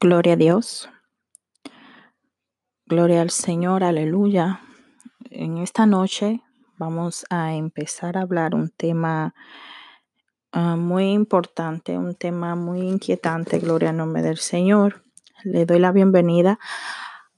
[0.00, 0.88] Gloria a Dios.
[2.86, 4.60] Gloria al Señor, aleluya.
[5.30, 6.42] En esta noche
[6.76, 9.34] vamos a empezar a hablar un tema
[10.52, 15.04] uh, muy importante, un tema muy inquietante, gloria al nombre del Señor.
[15.44, 16.58] Le doy la bienvenida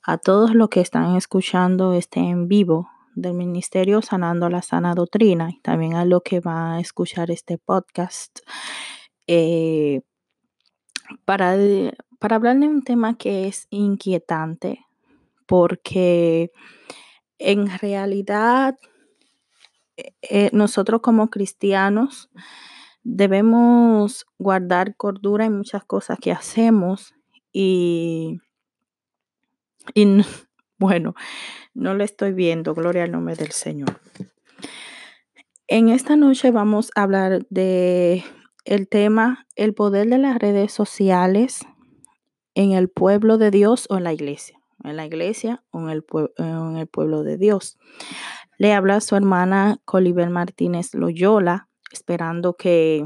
[0.03, 5.51] a todos los que están escuchando este en vivo del Ministerio Sanando la Sana Doctrina
[5.51, 8.41] y también a los que van a escuchar este podcast.
[9.27, 10.03] Eh,
[11.25, 11.57] para,
[12.19, 14.85] para hablar de un tema que es inquietante,
[15.47, 16.51] porque
[17.39, 18.79] en realidad
[19.97, 22.31] eh, nosotros como cristianos
[23.03, 27.15] debemos guardar cordura en muchas cosas que hacemos
[27.53, 28.41] y,
[29.95, 30.07] y
[30.79, 31.15] bueno,
[31.75, 34.01] no le estoy viendo, gloria al nombre del Señor.
[35.67, 38.25] En esta noche vamos a hablar de
[38.65, 41.67] el tema el poder de las redes sociales
[42.55, 46.05] en el pueblo de Dios o en la iglesia, en la iglesia o en el,
[46.39, 47.79] en el pueblo de Dios.
[48.59, 53.05] Le habla su hermana Colibel Martínez Loyola, esperando que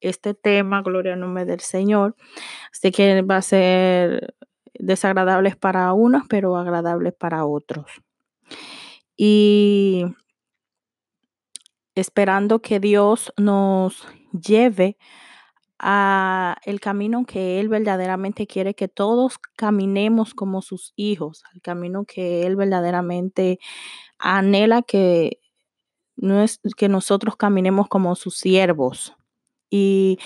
[0.00, 2.14] este tema, gloria al nombre del Señor,
[2.72, 4.34] sé que va a ser
[4.78, 7.86] desagradable para unos, pero agradable para otros.
[9.16, 10.04] Y
[11.96, 14.98] esperando que Dios nos lleve
[15.78, 22.04] a el camino que Él verdaderamente quiere que todos caminemos como sus hijos, al camino
[22.04, 23.58] que Él verdaderamente
[24.18, 25.40] anhela que,
[26.16, 29.14] no es, que nosotros caminemos como sus siervos.
[29.70, 30.18] Y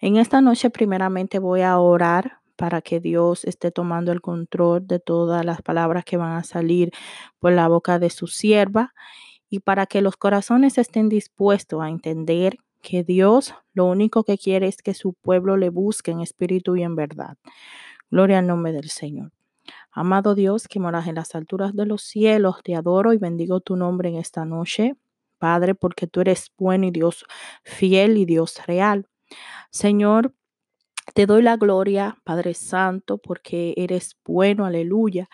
[0.00, 4.98] en esta noche primeramente voy a orar para que Dios esté tomando el control de
[4.98, 6.90] todas las palabras que van a salir
[7.38, 8.94] por la boca de su sierva
[9.50, 14.68] y para que los corazones estén dispuestos a entender que Dios lo único que quiere
[14.68, 17.36] es que su pueblo le busque en espíritu y en verdad.
[18.10, 19.32] Gloria al nombre del Señor.
[19.90, 23.76] Amado Dios que moras en las alturas de los cielos, te adoro y bendigo tu
[23.76, 24.94] nombre en esta noche,
[25.38, 27.24] Padre, porque tú eres bueno y Dios
[27.64, 29.06] fiel y Dios real.
[29.70, 30.34] Señor,
[31.14, 35.28] te doy la gloria, Padre Santo, porque eres bueno, aleluya,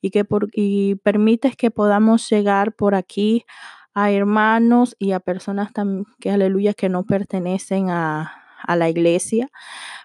[0.00, 3.44] y que por, y permites que podamos llegar por aquí
[3.94, 5.70] a hermanos y a personas
[6.20, 8.32] que, aleluya, que no pertenecen a,
[8.62, 9.50] a la iglesia.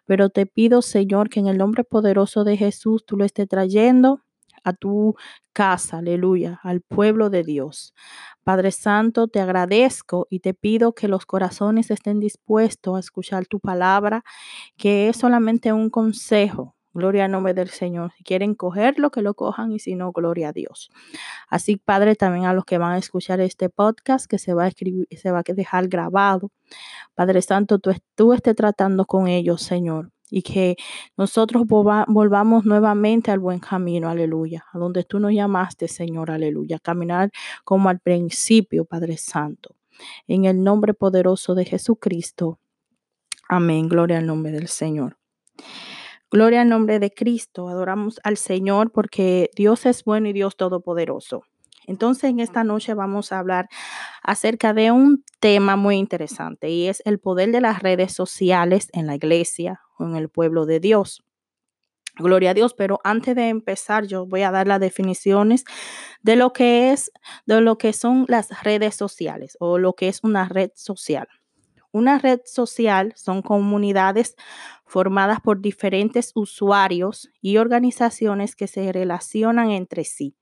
[0.05, 4.21] Pero te pido, Señor, que en el nombre poderoso de Jesús tú lo estés trayendo
[4.63, 5.15] a tu
[5.53, 7.93] casa, aleluya, al pueblo de Dios.
[8.45, 13.59] Padre Santo, te agradezco y te pido que los corazones estén dispuestos a escuchar tu
[13.59, 14.23] palabra,
[14.77, 18.13] que es solamente un consejo, Gloria al nombre del Señor.
[18.15, 20.89] Si quieren cogerlo, que lo cojan y si no, gloria a Dios.
[21.49, 24.67] Así, Padre, también a los que van a escuchar este podcast, que se va a
[24.67, 26.51] escribir, se va a dejar grabado.
[27.13, 30.14] Padre Santo, tú, tú estés tratando con ellos, Señor.
[30.35, 30.75] Y que
[31.15, 37.31] nosotros volvamos nuevamente al buen camino, aleluya, a donde tú nos llamaste, Señor, aleluya, caminar
[37.63, 39.77] como al principio, Padre Santo.
[40.27, 42.59] En el nombre poderoso de Jesucristo.
[43.47, 43.87] Amén.
[43.87, 45.17] Gloria al nombre del Señor.
[46.29, 47.69] Gloria al nombre de Cristo.
[47.69, 51.43] Adoramos al Señor porque Dios es bueno y Dios todopoderoso.
[51.87, 53.67] Entonces, en esta noche vamos a hablar
[54.23, 59.07] acerca de un tema muy interesante y es el poder de las redes sociales en
[59.07, 61.23] la iglesia o en el pueblo de Dios.
[62.17, 65.65] Gloria a Dios, pero antes de empezar yo voy a dar las definiciones
[66.21, 67.11] de lo que es
[67.45, 71.27] de lo que son las redes sociales o lo que es una red social.
[71.95, 74.35] Una red social son comunidades
[74.85, 80.35] formadas por diferentes usuarios y organizaciones que se relacionan entre sí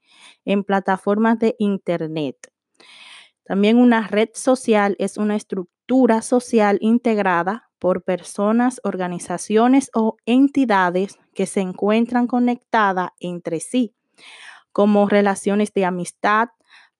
[0.45, 2.51] en plataformas de Internet.
[3.43, 11.45] También una red social es una estructura social integrada por personas, organizaciones o entidades que
[11.45, 13.93] se encuentran conectadas entre sí,
[14.71, 16.49] como relaciones de amistad,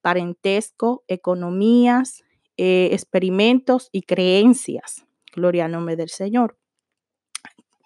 [0.00, 2.22] parentesco, economías,
[2.56, 5.06] eh, experimentos y creencias.
[5.34, 6.56] Gloria al nombre del Señor.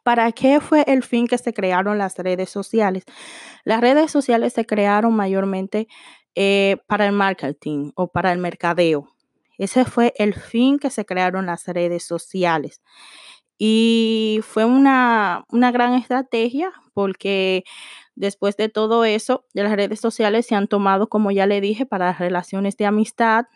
[0.02, 3.04] ¿Para qué fue el fin que se crearon las redes sociales?
[3.64, 5.86] Las redes sociales se crearon mayormente
[6.34, 9.08] eh, para el marketing o para el mercadeo.
[9.58, 12.80] Ese fue el fin que se crearon las redes sociales.
[13.58, 17.64] Y fue una, una gran estrategia porque
[18.14, 22.12] después de todo eso, las redes sociales se han tomado, como ya le dije, para
[22.12, 23.46] relaciones de amistad,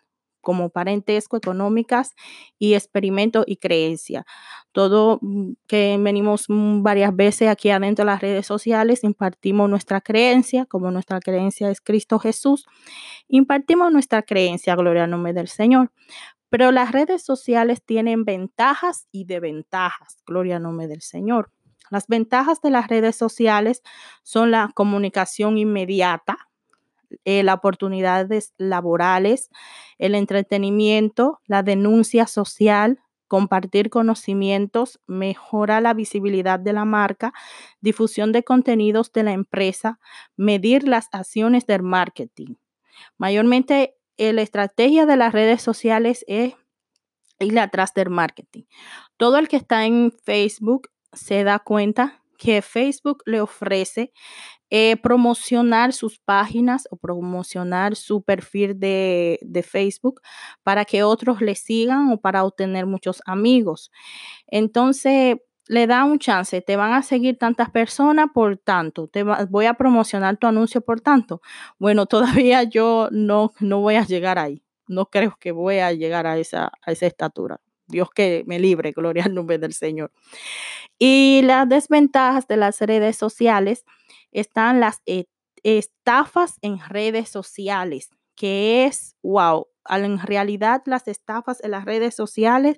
[0.42, 2.14] como parentesco, económicas
[2.58, 4.26] y experimento y creencia.
[4.72, 10.02] Todo mm, que venimos mm, varias veces aquí adentro de las redes sociales, impartimos nuestra
[10.02, 12.66] creencia, como nuestra creencia es Cristo Jesús,
[13.28, 15.90] impartimos nuestra creencia, gloria al nombre del Señor.
[16.50, 20.18] Pero las redes sociales tienen ventajas y desventajas.
[20.26, 21.50] Gloria al nombre del Señor.
[21.90, 23.82] Las ventajas de las redes sociales
[24.22, 26.50] son la comunicación inmediata,
[27.24, 29.50] eh, las oportunidades laborales,
[29.98, 37.32] el entretenimiento, la denuncia social, compartir conocimientos, mejora la visibilidad de la marca,
[37.80, 39.98] difusión de contenidos de la empresa,
[40.36, 42.56] medir las acciones del marketing.
[43.16, 46.54] Mayormente, la estrategia de las redes sociales es
[47.38, 48.64] ir atrás del marketing.
[49.16, 54.12] Todo el que está en Facebook se da cuenta que Facebook le ofrece
[54.74, 60.22] eh, promocionar sus páginas o promocionar su perfil de, de, Facebook
[60.62, 63.90] para que otros le sigan o para obtener muchos amigos.
[64.46, 65.36] Entonces,
[65.66, 69.74] le da un chance, te van a seguir tantas personas por tanto, te voy a
[69.74, 71.42] promocionar tu anuncio por tanto.
[71.78, 72.06] Bueno,
[72.46, 76.38] todavía yo no, no voy a llegar ahí, no creo que voy a llegar a
[76.38, 77.60] esa, a esa estatura.
[77.88, 80.12] Dios que me libre, gloria al nombre del Señor.
[80.98, 83.84] Y las desventajas de las redes sociales
[84.32, 85.26] están las e,
[85.62, 92.76] estafas en redes sociales, que es, wow, en realidad las estafas en las redes sociales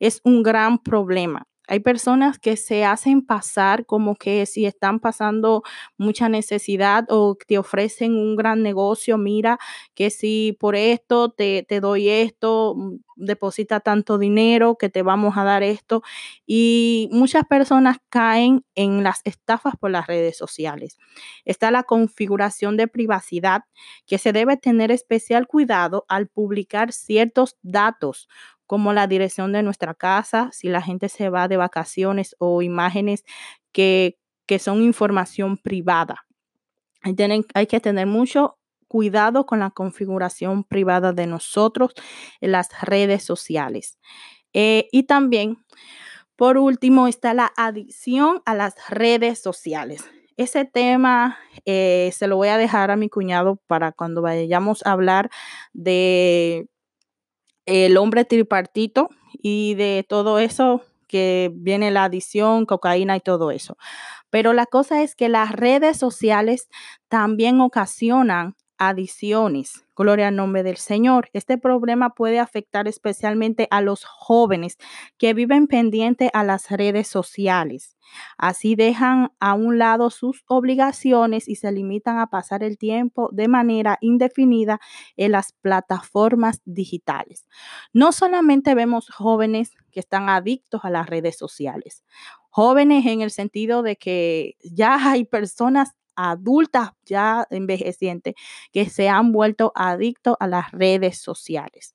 [0.00, 1.46] es un gran problema.
[1.68, 5.62] Hay personas que se hacen pasar como que si están pasando
[5.98, 9.58] mucha necesidad o te ofrecen un gran negocio, mira
[9.94, 15.36] que si por esto te, te doy esto, mm, deposita tanto dinero que te vamos
[15.36, 16.02] a dar esto.
[16.46, 20.96] Y muchas personas caen en las estafas por las redes sociales.
[21.44, 23.62] Está la configuración de privacidad
[24.06, 28.28] que se debe tener especial cuidado al publicar ciertos datos
[28.68, 33.24] como la dirección de nuestra casa, si la gente se va de vacaciones o imágenes
[33.72, 36.26] que, que son información privada.
[37.00, 37.16] Hay,
[37.54, 41.94] hay que tener mucho cuidado con la configuración privada de nosotros
[42.42, 43.98] en las redes sociales.
[44.52, 45.64] Eh, y también,
[46.36, 50.04] por último, está la adicción a las redes sociales.
[50.36, 54.92] Ese tema eh, se lo voy a dejar a mi cuñado para cuando vayamos a
[54.92, 55.30] hablar
[55.72, 56.68] de
[57.68, 59.10] el hombre tripartito
[59.42, 63.76] y de todo eso que viene la adición, cocaína y todo eso.
[64.30, 66.68] Pero la cosa es que las redes sociales
[67.08, 69.84] también ocasionan adiciones.
[69.96, 71.28] Gloria al nombre del Señor.
[71.32, 74.78] Este problema puede afectar especialmente a los jóvenes
[75.18, 77.96] que viven pendiente a las redes sociales.
[78.38, 83.48] Así dejan a un lado sus obligaciones y se limitan a pasar el tiempo de
[83.48, 84.80] manera indefinida
[85.16, 87.46] en las plataformas digitales.
[87.92, 92.04] No solamente vemos jóvenes que están adictos a las redes sociales,
[92.50, 98.34] jóvenes en el sentido de que ya hay personas adultas ya envejecientes
[98.72, 101.94] que se han vuelto adictos a las redes sociales.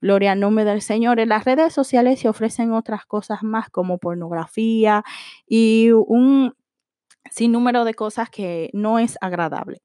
[0.00, 1.18] Gloria al nombre del Señor.
[1.18, 5.02] En las redes sociales se ofrecen otras cosas más como pornografía
[5.46, 6.54] y un
[7.30, 9.82] sinnúmero de cosas que no es agradable.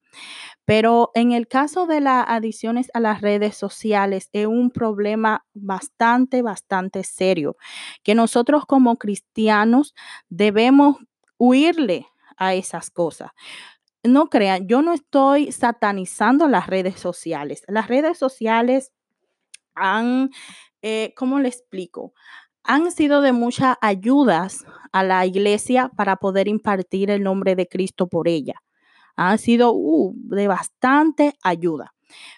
[0.66, 6.42] Pero en el caso de las adiciones a las redes sociales es un problema bastante,
[6.42, 7.56] bastante serio
[8.04, 9.96] que nosotros como cristianos
[10.30, 10.98] debemos
[11.38, 12.08] huirle
[12.40, 13.32] a esas cosas.
[14.04, 17.64] No crean, yo no estoy satanizando las redes sociales.
[17.68, 18.94] Las redes sociales
[19.76, 20.32] han,
[20.82, 22.14] eh, ¿cómo le explico?
[22.64, 28.08] Han sido de muchas ayudas a la iglesia para poder impartir el nombre de Cristo
[28.08, 28.56] por ella.
[29.16, 31.94] Han sido uh, de bastante ayuda.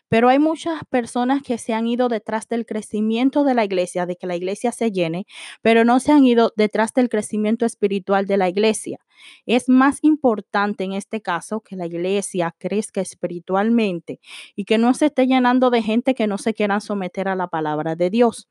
[0.10, 4.16] Pero hay muchas personas que se han ido detrás del crecimiento de la iglesia, de
[4.16, 5.26] que la iglesia se llene,
[5.62, 9.00] pero no se han ido detrás del crecimiento espiritual de la iglesia.
[9.46, 14.20] Es más importante en este caso que la iglesia crezca espiritualmente
[14.56, 17.48] y que no se esté llenando de gente que no se quieran someter a la
[17.48, 18.50] palabra de Dios.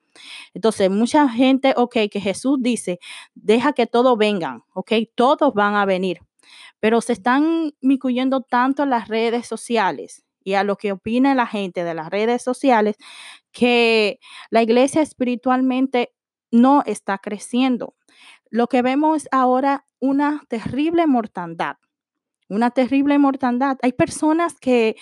[0.55, 2.99] Entonces, mucha gente, ok, que Jesús dice,
[3.35, 6.21] deja que todos vengan, ok, todos van a venir,
[6.81, 10.25] pero se están micuyendo tanto en las redes sociales
[10.55, 12.97] a lo que opina la gente de las redes sociales,
[13.53, 14.19] que
[14.51, 16.13] la iglesia espiritualmente
[16.51, 17.95] no está creciendo.
[18.51, 21.77] Lo que vemos ahora una terrible mortandad,
[22.49, 23.79] una terrible mortandad.
[23.83, 24.97] Hay personas que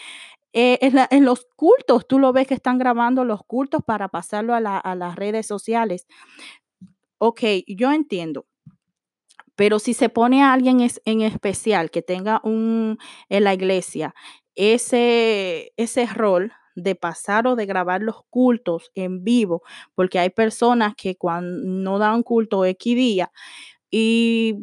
[0.52, 0.78] eh,
[1.11, 5.17] en, los cultos, tú lo ves que están grabando los cultos para pasarlo a, las
[5.17, 6.07] redes sociales.
[7.19, 8.47] Ok, yo entiendo.
[9.55, 14.14] Pero si se pone a alguien en especial que tenga un en la iglesia
[14.59, 19.62] ese, ese rol de pasar o de grabar los cultos en vivo,
[19.97, 23.33] porque hay personas que cuando no dan culto X día
[23.91, 24.57] y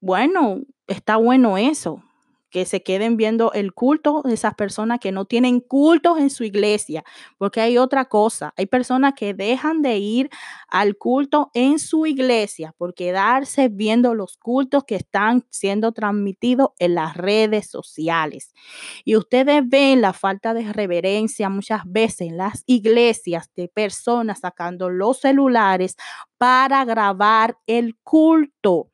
[0.00, 2.02] bueno, está bueno eso,
[2.50, 6.44] que se queden viendo el culto de esas personas que no tienen cultos en su
[6.44, 7.04] iglesia,
[7.38, 10.30] porque hay otra cosa, hay personas que dejan de ir
[10.68, 16.94] al culto en su iglesia por quedarse viendo los cultos que están siendo transmitidos en
[16.94, 18.52] las redes sociales.
[19.04, 24.90] Y ustedes ven la falta de reverencia muchas veces en las iglesias de personas sacando
[24.90, 25.96] los celulares
[26.38, 28.90] para grabar el culto.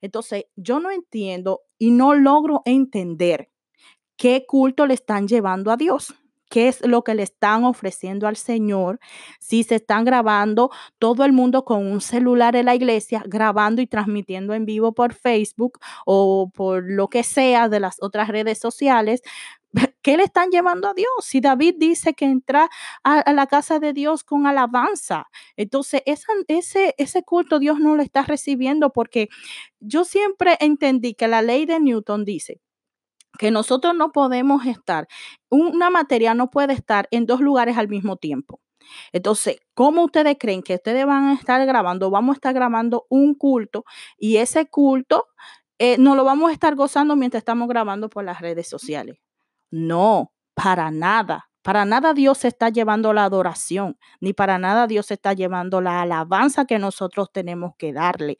[0.00, 3.50] Entonces, yo no entiendo y no logro entender
[4.16, 6.14] qué culto le están llevando a Dios.
[6.48, 9.00] ¿Qué es lo que le están ofreciendo al Señor?
[9.38, 13.86] Si se están grabando todo el mundo con un celular en la iglesia, grabando y
[13.86, 19.20] transmitiendo en vivo por Facebook o por lo que sea de las otras redes sociales,
[20.02, 21.08] ¿qué le están llevando a Dios?
[21.22, 22.70] Si David dice que entra
[23.02, 25.26] a, la casa de Dios con alabanza,
[25.56, 29.28] entonces ese, ese culto Dios no lo está recibiendo porque
[29.80, 32.60] yo siempre entendí que la ley de Newton dice
[33.38, 35.08] que nosotros no podemos estar,
[35.50, 38.60] una materia no puede estar en dos lugares al mismo tiempo.
[39.12, 42.10] Entonces, ¿cómo ustedes creen que ustedes van a estar grabando?
[42.10, 43.84] Vamos a estar grabando un culto
[44.18, 45.26] y ese culto
[45.78, 49.23] eh, no lo vamos a estar gozando mientras estamos grabando por las redes sociales.
[49.74, 51.50] No, para nada.
[51.62, 56.64] Para nada Dios está llevando la adoración, ni para nada Dios está llevando la alabanza
[56.64, 58.36] que nosotros tenemos que darle.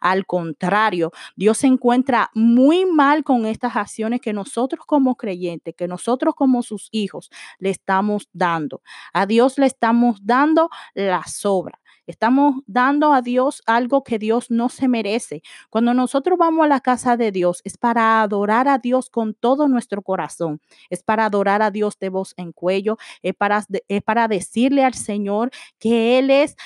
[0.00, 5.88] Al contrario, Dios se encuentra muy mal con estas acciones que nosotros como creyentes, que
[5.88, 8.80] nosotros como sus hijos le estamos dando.
[9.12, 11.80] A Dios le estamos dando la sobra.
[12.08, 15.42] Estamos dando a Dios algo que Dios no se merece.
[15.68, 19.68] Cuando nosotros vamos a la casa de Dios es para adorar a Dios con todo
[19.68, 20.62] nuestro corazón.
[20.88, 22.96] Es para adorar a Dios de voz en cuello.
[23.22, 26.56] Es para, es para decirle al Señor que Él es,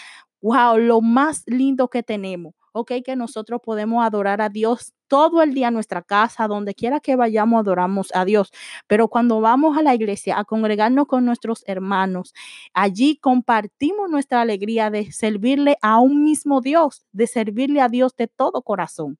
[0.40, 5.54] wow, lo más lindo que tenemos ok, que nosotros podemos adorar a Dios todo el
[5.54, 8.50] día en nuestra casa, donde quiera que vayamos, adoramos a Dios.
[8.86, 12.34] Pero cuando vamos a la iglesia a congregarnos con nuestros hermanos,
[12.72, 18.28] allí compartimos nuestra alegría de servirle a un mismo Dios, de servirle a Dios de
[18.28, 19.18] todo corazón.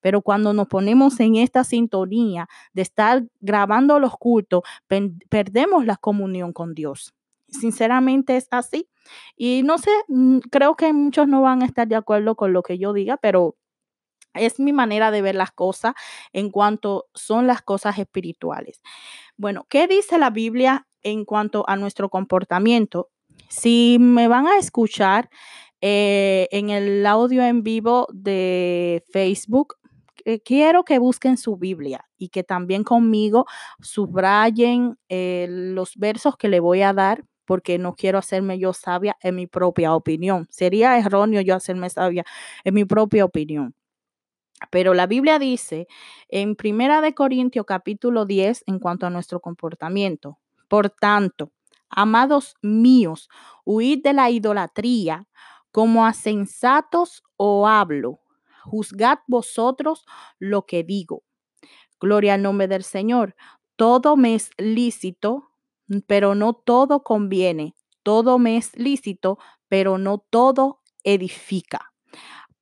[0.00, 4.62] Pero cuando nos ponemos en esta sintonía de estar grabando los cultos,
[5.28, 7.14] perdemos la comunión con Dios.
[7.52, 8.88] Sinceramente es así.
[9.36, 12.62] Y no sé, mm, creo que muchos no van a estar de acuerdo con lo
[12.62, 13.56] que yo diga, pero
[14.34, 15.94] es mi manera de ver las cosas
[16.32, 18.80] en cuanto son las cosas espirituales.
[19.36, 23.10] Bueno, ¿qué dice la Biblia en cuanto a nuestro comportamiento?
[23.48, 25.28] Si me van a escuchar
[25.80, 29.76] eh, en el audio en vivo de Facebook,
[30.24, 33.46] eh, quiero que busquen su Biblia y que también conmigo
[33.80, 39.18] subrayen eh, los versos que le voy a dar porque no quiero hacerme yo sabia
[39.20, 40.46] en mi propia opinión.
[40.48, 42.24] Sería erróneo yo hacerme sabia
[42.64, 43.74] en mi propia opinión.
[44.70, 45.86] Pero la Biblia dice
[46.30, 50.38] en Primera de Corintios capítulo 10 en cuanto a nuestro comportamiento.
[50.66, 51.52] Por tanto,
[51.90, 53.28] amados míos,
[53.66, 55.28] huid de la idolatría,
[55.72, 58.20] como a sensatos o hablo.
[58.64, 60.06] Juzgad vosotros
[60.38, 61.22] lo que digo.
[62.00, 63.36] Gloria al nombre del Señor.
[63.76, 65.51] Todo me es lícito,
[66.06, 67.74] pero no todo conviene.
[68.02, 71.92] Todo me es lícito, pero no todo edifica.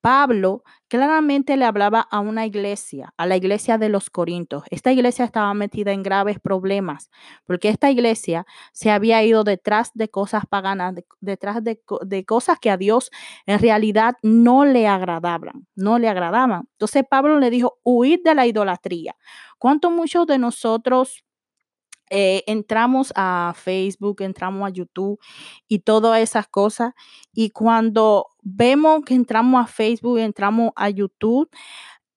[0.00, 4.62] Pablo claramente le hablaba a una iglesia, a la iglesia de los Corintios.
[4.70, 7.10] Esta iglesia estaba metida en graves problemas
[7.44, 11.82] porque esta iglesia se había ido detrás de cosas paganas, detrás de,
[12.25, 13.10] cosas que a Dios
[13.44, 16.68] en realidad no le agradaban, no le agradaban.
[16.72, 19.16] Entonces Pablo le dijo, huir de la idolatría.
[19.58, 21.25] ¿Cuánto muchos de nosotros
[22.10, 25.18] eh, entramos a Facebook, entramos a YouTube
[25.68, 26.92] y todas esas cosas.
[27.32, 31.48] Y cuando vemos que entramos a Facebook, entramos a YouTube,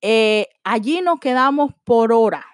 [0.02, 2.46] eh, allí nos quedamos por horas,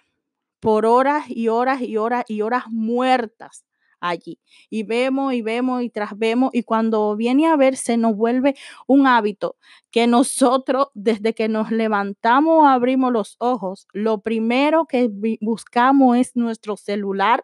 [0.59, 3.65] por horas y horas y horas y horas muertas
[4.01, 4.39] allí.
[4.69, 8.55] Y vemos y vemos y tras vemos y cuando viene a ver se nos vuelve
[8.87, 9.57] un hábito
[9.91, 15.09] que nosotros desde que nos levantamos, abrimos los ojos, lo primero que
[15.41, 17.43] buscamos es nuestro celular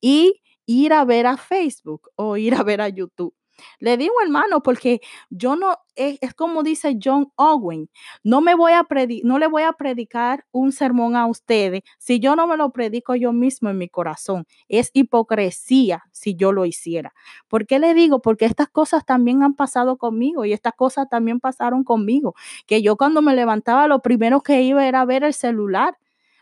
[0.00, 3.34] y ir a ver a Facebook o ir a ver a YouTube.
[3.78, 7.88] Le digo, hermano, porque yo no, es, como dice John Owen,
[8.22, 8.86] no me voy a
[9.24, 13.14] no le voy a predicar un sermón a ustedes si yo no me lo predico
[13.14, 14.46] yo mismo en mi corazón.
[14.68, 17.12] Es hipocresía si yo lo hiciera.
[17.48, 18.20] ¿Por qué le digo?
[18.20, 22.34] Porque estas cosas también han pasado conmigo y estas cosas también pasaron conmigo.
[22.66, 25.96] Que yo cuando me levantaba, lo primero que iba era ver el celular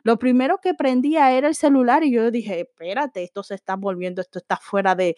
[0.04, 4.20] lo primero que prendía era el celular y yo dije, espérate, esto se está volviendo,
[4.20, 5.16] esto está fuera de,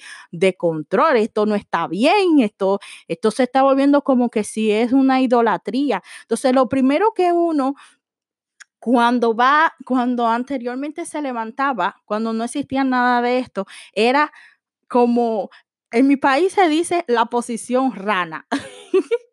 [0.57, 2.79] control, esto no está bien, esto,
[3.09, 6.03] esto se está volviendo como que si es una idolatría.
[6.23, 7.75] Entonces, lo primero que uno
[8.79, 14.33] cuando va, cuando anteriormente se levantaba, cuando no existía nada de esto, era
[14.89, 15.51] como,
[15.91, 18.47] en mi país se dice la posición rana.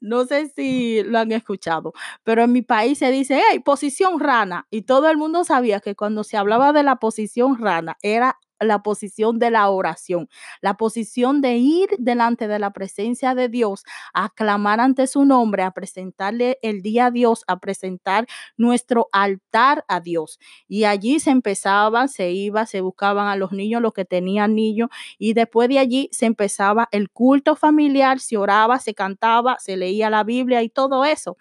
[0.00, 1.92] No sé si lo han escuchado,
[2.24, 4.66] pero en mi país se dice, hey, posición rana.
[4.70, 8.82] Y todo el mundo sabía que cuando se hablaba de la posición rana era la
[8.82, 10.28] posición de la oración,
[10.60, 13.84] la posición de ir delante de la presencia de Dios,
[14.14, 19.84] a clamar ante su nombre, a presentarle el día a Dios, a presentar nuestro altar
[19.88, 20.38] a Dios.
[20.68, 24.88] Y allí se empezaba, se iba, se buscaban a los niños, los que tenían niños,
[25.18, 30.10] y después de allí se empezaba el culto familiar, se oraba, se cantaba, se leía
[30.10, 31.36] la Biblia y todo eso.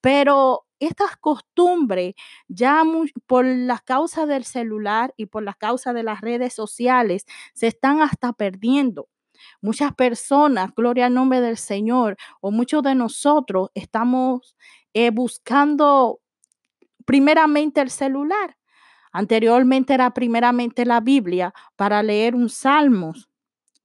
[0.00, 2.14] Pero estas costumbres
[2.48, 2.82] ya
[3.26, 8.00] por la causa del celular y por la causa de las redes sociales se están
[8.00, 9.08] hasta perdiendo.
[9.60, 14.56] Muchas personas, gloria al nombre del Señor, o muchos de nosotros estamos
[14.92, 16.20] eh, buscando
[17.04, 18.56] primeramente el celular.
[19.12, 23.28] Anteriormente era primeramente la Biblia para leer un salmos,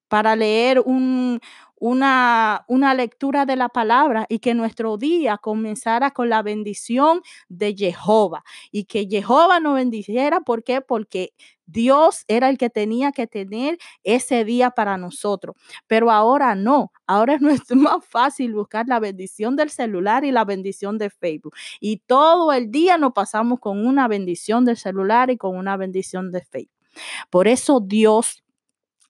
[0.07, 1.39] para leer un,
[1.79, 7.75] una, una lectura de la palabra y que nuestro día comenzara con la bendición de
[7.75, 10.41] Jehová y que Jehová nos bendiciera.
[10.41, 10.81] ¿Por qué?
[10.81, 11.33] Porque
[11.65, 15.55] Dios era el que tenía que tener ese día para nosotros.
[15.87, 17.41] Pero ahora no, ahora es
[17.75, 21.55] más fácil buscar la bendición del celular y la bendición de Facebook.
[21.79, 26.31] Y todo el día nos pasamos con una bendición del celular y con una bendición
[26.31, 26.79] de Facebook.
[27.29, 28.43] Por eso Dios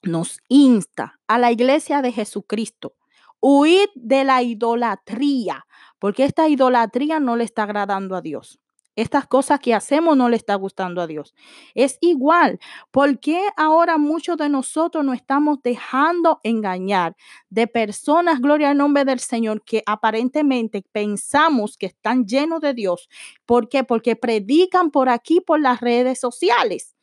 [0.03, 2.95] nos insta a la iglesia de Jesucristo,
[3.39, 5.65] huir de la idolatría,
[5.99, 8.59] porque esta idolatría no le está agradando a Dios.
[8.95, 11.33] Estas cosas que hacemos no le está gustando a Dios.
[11.73, 12.59] Es igual,
[12.91, 17.15] porque ahora muchos de nosotros nos estamos dejando engañar
[17.49, 23.07] de personas, gloria al nombre del Señor, que aparentemente pensamos que están llenos de Dios?
[23.45, 23.85] ¿Por qué?
[23.85, 26.93] Porque predican por aquí, por las redes sociales.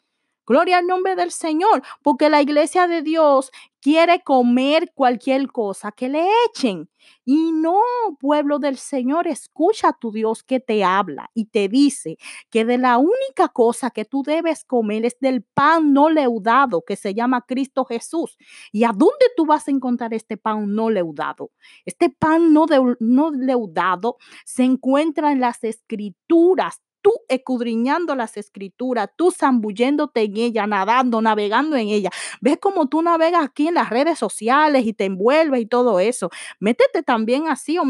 [0.46, 3.50] Gloria al nombre del Señor, porque la iglesia de Dios
[3.80, 6.88] quiere comer cualquier cosa que le echen.
[7.24, 7.80] Y no,
[8.18, 12.16] pueblo del Señor, escucha a tu Dios que te habla y te dice
[12.50, 16.96] que de la única cosa que tú debes comer es del pan no leudado que
[16.96, 18.36] se llama Cristo Jesús.
[18.72, 21.50] ¿Y a dónde tú vas a encontrar este pan no leudado?
[21.84, 22.66] Este pan no,
[23.00, 30.66] no leudado se encuentra en las escrituras tú escudriñando las escrituras, tú zambulléndote en ella,
[30.66, 32.10] nadando, navegando en ella.
[32.40, 36.30] Ves como tú navegas aquí en las redes sociales y te envuelves y todo eso.
[36.58, 37.84] Métete también así o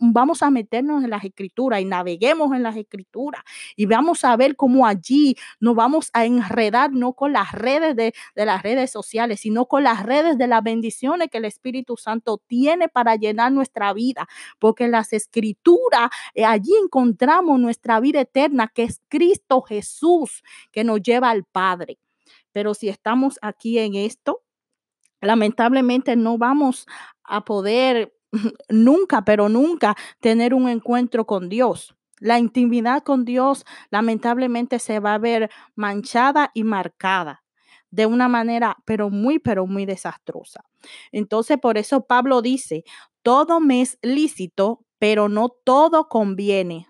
[0.00, 3.42] vamos a meternos en las escrituras y naveguemos en las escrituras
[3.76, 8.14] y vamos a ver cómo allí nos vamos a enredar no con las redes de,
[8.34, 12.88] las redes sociales, sino con las redes de las bendiciones que el Espíritu Santo tiene
[12.88, 18.84] para llenar nuestra vida, porque en las escrituras eh, allí encontramos nuestra vida eterna que
[18.84, 20.42] es Cristo Jesús,
[20.72, 21.98] que nos lleva al Padre.
[22.52, 24.42] Pero si estamos aquí en esto,
[25.20, 26.86] lamentablemente no vamos
[27.24, 28.17] a poder
[28.68, 31.94] nunca, pero nunca tener un encuentro con Dios.
[32.20, 37.44] La intimidad con Dios lamentablemente se va a ver manchada y marcada
[37.90, 40.64] de una manera, pero muy, pero muy desastrosa.
[41.12, 42.84] Entonces, por eso Pablo dice,
[43.22, 46.88] todo me es lícito, pero no todo conviene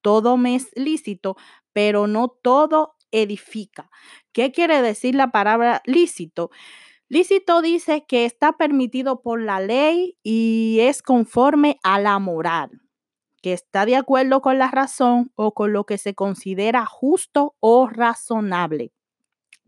[0.00, 1.36] todo me es lícito,
[1.72, 3.90] pero no todo edifica.
[4.32, 6.50] ¿Qué quiere decir la palabra lícito?
[7.12, 12.82] Lícito dice que está permitido por la ley y es conforme a la moral,
[13.42, 17.88] que está de acuerdo con la razón o con lo que se considera justo o
[17.88, 18.92] razonable.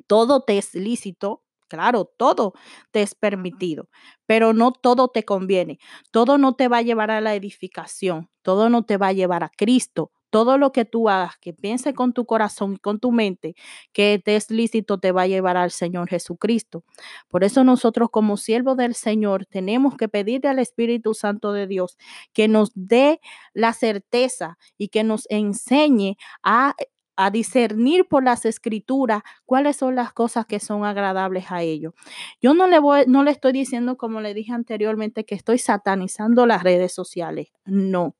[0.06, 2.52] Todo te es lícito, claro, todo
[2.92, 3.88] te es permitido,
[4.24, 5.80] pero no todo te conviene.
[6.12, 9.42] Todo no te va a llevar a la edificación, todo no te va a llevar
[9.42, 13.12] a Cristo, todo lo que tú hagas, que piense con tu corazón y con tu
[13.12, 13.54] mente,
[13.92, 16.84] que te es lícito, te va a llevar al Señor Jesucristo.
[17.28, 21.98] Por eso nosotros como siervos del Señor tenemos que pedirle al Espíritu Santo de Dios
[22.32, 23.20] que nos dé
[23.52, 26.74] la certeza y que nos enseñe a
[27.14, 31.92] a discernir por las escrituras cuáles son las cosas que son agradables a ellos.
[32.40, 36.46] Yo no le voy, no le estoy diciendo, como le dije anteriormente, que estoy satanizando
[36.46, 37.48] las redes sociales.
[37.66, 38.16] No,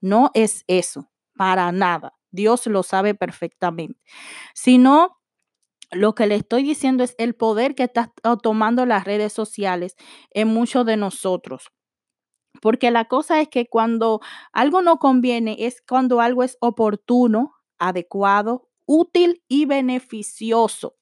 [0.00, 2.14] no es eso para nada.
[2.30, 4.00] Dios lo sabe perfectamente.
[4.54, 5.18] Sino
[5.90, 9.96] lo que le estoy diciendo es el poder que está tomando las redes sociales
[10.30, 11.70] en muchos de nosotros.
[12.60, 14.20] Porque la cosa es que cuando
[14.52, 20.96] algo no conviene es cuando algo es oportuno, adecuado, útil y beneficioso.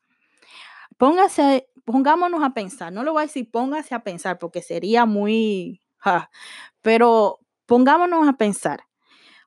[0.99, 5.81] Póngase, pongámonos a pensar, no lo voy a decir póngase a pensar porque sería muy,
[6.83, 8.85] pero pongámonos a pensar.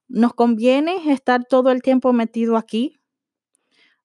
[0.09, 2.99] Nos conviene estar todo el tiempo metido aquí.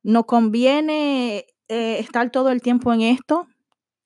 [0.03, 3.47] Nos conviene eh, estar todo el tiempo en esto.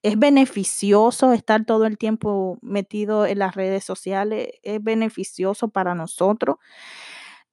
[0.03, 4.49] Es beneficioso estar todo el tiempo metido en las redes sociales.
[4.63, 6.57] Es beneficioso para nosotros.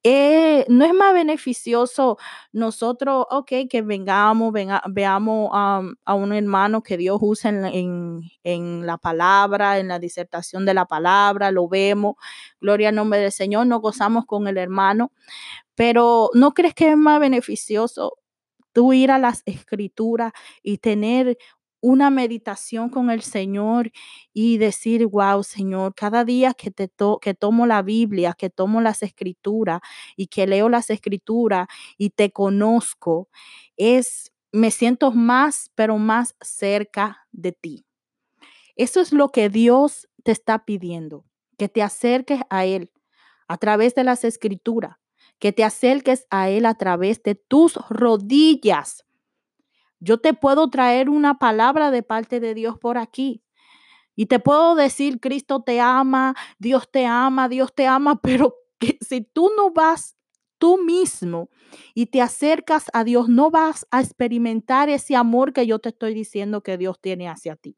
[0.05, 2.17] Eh, no es más beneficioso
[2.51, 4.53] nosotros, ok, que vengamos,
[4.89, 10.73] veamos a un hermano que Dios usa en, en, la palabra, en la disertación de
[10.73, 12.15] la palabra, lo vemos,
[12.59, 15.13] gloria al nombre del Señor, nos gozamos con el hermano,
[15.75, 18.17] pero ¿no crees que es más beneficioso
[18.73, 21.37] tú ir a las escrituras y tener
[21.83, 23.91] una meditación con el Señor
[24.31, 26.89] y decir, wow, Señor, cada día que, te
[27.21, 29.81] que tomo la Biblia, que tomo las escrituras
[30.15, 31.67] y que leo las escrituras
[31.97, 33.27] y te conozco,
[33.75, 37.85] es, me siento más, pero más cerca de ti.
[38.77, 41.25] Eso es lo que Dios te está pidiendo,
[41.57, 42.93] que te acerques a Él
[43.49, 44.95] a través de las escrituras,
[45.37, 49.03] que te acerques a Él a través de tus rodillas
[50.03, 53.41] yo te puedo traer una palabra de parte de Dios por aquí.
[54.15, 58.55] Y te puedo decir, Cristo te ama, Dios te ama, Dios te ama, pero
[59.01, 60.15] si tú no vas
[60.57, 61.49] tú mismo
[61.93, 66.13] y te acercas a Dios, no vas a experimentar ese amor que yo te estoy
[66.13, 67.77] diciendo que Dios tiene hacia ti.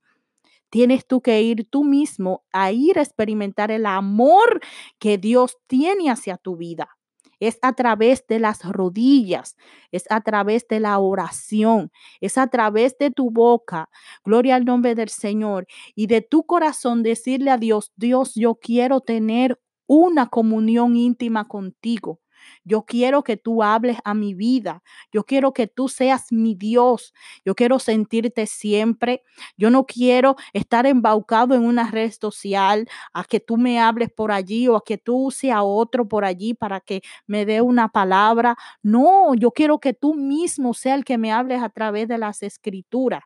[0.71, 4.61] Tienes tú que ir tú mismo a ir a experimentar el amor
[4.99, 6.89] que Dios tiene hacia tu vida
[7.39, 9.55] es a través de las rodillas,
[9.91, 13.89] es a través de la oración, es a través de tu boca,
[14.23, 19.01] gloria al nombre del Señor, y de tu corazón decirle a Dios, Dios, yo quiero
[19.01, 22.19] tener una comunión íntima contigo.
[22.65, 24.81] Yo quiero que tú hables a mi vida.
[25.11, 27.13] Yo quiero que tú seas mi Dios.
[27.45, 29.23] Yo quiero sentirte siempre.
[29.55, 34.31] Yo no quiero estar embaucado en una red social a que tú me hables por
[34.31, 38.57] allí o a que tú use otro por allí para que me dé una palabra.
[38.81, 42.41] No, yo quiero que tú mismo sea el que me hables a través de las
[42.43, 43.23] escrituras.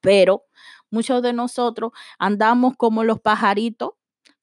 [0.00, 0.44] Pero
[0.90, 3.92] muchos de nosotros andamos como los pajaritos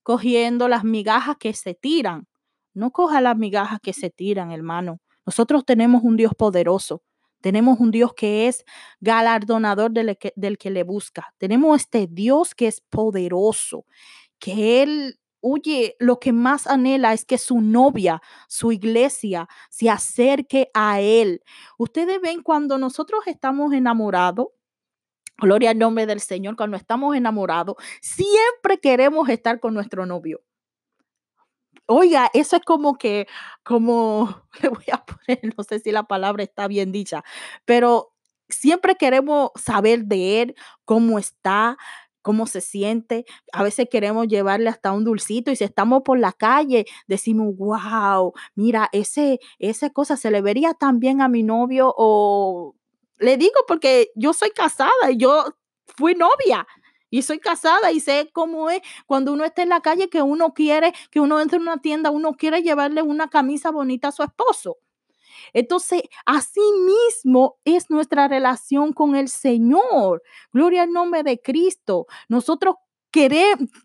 [0.03, 2.27] cogiendo las migajas que se tiran
[2.77, 4.99] no coja las migajas que se tiran, hermano.
[5.25, 7.03] Nosotros tenemos un Dios poderoso.
[7.41, 8.65] Tenemos un Dios que es
[8.99, 11.33] galardonador del que, le busca.
[11.37, 13.85] Tenemos este Dios que es poderoso,
[14.39, 20.71] que Él Oye, lo que más anhela es que su novia, su iglesia, se acerque
[20.73, 21.41] a Él.
[21.77, 24.47] Ustedes ven cuando nosotros estamos enamorados,
[25.37, 30.41] gloria al nombre del Señor, cuando estamos enamorados, siempre queremos estar con nuestro novio.
[31.89, 33.27] Oiga, eso es como que,
[33.63, 37.23] como, le voy a poner, no sé si la palabra está bien dicha,
[37.65, 38.11] pero
[38.49, 41.77] siempre queremos saber de él, cómo está,
[42.21, 43.25] cómo se siente.
[43.53, 48.33] A veces queremos llevarle hasta un dulcito y si estamos por la calle decimos, wow,
[48.55, 52.75] mira, ese, esa cosa se le vería tan bien a mi novio o
[53.19, 55.45] le digo porque yo soy casada y yo
[55.97, 56.67] fui novia
[57.09, 60.53] y soy casada y sé cómo es cuando uno está en la calle que uno
[60.53, 64.23] quiere, que uno entra en una tienda, uno quiere llevarle una camisa bonita a su
[64.23, 64.77] esposo.
[65.53, 70.23] Entonces, así mismo es nuestra relación con el Señor.
[70.53, 72.07] Gloria al nombre de Cristo.
[72.29, 72.75] Nosotros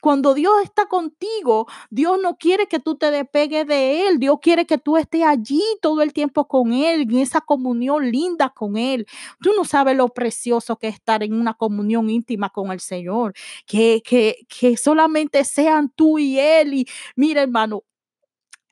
[0.01, 4.19] cuando Dios está contigo, Dios no quiere que tú te despegues de Él.
[4.19, 8.51] Dios quiere que tú estés allí todo el tiempo con Él, en esa comunión linda
[8.51, 9.07] con Él.
[9.41, 13.35] Tú no sabes lo precioso que es estar en una comunión íntima con el Señor,
[13.67, 16.75] que, que, que solamente sean tú y Él.
[16.75, 17.85] Y mira, hermano,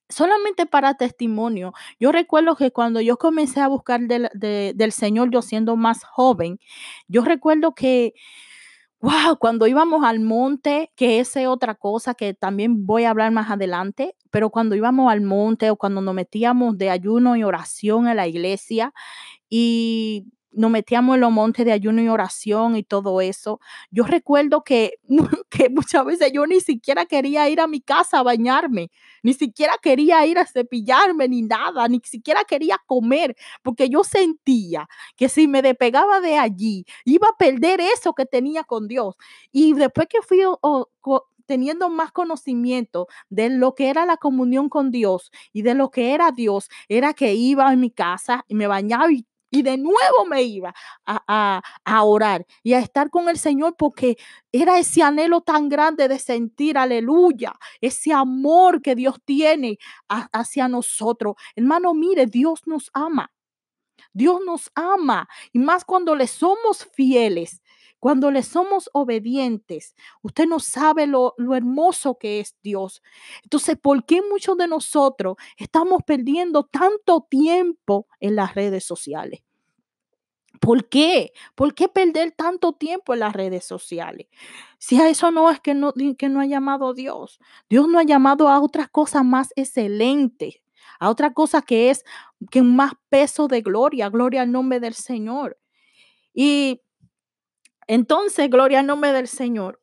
[0.08, 5.42] solamente para testimonio, yo recuerdo que cuando yo comencé a buscar del, del Señor, yo
[5.42, 6.58] siendo más joven,
[7.08, 8.14] yo recuerdo que
[9.02, 13.32] Wow, cuando íbamos al monte, que esa es otra cosa que también voy a hablar
[13.32, 18.08] más adelante, pero cuando íbamos al monte o cuando nos metíamos de ayuno y oración
[18.08, 18.92] en la iglesia
[19.50, 23.60] y nos metíamos en los montes de ayuno y oración y todo eso.
[23.90, 24.98] Yo recuerdo que,
[25.50, 28.90] que, muchas veces yo ni siquiera quería ir a mi casa a bañarme,
[29.22, 34.88] ni siquiera quería ir a cepillarme ni nada, ni siquiera quería comer, porque yo sentía
[35.16, 39.16] que si me despegaba de allí, iba a perder eso que tenía con Dios.
[39.52, 40.40] Y después que fui
[41.46, 46.14] teniendo más conocimiento de lo que era la comunión con Dios y de lo que
[46.14, 50.24] era Dios, era que iba a mi casa y me bañaba y y de nuevo
[50.28, 50.74] me iba
[51.06, 51.62] a,
[52.04, 54.16] orar y a estar con el Señor porque
[54.52, 61.34] era ese anhelo tan grande de sentir, aleluya, ese amor que Dios tiene hacia nosotros.
[61.56, 63.30] Hermano, mire, Dios nos ama.
[64.12, 67.62] Dios nos ama y más cuando le somos fieles.
[68.00, 73.02] Cuando le somos obedientes, usted no sabe lo, lo, hermoso que es Dios.
[73.44, 79.42] Entonces, ¿por qué muchos de nosotros estamos perdiendo tanto tiempo en las redes sociales?
[80.60, 81.32] ¿Por qué?
[81.54, 84.26] ¿Por qué perder tanto tiempo en las redes sociales?
[84.78, 87.40] Si a eso no es que no, que no ha llamado Dios.
[87.68, 90.56] Dios no ha llamado a otras cosas más excelentes,
[90.98, 92.04] a otra cosa que es
[92.50, 95.58] que más peso de gloria, gloria al nombre del Señor.
[96.34, 96.82] Y
[97.90, 99.80] entonces, gloria al nombre del Señor.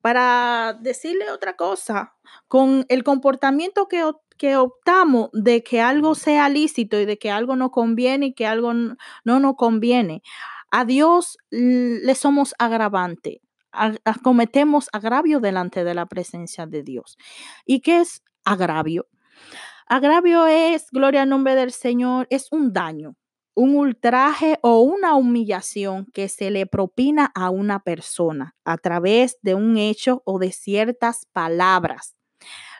[0.00, 2.16] Para decirle otra cosa,
[2.48, 4.02] con el comportamiento que
[4.36, 8.46] que optamos de que algo sea lícito y de que algo no conviene y que
[8.46, 10.22] algo no, nos conviene,
[10.72, 13.40] a Dios le somos agravante,
[14.24, 17.16] cometemos agravio delante de la presencia de Dios.
[17.64, 19.06] ¿Y qué es agravio?
[19.86, 23.14] Agravio es, gloria al nombre del Señor, es un daño,
[23.54, 29.54] un ultraje o una humillación que se le propina a una persona a través de
[29.54, 32.14] un hecho o de ciertas palabras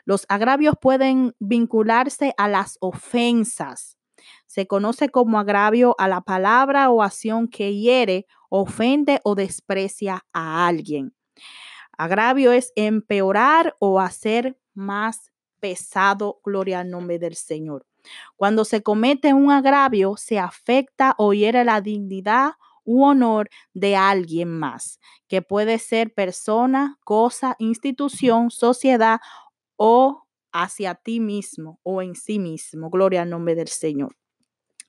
[0.05, 3.97] los agravios pueden vincularse a las ofensas.
[4.45, 10.67] Se conoce como agravio a la palabra o acción que hiere, ofende o desprecia a
[10.67, 11.13] alguien.
[11.97, 17.85] Agravio es empeorar o hacer más pesado, gloria al nombre del Señor.
[18.35, 24.49] Cuando se comete un agravio, se afecta o hiere la dignidad u honor de alguien
[24.49, 29.19] más, que puede ser persona, cosa, institución, sociedad
[29.75, 32.89] o hacia ti mismo o en sí mismo.
[32.89, 34.15] Gloria al nombre del Señor.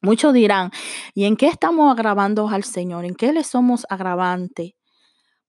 [0.03, 0.71] Muchos dirán,
[1.15, 3.05] ¿y en qué estamos agravando al Señor?
[3.05, 4.77] ¿En qué le somos agravante?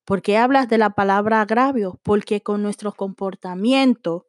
[0.05, 1.99] ¿Por qué hablas de la palabra agravio?
[2.01, 4.25] Porque con nuestro comportamiento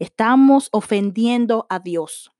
[0.00, 2.33] estamos ofendiendo a Dios.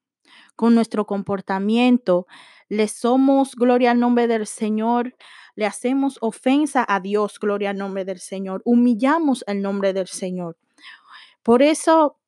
[0.56, 2.26] Con nuestro comportamiento
[2.68, 5.16] le somos, gloria al nombre del Señor,
[5.54, 10.56] le hacemos ofensa a Dios, gloria al nombre del Señor, humillamos el nombre del Señor.
[11.42, 12.18] Por eso,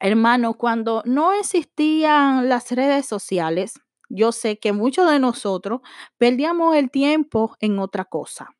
[0.00, 3.74] hermano, cuando no existían las redes sociales,
[4.08, 5.80] yo sé que muchos de nosotros
[6.18, 8.50] perdíamos el tiempo en otra cosa.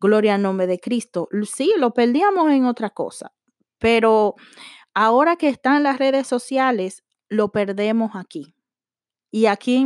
[0.00, 1.28] Gloria al nombre de Cristo.
[1.44, 3.32] Sí, lo perdíamos en otra cosa,
[3.78, 4.34] pero
[4.94, 8.54] ahora que están las redes sociales, lo perdemos aquí.
[9.30, 9.82] Y aquí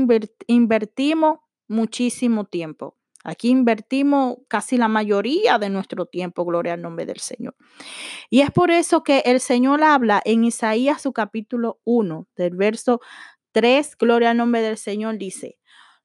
[0.46, 2.96] invertimos muchísimo tiempo.
[3.22, 7.54] Aquí invertimos casi la mayoría de nuestro tiempo, gloria al nombre del Señor.
[8.30, 13.00] Y es por eso que el Señor habla en Isaías su capítulo 1, del verso
[13.52, 15.58] 3, gloria al nombre del Señor, dice,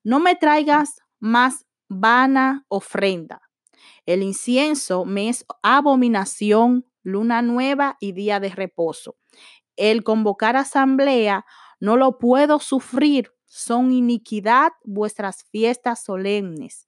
[0.04, 3.42] no me traigas más vana ofrenda.
[4.06, 9.16] El incienso me es abominación, luna nueva y día de reposo.
[9.76, 11.46] El convocar asamblea
[11.80, 16.88] no lo puedo sufrir son iniquidad vuestras fiestas solemnes.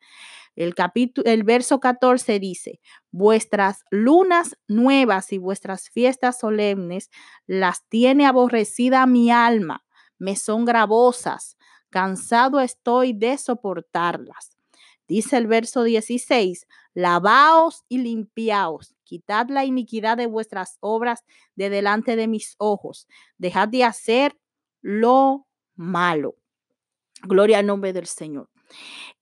[0.55, 7.09] El capítulo, el verso 14 dice, vuestras lunas nuevas y vuestras fiestas solemnes
[7.45, 9.85] las tiene aborrecida mi alma,
[10.17, 11.57] me son gravosas,
[11.89, 14.57] cansado estoy de soportarlas.
[15.07, 21.23] Dice el verso 16, lavaos y limpiaos, quitad la iniquidad de vuestras obras
[21.55, 24.37] de delante de mis ojos, dejad de hacer
[24.81, 26.35] lo malo.
[27.23, 28.49] Gloria al nombre del Señor.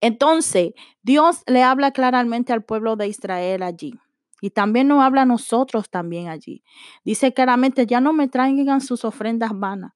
[0.02, 3.94] Entonces, Dios le habla claramente al pueblo de Israel allí.
[4.42, 6.64] Y también nos habla a nosotros también allí.
[7.04, 9.94] Dice claramente, ya no me traigan sus ofrendas vanas.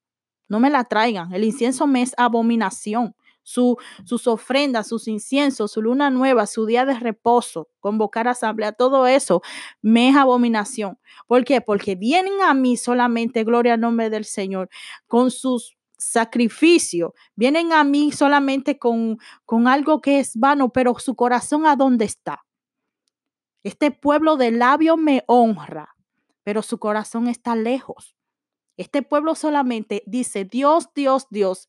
[0.48, 1.32] No me la traigan.
[1.32, 3.14] El incienso me es abominación.
[3.50, 9.08] Su, sus ofrendas, sus inciensos, su luna nueva, su día de reposo, convocar asamblea, todo
[9.08, 9.42] eso
[9.82, 11.00] me es abominación.
[11.26, 11.60] ¿Por qué?
[11.60, 14.70] Porque vienen a mí solamente, gloria al nombre del Señor,
[15.08, 21.16] con sus sacrificio, vienen a mí solamente con, con algo que es vano, pero su
[21.16, 22.44] corazón a dónde está.
[23.64, 25.96] Este pueblo de labio me honra,
[26.44, 28.16] pero su corazón está lejos.
[28.76, 31.68] Este pueblo solamente dice Dios, Dios, Dios,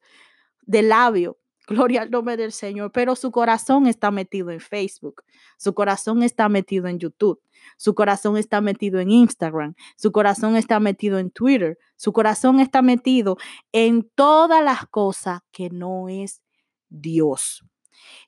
[0.61, 5.23] de labio, Gloria al nombre del Señor, pero su corazón está metido en Facebook,
[5.57, 7.39] su corazón está metido en YouTube,
[7.77, 12.81] su corazón está metido en Instagram, su corazón está metido en Twitter, su corazón está
[12.81, 13.37] metido
[13.71, 16.41] en todas las cosas que no es
[16.89, 17.63] Dios.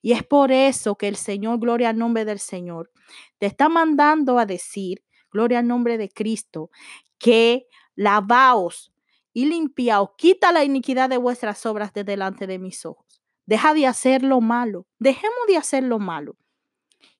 [0.01, 2.91] Y es por eso que el Señor, gloria al nombre del Señor,
[3.39, 6.69] te está mandando a decir, gloria al nombre de Cristo,
[7.17, 8.93] que lavaos
[9.33, 13.02] y limpiaos, quita la iniquidad de vuestras obras de delante de mis ojos.
[13.45, 14.87] Deja de hacer lo malo.
[14.99, 16.35] Dejemos de hacer lo malo.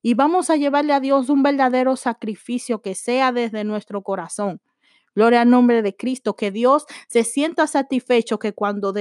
[0.01, 4.61] Y vamos a llevarle a Dios un verdadero sacrificio que sea desde nuestro corazón.
[5.15, 8.93] Gloria al nombre de Cristo, que Dios se sienta satisfecho que cuando,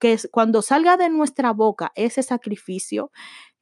[0.00, 3.10] que cuando salga de nuestra boca ese sacrificio,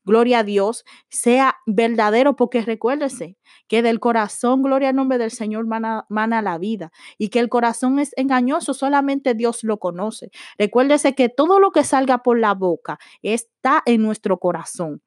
[0.05, 3.37] gloria a Dios, sea verdadero, porque recuérdese
[3.69, 7.99] que del corazón, gloria al nombre del Señor, mana, la vida y que el corazón
[7.99, 10.31] es engañoso, solamente Dios lo conoce.
[10.59, 15.03] Recuérdese que todo lo que salga por la boca está en nuestro corazón.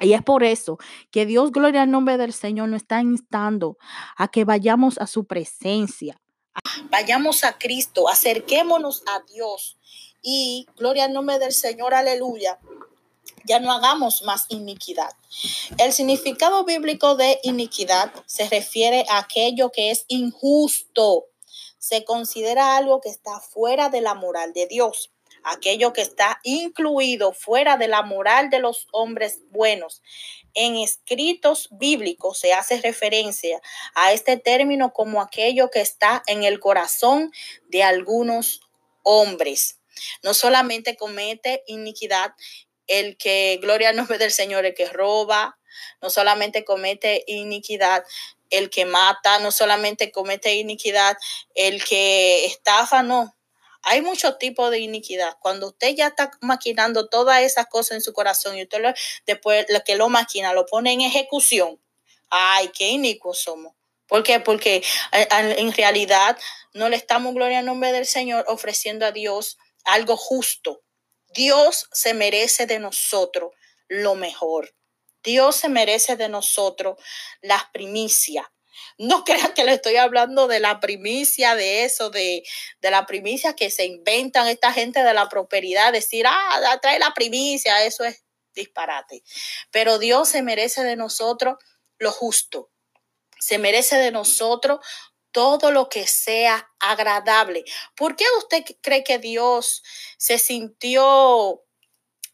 [0.00, 0.78] Y es por eso
[1.10, 3.76] que Dios, gloria al nombre del Señor, nos está instando
[4.16, 6.20] a que vayamos a su presencia.
[6.90, 9.78] Vayamos a Cristo, acerquémonos a Dios
[10.22, 12.58] y gloria al nombre del Señor, aleluya.
[13.44, 15.10] Ya no hagamos más iniquidad.
[15.78, 21.26] El significado bíblico de iniquidad se refiere a aquello que es injusto.
[21.78, 25.10] Se considera algo que está fuera de la moral de Dios
[25.44, 30.02] aquello que está incluido fuera de la moral de los hombres buenos.
[30.54, 33.60] En escritos bíblicos se hace referencia
[33.94, 37.32] a este término como aquello que está en el corazón
[37.68, 38.60] de algunos
[39.02, 39.80] hombres.
[40.22, 42.32] No solamente comete iniquidad
[42.86, 45.58] el que, gloria al nombre del Señor, el que roba,
[46.00, 48.04] no solamente comete iniquidad
[48.50, 51.16] el que mata, no solamente comete iniquidad
[51.54, 53.34] el que estafa, no,
[53.84, 55.36] hay muchos tipos de iniquidad.
[55.40, 58.94] Cuando usted ya está maquinando todas esas cosas en su corazón y usted
[59.26, 61.78] después lo que lo maquina lo pone en ejecución,
[62.30, 63.74] ay, qué inicuos somos.
[64.06, 64.40] ¿Por qué?
[64.40, 66.38] Porque eh, en realidad
[66.72, 70.82] no le estamos, gloria al nombre del Señor, ofreciendo a Dios algo justo.
[71.34, 73.52] Dios se merece de nosotros
[73.88, 74.74] lo mejor.
[75.22, 76.98] Dios se merece de nosotros
[77.40, 78.46] las primicias.
[78.98, 82.44] No crean que le estoy hablando de la primicia, de eso, de,
[82.80, 87.12] de la primicia que se inventan esta gente de la prosperidad, decir, ah, trae la
[87.14, 89.22] primicia, eso es disparate.
[89.70, 91.56] Pero Dios se merece de nosotros
[91.98, 92.70] lo justo,
[93.38, 94.80] se merece de nosotros
[95.34, 97.64] todo lo que sea agradable.
[97.96, 99.82] ¿Por qué usted cree que Dios
[100.16, 101.64] se sintió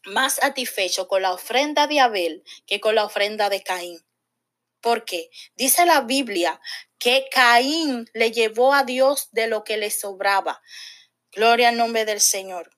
[0.05, 4.05] más satisfecho con la ofrenda de Abel que con la ofrenda de Caín?
[4.81, 6.61] Porque dice la Biblia
[6.99, 10.61] que Caín le llevó a Dios de lo que le sobraba.
[11.31, 12.69] Gloria al nombre del Señor.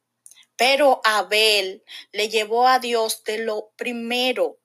[0.55, 1.83] Pero Abel
[2.13, 4.57] le llevó a Dios de lo primero,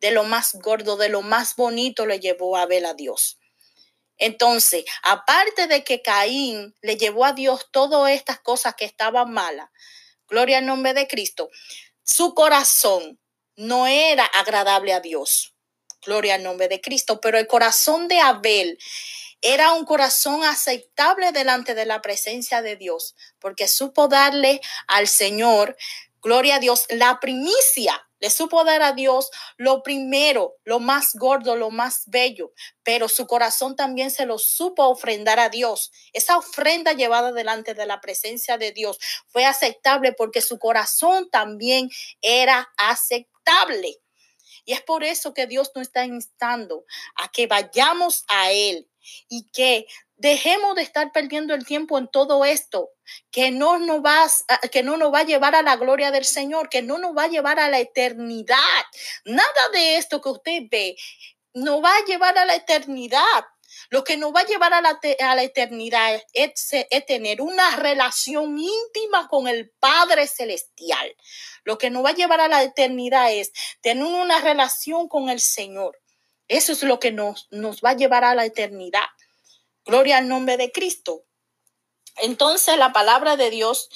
[0.00, 3.38] de lo más gordo, de lo más bonito, le llevó Abel a Dios.
[4.18, 9.68] Entonces, aparte de que Caín le llevó a Dios todas estas cosas que estaban malas,
[10.28, 11.50] gloria al nombre de Cristo,
[12.02, 13.18] su corazón
[13.56, 15.54] no era agradable a Dios.
[16.04, 17.20] Gloria al nombre de Cristo.
[17.20, 18.78] Pero el corazón de Abel
[19.40, 25.76] era un corazón aceptable delante de la presencia de Dios, porque supo darle al Señor,
[26.22, 28.08] gloria a Dios, la primicia.
[28.24, 33.26] Le supo dar a Dios lo primero, lo más gordo, lo más bello, pero su
[33.26, 35.92] corazón también se lo supo ofrendar a Dios.
[36.14, 41.90] Esa ofrenda llevada delante de la presencia de Dios fue aceptable porque su corazón también
[42.22, 44.00] era aceptable.
[44.64, 48.88] Y es por eso que Dios nos está instando a que vayamos a Él
[49.28, 49.84] y que
[50.24, 52.88] dejemos de estar perdiendo el tiempo en todo esto,
[53.30, 54.26] que no nos va,
[54.72, 57.24] que no nos va a llevar a la gloria del Señor, que no nos va
[57.24, 58.56] a llevar a la eternidad.
[59.26, 60.96] Nada de esto que usted ve
[61.52, 63.44] nos va a llevar a la eternidad.
[63.90, 66.70] Lo que nos va a llevar a la, a la eternidad es,
[67.06, 71.14] tener una relación íntima con el Padre Celestial.
[71.64, 75.40] Lo que nos va a llevar a la eternidad es tener una relación con el
[75.40, 76.00] Señor.
[76.48, 79.04] Eso es lo que nos, nos va a llevar a la eternidad.
[79.84, 81.24] Gloria al nombre de Cristo.
[82.16, 83.88] Entonces la palabra de Dios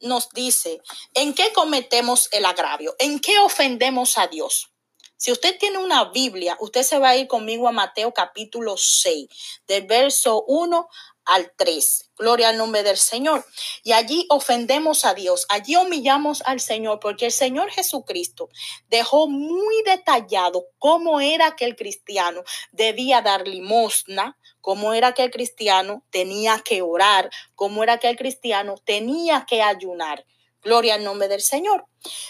[0.00, 0.80] nos dice,
[1.14, 2.94] ¿en qué cometemos el agravio?
[2.98, 4.70] ¿En qué ofendemos a Dios?
[5.16, 9.26] Si usted tiene una Biblia, usted se va a ir conmigo a Mateo capítulo 6,
[9.66, 10.88] del verso 1
[11.24, 12.10] al 3.
[12.16, 13.44] Gloria al nombre del Señor.
[13.82, 18.48] Y allí ofendemos a Dios, allí humillamos al Señor, porque el Señor Jesucristo
[18.88, 24.38] dejó muy detallado cómo era que el cristiano debía dar limosna,
[24.68, 29.62] cómo era que el cristiano tenía que orar, cómo era que el cristiano tenía que
[29.62, 30.26] ayunar.
[30.60, 31.86] Gloria al nombre del Señor.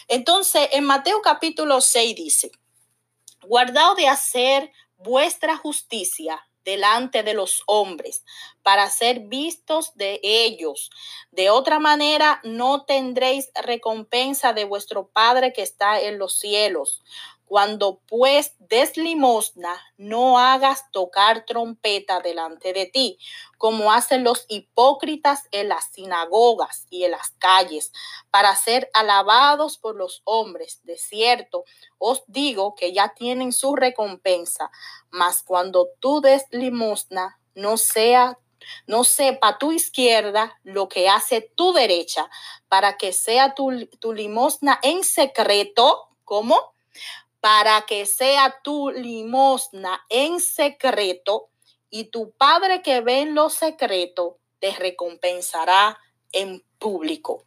[0.06, 2.52] Entonces, en Mateo capítulo 6 dice,
[3.42, 8.24] guardado de hacer vuestra justicia delante de los hombres,
[8.62, 10.90] para ser vistos de ellos.
[11.32, 17.02] De otra manera, no tendréis recompensa de vuestro Padre que está en los cielos.
[17.48, 23.18] Cuando pues des limosna, no hagas tocar trompeta delante de ti,
[23.56, 27.90] como hacen los hipócritas en las sinagogas y en las calles,
[28.30, 30.80] para ser alabados por los hombres.
[30.84, 31.64] De cierto,
[31.96, 34.70] os digo que ya tienen su recompensa,
[35.10, 38.38] mas cuando tú des limosna, no sea
[38.86, 42.28] no sepa tu izquierda lo que hace tu derecha,
[42.68, 46.74] para que sea tu, tu limosna en secreto, ¿cómo?
[47.40, 51.50] Para que sea tu limosna en secreto,
[51.90, 55.98] y tu Padre que ve en lo secreto te recompensará
[56.32, 57.44] en público.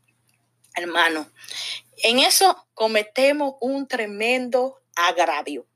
[0.75, 1.29] Hermano,
[1.97, 5.67] en eso cometemos un tremendo agravio,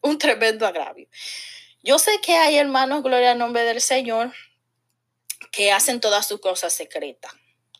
[0.00, 1.08] un tremendo agravio.
[1.82, 4.32] Yo sé que hay hermanos, gloria al nombre del Señor,
[5.50, 7.32] que hacen todas sus cosas secretas.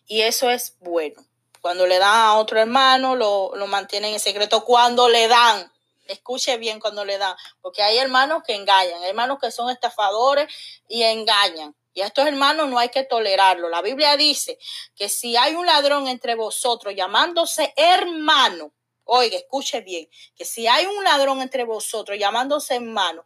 [0.06, 1.24] Y eso es bueno.
[1.61, 4.64] Cuando le dan a otro hermano, lo, lo mantienen en secreto.
[4.64, 5.70] Cuando le dan,
[6.06, 10.52] escuche bien cuando le dan, porque hay hermanos que engañan, hermanos que son estafadores
[10.88, 11.74] y engañan.
[11.92, 13.68] Y a estos hermanos no hay que tolerarlo.
[13.68, 14.58] La Biblia dice
[14.94, 18.72] que si hay un ladrón entre vosotros llamándose hermano,
[19.04, 23.24] oiga, escuche bien, que si hay un ladrón entre vosotros llamándose hermano,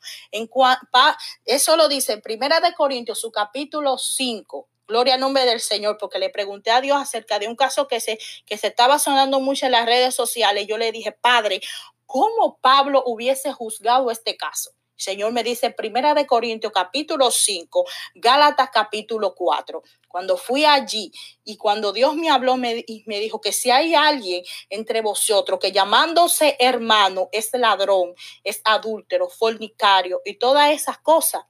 [1.44, 4.68] eso lo dice en Primera de Corintios, su capítulo 5.
[4.86, 8.00] Gloria al nombre del Señor, porque le pregunté a Dios acerca de un caso que
[8.00, 10.66] se, que se estaba sonando mucho en las redes sociales.
[10.66, 11.60] Yo le dije, Padre,
[12.06, 14.72] ¿cómo Pablo hubiese juzgado este caso?
[14.96, 19.82] Señor me dice, Primera de Corintios capítulo 5, Gálatas capítulo 4.
[20.08, 21.10] Cuando fui allí
[21.44, 25.58] y cuando Dios me habló me, y me dijo que si hay alguien entre vosotros
[25.58, 28.14] que llamándose hermano es ladrón,
[28.44, 31.42] es adúltero, fornicario y todas esas cosas,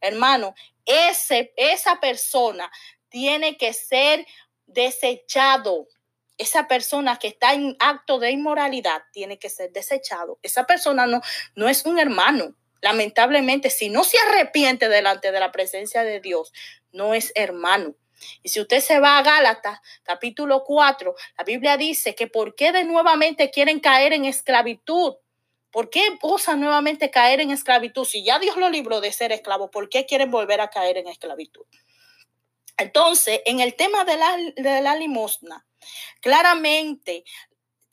[0.00, 0.54] hermano,
[1.08, 2.70] ese, esa persona
[3.08, 4.26] tiene que ser
[4.66, 5.88] desechado.
[6.38, 10.38] Esa persona que está en acto de inmoralidad tiene que ser desechado.
[10.42, 11.20] Esa persona no,
[11.54, 16.52] no es un hermano lamentablemente, si no se arrepiente delante de la presencia de Dios,
[16.92, 17.94] no es hermano.
[18.42, 22.72] Y si usted se va a Gálatas, capítulo 4, la Biblia dice que por qué
[22.72, 25.14] de nuevamente quieren caer en esclavitud.
[25.70, 28.04] ¿Por qué osan nuevamente caer en esclavitud?
[28.04, 31.06] Si ya Dios lo libró de ser esclavo, ¿por qué quieren volver a caer en
[31.06, 31.64] esclavitud?
[32.76, 34.16] Entonces, en el tema de
[34.80, 35.66] la, limosna,
[36.20, 37.24] claramente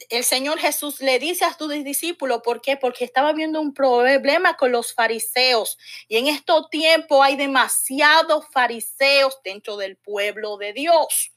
[0.10, 2.78] el Señor Jesús le dice a sus discípulos, ¿por qué?
[2.78, 5.78] Porque estaba viendo un problema con los fariseos.
[6.08, 11.32] Y en estos tiempos hay demasiados fariseos dentro del pueblo de Dios.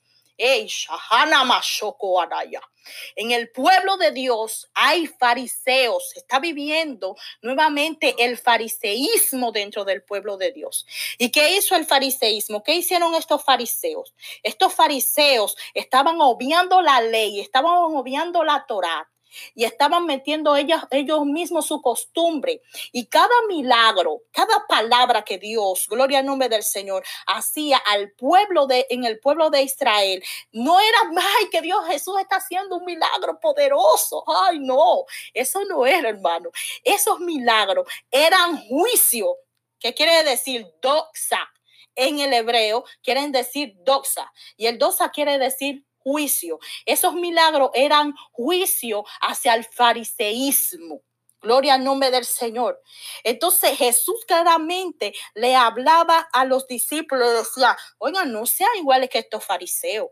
[3.17, 6.13] En el pueblo de Dios hay fariseos.
[6.17, 10.87] está viviendo nuevamente el fariseísmo dentro del pueblo de Dios.
[11.19, 12.63] ¿Y qué hizo el fariseísmo?
[12.63, 14.15] ¿Qué hicieron estos fariseos?
[14.43, 19.09] Estos fariseos estaban obviando la ley, estaban obviando la Torá
[19.55, 22.63] y estaban metiendo ellos, ellos mismos su costumbre.
[22.93, 28.67] Y cada milagro, cada palabra que Dios, gloria al nombre del Señor, hacía al pueblo
[28.67, 30.23] de, en el pueblo de Israel,
[30.53, 30.99] no era,
[31.39, 34.25] ay, que Dios Jesús está haciendo un milagro poderoso.
[34.27, 35.05] Ay, no,
[35.35, 36.51] eso no era, hermano.
[36.85, 39.37] Esos milagros eran juicio.
[39.79, 41.51] ¿Qué quiere decir doxa?
[41.97, 44.33] En el hebreo quieren decir doxa.
[44.57, 46.59] Y el doxa quiere decir juicio.
[46.87, 51.03] Esos milagros eran juicio hacia el fariseísmo.
[51.43, 52.83] Gloria al nombre del Señor.
[53.25, 59.45] Entonces Jesús claramente le hablaba a los discípulos, decía, oigan, no sean iguales que estos
[59.45, 60.11] fariseos.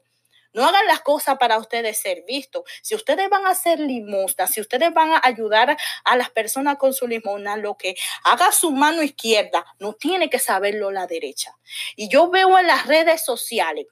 [0.55, 2.63] No hagan las cosas para ustedes ser vistos.
[2.83, 6.95] Si ustedes van a hacer limosna, si ustedes van a ayudar a las personas con
[6.95, 11.59] su limosna, lo que haga su mano izquierda, no tiene que saberlo la derecha.
[11.97, 13.87] Y yo veo en las redes sociales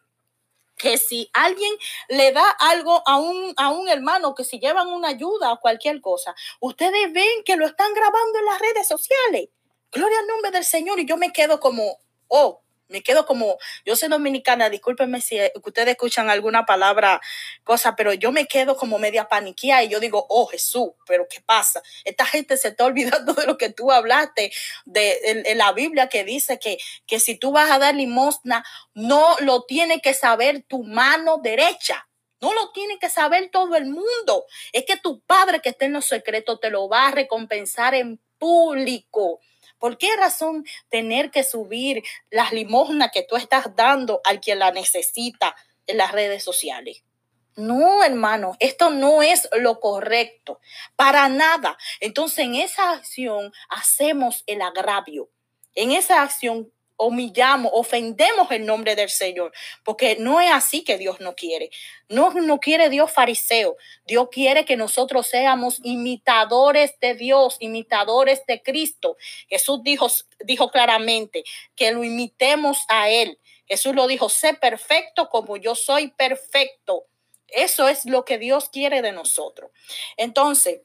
[0.77, 1.73] que si alguien
[2.09, 6.01] le da algo a un, a un hermano, que si llevan una ayuda o cualquier
[6.01, 9.49] cosa, ustedes ven que lo están grabando en las redes sociales.
[9.91, 10.99] Gloria al nombre del Señor.
[11.01, 11.99] Y yo me quedo como,
[12.29, 17.21] oh, me quedo como, yo soy dominicana, discúlpenme si ustedes escuchan alguna palabra,
[17.65, 21.41] cosa, pero yo me quedo como media paniquía y yo digo, oh Jesús, pero ¿qué
[21.41, 21.83] pasa?
[22.05, 24.53] Esta gente se está olvidando de lo que tú hablaste
[24.85, 28.65] de, la Biblia que dice que, que si tú vas a dar limosna,
[28.95, 32.09] no lo tiene que saber tu mano derecha.
[32.41, 34.45] No lo tiene que saber todo el mundo.
[34.73, 38.21] Es que tu padre que está en los secretos te lo va a recompensar en
[38.39, 39.41] público.
[39.79, 44.71] ¿Por qué razón tener que subir las limosnas que tú estás dando al quien la
[44.71, 45.55] necesita
[45.87, 47.03] en las redes sociales?
[47.57, 50.61] No, hermano, esto no es lo correcto,
[50.95, 51.79] para nada.
[52.01, 55.31] Entonces, en esa acción hacemos el agravio.
[55.75, 59.53] En esa acción humillamos, ofendemos el nombre del Señor,
[59.85, 61.71] porque no es así que Dios no quiere.
[62.09, 63.77] No, no quiere Dios fariseo.
[64.07, 69.17] Dios quiere que nosotros seamos imitadores de Dios, imitadores de Cristo.
[69.49, 70.09] Jesús dijo,
[70.45, 71.45] dijo claramente
[71.75, 73.39] que lo imitemos a Él.
[73.67, 77.07] Jesús lo dijo, sé perfecto como yo soy perfecto.
[77.49, 79.71] Eso es lo que Dios quiere de nosotros.
[80.17, 80.81] Entonces,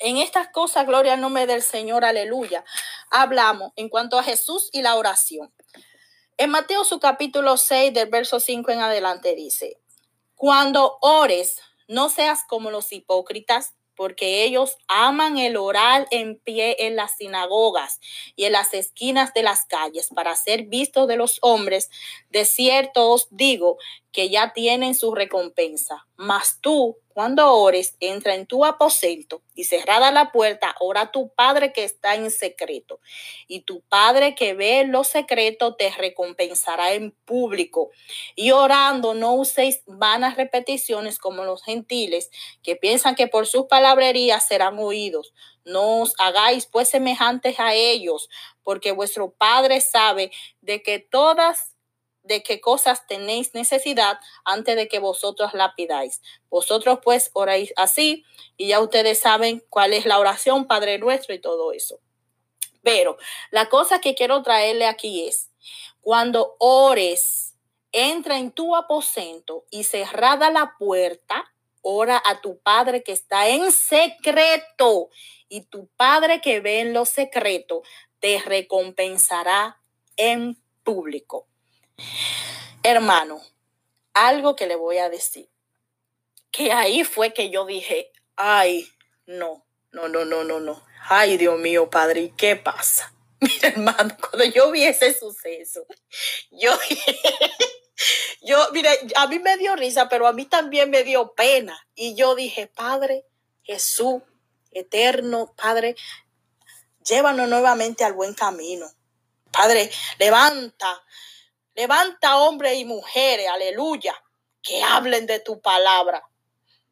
[0.00, 2.64] en estas cosas, gloria al nombre del Señor, aleluya,
[3.10, 5.52] hablamos en cuanto a Jesús y la oración.
[6.36, 9.78] En Mateo su capítulo 6, del verso 5 en adelante dice,
[10.34, 16.96] cuando ores, no seas como los hipócritas, porque ellos aman el orar en pie en
[16.96, 18.00] las sinagogas
[18.34, 21.90] y en las esquinas de las calles para ser vistos de los hombres.
[22.30, 23.76] De cierto os digo
[24.12, 26.06] que ya tienen su recompensa.
[26.16, 31.32] Mas tú, cuando ores, entra en tu aposento y cerrada la puerta, ora a tu
[31.34, 33.00] Padre que está en secreto.
[33.46, 37.90] Y tu Padre que ve lo secreto te recompensará en público.
[38.34, 42.30] Y orando, no uséis vanas repeticiones como los gentiles
[42.62, 45.32] que piensan que por sus palabrerías serán oídos.
[45.64, 48.28] No os hagáis pues semejantes a ellos,
[48.62, 51.69] porque vuestro Padre sabe de que todas
[52.30, 56.22] de qué cosas tenéis necesidad antes de que vosotros la pidáis.
[56.48, 58.24] Vosotros pues oráis así
[58.56, 61.98] y ya ustedes saben cuál es la oración, Padre nuestro y todo eso.
[62.82, 63.18] Pero
[63.50, 65.50] la cosa que quiero traerle aquí es,
[66.00, 67.56] cuando ores,
[67.92, 71.52] entra en tu aposento y cerrada la puerta,
[71.82, 75.08] ora a tu Padre que está en secreto
[75.48, 77.82] y tu Padre que ve en lo secreto
[78.20, 79.82] te recompensará
[80.16, 81.49] en público.
[82.82, 83.40] Hermano,
[84.14, 85.48] algo que le voy a decir,
[86.50, 88.88] que ahí fue que yo dije, ay,
[89.26, 90.82] no, no, no, no, no, no.
[91.08, 93.12] Ay, Dios mío, Padre, ¿y qué pasa?
[93.40, 95.86] Mira, hermano, cuando yo vi ese suceso,
[96.50, 96.72] yo,
[98.42, 101.86] yo, mire, a mí me dio risa, pero a mí también me dio pena.
[101.94, 103.24] Y yo dije, Padre,
[103.62, 104.22] Jesús,
[104.72, 105.96] eterno, Padre,
[107.04, 108.86] llévanos nuevamente al buen camino.
[109.50, 111.02] Padre, levanta
[111.80, 114.14] Levanta hombres y mujeres, aleluya,
[114.60, 116.22] que hablen de tu palabra.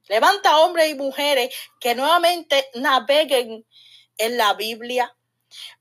[0.08, 3.66] Levanta hombres y mujeres que nuevamente naveguen
[4.16, 5.14] en la Biblia.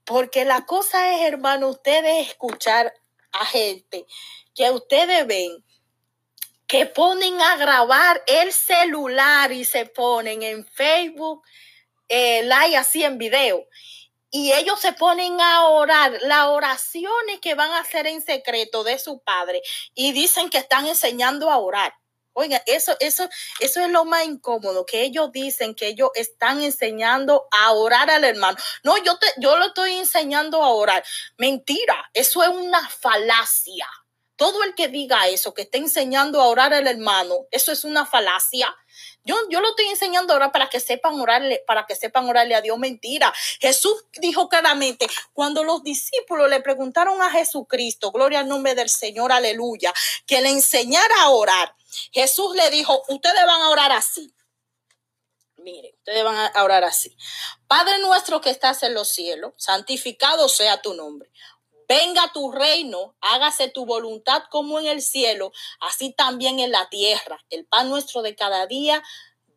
[0.04, 2.94] Porque la cosa es, hermano, ustedes escuchar
[3.32, 4.06] a gente
[4.54, 5.64] que ustedes ven
[6.68, 11.44] que ponen a grabar el celular y se ponen en Facebook,
[12.10, 13.70] eh, live así en video
[14.32, 19.00] y ellos se ponen a orar las oraciones que van a hacer en secreto de
[19.00, 19.62] su padre
[19.94, 21.94] y dicen que están enseñando a orar.
[22.34, 23.28] Oiga, eso, eso,
[23.60, 28.24] eso es lo más incómodo, que ellos dicen que ellos están enseñando a orar al
[28.24, 28.56] hermano.
[28.84, 31.04] No, yo, te, yo lo estoy enseñando a orar.
[31.38, 33.88] Mentira, eso es una falacia.
[34.38, 38.06] Todo el que diga eso, que esté enseñando a orar al hermano, eso es una
[38.06, 38.74] falacia.
[39.24, 42.62] Yo, yo lo estoy enseñando ahora para que sepan orarle, para que sepan orarle a
[42.62, 42.78] Dios.
[42.78, 43.34] Mentira.
[43.60, 49.32] Jesús dijo claramente, cuando los discípulos le preguntaron a Jesucristo, gloria al nombre del Señor,
[49.32, 49.92] aleluya,
[50.26, 51.76] que le enseñara a orar,
[52.12, 54.34] Jesús le dijo, ustedes van a orar así.
[55.58, 57.18] Miren, ustedes van a orar así.
[57.68, 61.30] Padre nuestro que estás en los cielos, santificado sea tu nombre.
[61.88, 67.40] Venga tu reino, hágase tu voluntad como en el cielo, así también en la tierra.
[67.50, 69.02] El pan nuestro de cada día,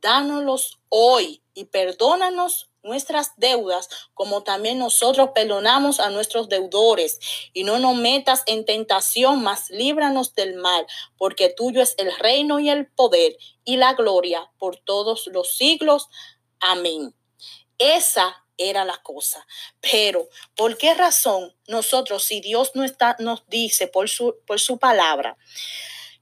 [0.01, 7.19] dánoslos hoy y perdónanos nuestras deudas, como también nosotros perdonamos a nuestros deudores.
[7.53, 10.87] Y no nos metas en tentación, mas líbranos del mal,
[11.19, 16.09] porque tuyo es el reino y el poder y la gloria por todos los siglos.
[16.61, 17.15] Amén.
[17.79, 19.47] Esa era la cosa.
[19.81, 24.79] Pero, ¿por qué razón nosotros, si Dios no está, nos dice por su, por su
[24.79, 25.37] palabra,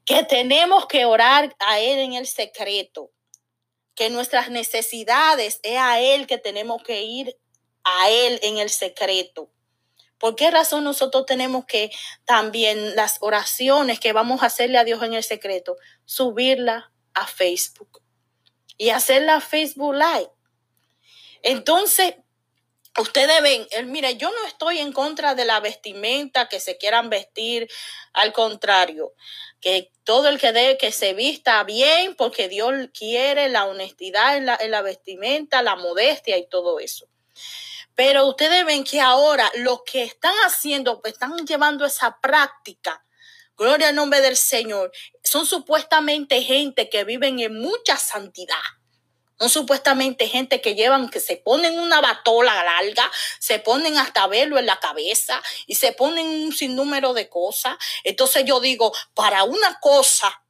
[0.05, 3.11] que tenemos que orar a Él en el secreto,
[3.95, 7.36] que nuestras necesidades es a Él que tenemos que ir
[7.84, 9.51] a Él en el secreto?
[10.18, 11.91] ¿Por qué razón nosotros tenemos que
[12.24, 18.03] también las oraciones que vamos a hacerle a Dios en el secreto, subirla a Facebook
[18.76, 20.30] y hacerla Facebook Live?
[21.43, 22.16] Entonces,
[22.97, 27.11] Ustedes ven, él, mire, yo no estoy en contra de la vestimenta que se quieran
[27.11, 27.68] vestir,
[28.12, 29.14] al contrario,
[29.61, 34.47] que todo el que debe que se vista bien, porque Dios quiere la honestidad en
[34.47, 37.07] la, en la vestimenta, la modestia y todo eso.
[37.95, 43.05] Pero ustedes ven que ahora lo que están haciendo, pues, están llevando esa práctica,
[43.57, 48.57] gloria al nombre del Señor, son supuestamente gente que viven en mucha santidad
[49.39, 54.59] son supuestamente gente que llevan, que se ponen una batola larga, se ponen hasta velo
[54.59, 57.76] en la cabeza y se ponen un sinnúmero de cosas.
[58.05, 60.43] Entonces yo digo, para una cosa,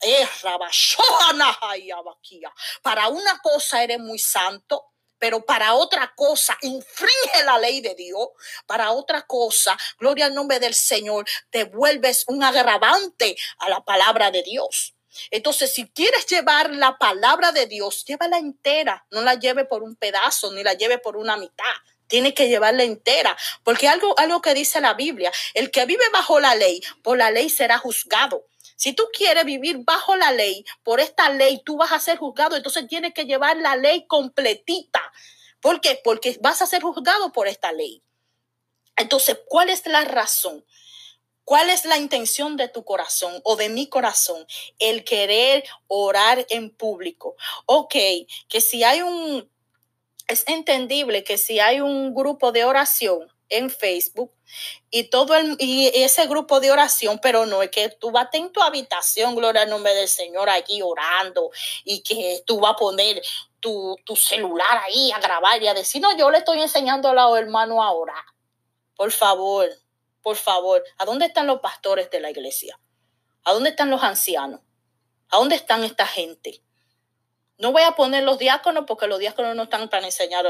[2.83, 4.87] para una cosa eres muy santo,
[5.19, 8.29] pero para otra cosa infringe la ley de Dios,
[8.67, 14.31] para otra cosa, gloria al nombre del Señor, te vuelves un agravante a la palabra
[14.31, 14.95] de Dios.
[15.31, 19.07] Entonces, si quieres llevar la palabra de Dios, llévala entera.
[19.11, 21.65] No la lleve por un pedazo, ni la lleve por una mitad.
[22.07, 26.41] Tiene que llevarla entera, porque algo, algo que dice la Biblia, el que vive bajo
[26.41, 28.47] la ley, por la ley será juzgado.
[28.77, 32.57] Si tú quieres vivir bajo la ley, por esta ley, tú vas a ser juzgado,
[32.57, 35.03] entonces tienes que llevar la ley completita.
[35.61, 36.01] ¿Por qué?
[36.03, 38.03] Porque vas a ser juzgado por esta ley.
[38.97, 40.65] Entonces, ¿cuál es la razón?
[41.49, 44.47] ¿Cuál es la intención de tu corazón o de mi corazón?
[44.79, 47.37] El querer orar en público.
[47.65, 47.95] Ok,
[48.51, 49.51] que si hay un,
[50.27, 54.31] es entendible que si hay un grupo de oración en Facebook
[54.91, 58.53] y todo el, y ese grupo de oración, pero no es que tú vas en
[58.53, 61.51] tu habitación, gloria al nombre del Señor, allí orando
[61.83, 63.23] y que tú vas a poner
[63.59, 67.15] tu, tu celular ahí a grabar y a decir, no, yo le estoy enseñando a
[67.15, 68.25] los hermanos a orar.
[68.95, 69.71] Por favor,
[70.29, 72.79] por favor, ¿a dónde están los pastores de la iglesia?
[73.45, 74.61] ¿A dónde están los ancianos?
[75.31, 76.63] ¿A dónde están esta gente?
[77.57, 80.45] No voy a poner los diáconos porque los diáconos no están para enseñar,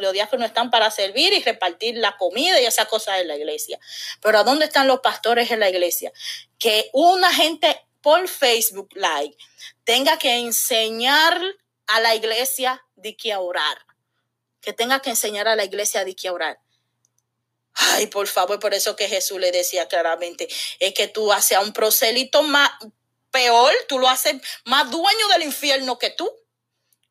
[0.00, 3.78] los diáconos están para servir y repartir la comida y esas cosas en la iglesia.
[4.20, 6.10] Pero ¿a dónde están los pastores en la iglesia?
[6.58, 9.36] Que una gente por Facebook Live
[9.84, 11.40] tenga que enseñar
[11.86, 13.78] a la iglesia de qué orar.
[14.60, 16.58] Que tenga que enseñar a la iglesia de qué orar.
[17.74, 20.48] Ay, por favor, por eso que Jesús le decía claramente,
[20.78, 22.70] es que tú haces a un prosélito más
[23.30, 26.30] peor, tú lo haces más dueño del infierno que tú.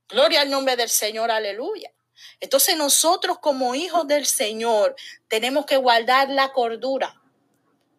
[0.09, 1.91] Gloria al nombre del Señor, aleluya.
[2.39, 4.95] Entonces nosotros como hijos del Señor
[5.27, 7.21] tenemos que guardar la cordura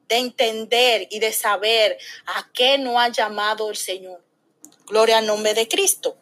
[0.09, 1.97] de entender y de saber
[2.27, 4.23] a qué nos ha llamado el Señor.
[4.87, 6.17] Gloria al nombre de Cristo.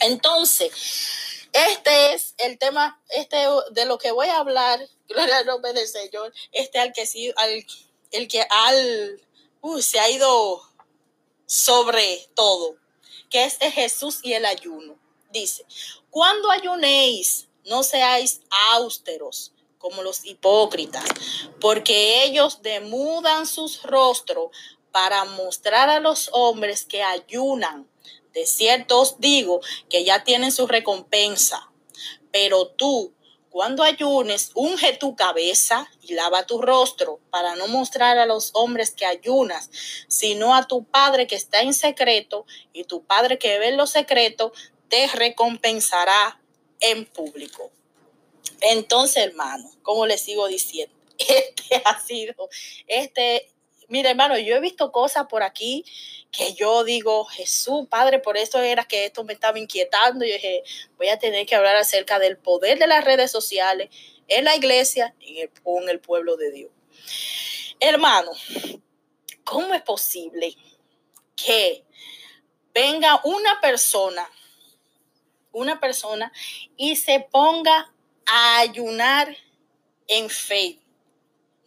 [0.00, 0.70] Entonces,
[1.52, 3.38] este es el tema, este
[3.70, 4.78] de lo que voy a hablar,
[5.08, 7.66] gloria al nombre del Señor, este al que sí, al,
[8.10, 9.20] el que al,
[9.80, 10.62] se ha ido
[11.46, 12.76] sobre todo,
[13.30, 14.98] que es de Jesús y el ayuno.
[15.30, 15.64] Dice,
[16.10, 18.40] cuando ayunéis, no seáis
[18.72, 21.04] austeros como los hipócritas,
[21.60, 24.50] porque ellos demudan sus rostros
[24.90, 27.88] para mostrar a los hombres que ayunan
[28.38, 31.72] de cierto os digo que ya tienen su recompensa.
[32.30, 33.12] Pero tú,
[33.58, 38.92] cuando ayunes, unge tu cabeza y lava tu rostro para no mostrar a los hombres
[38.92, 39.68] que ayunas,
[40.06, 44.52] sino a tu Padre que está en secreto, y tu Padre que ve lo secreto
[44.86, 46.40] te recompensará
[46.78, 47.72] en público.
[48.60, 52.48] Entonces, hermano, como les sigo diciendo, este ha sido,
[52.86, 53.50] este
[53.88, 55.84] Mira, hermano, yo he visto cosas por aquí
[56.30, 60.26] que yo digo, Jesús, Padre, por eso era que esto me estaba inquietando.
[60.26, 60.62] Yo dije,
[60.98, 63.88] voy a tener que hablar acerca del poder de las redes sociales
[64.28, 66.70] en la iglesia y en el pueblo de Dios.
[67.80, 68.30] Hermano,
[69.42, 70.54] ¿cómo es posible
[71.34, 71.84] que
[72.74, 74.30] venga una persona,
[75.52, 76.30] una persona
[76.76, 77.90] y se ponga
[78.26, 79.34] a ayunar
[80.08, 80.87] en Facebook?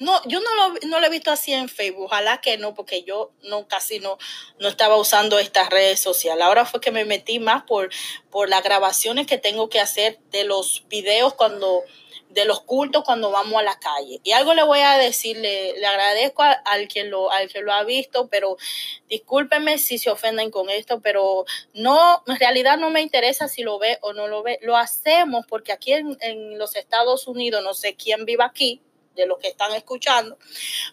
[0.02, 3.04] No, yo no lo, no lo he visto así en Facebook, ojalá que no, porque
[3.04, 4.18] yo no casi no,
[4.58, 6.43] no estaba usando estas redes sociales.
[6.43, 7.91] Ahora fue que me metí más por,
[8.32, 11.84] por las grabaciones que tengo que hacer de los videos cuando,
[12.30, 14.20] de los cultos cuando vamos a la calle.
[14.24, 17.84] Y algo le voy a decir, le, agradezco al, que lo, al que lo ha
[17.84, 18.58] visto, pero
[19.08, 21.45] discúlpenme si se ofenden con esto, pero
[21.76, 24.58] no, en realidad no me interesa si lo ve o no lo ve.
[24.64, 28.82] Lo hacemos porque aquí en, en los Estados Unidos, no sé quién vive aquí,
[29.16, 30.38] de los que están escuchando.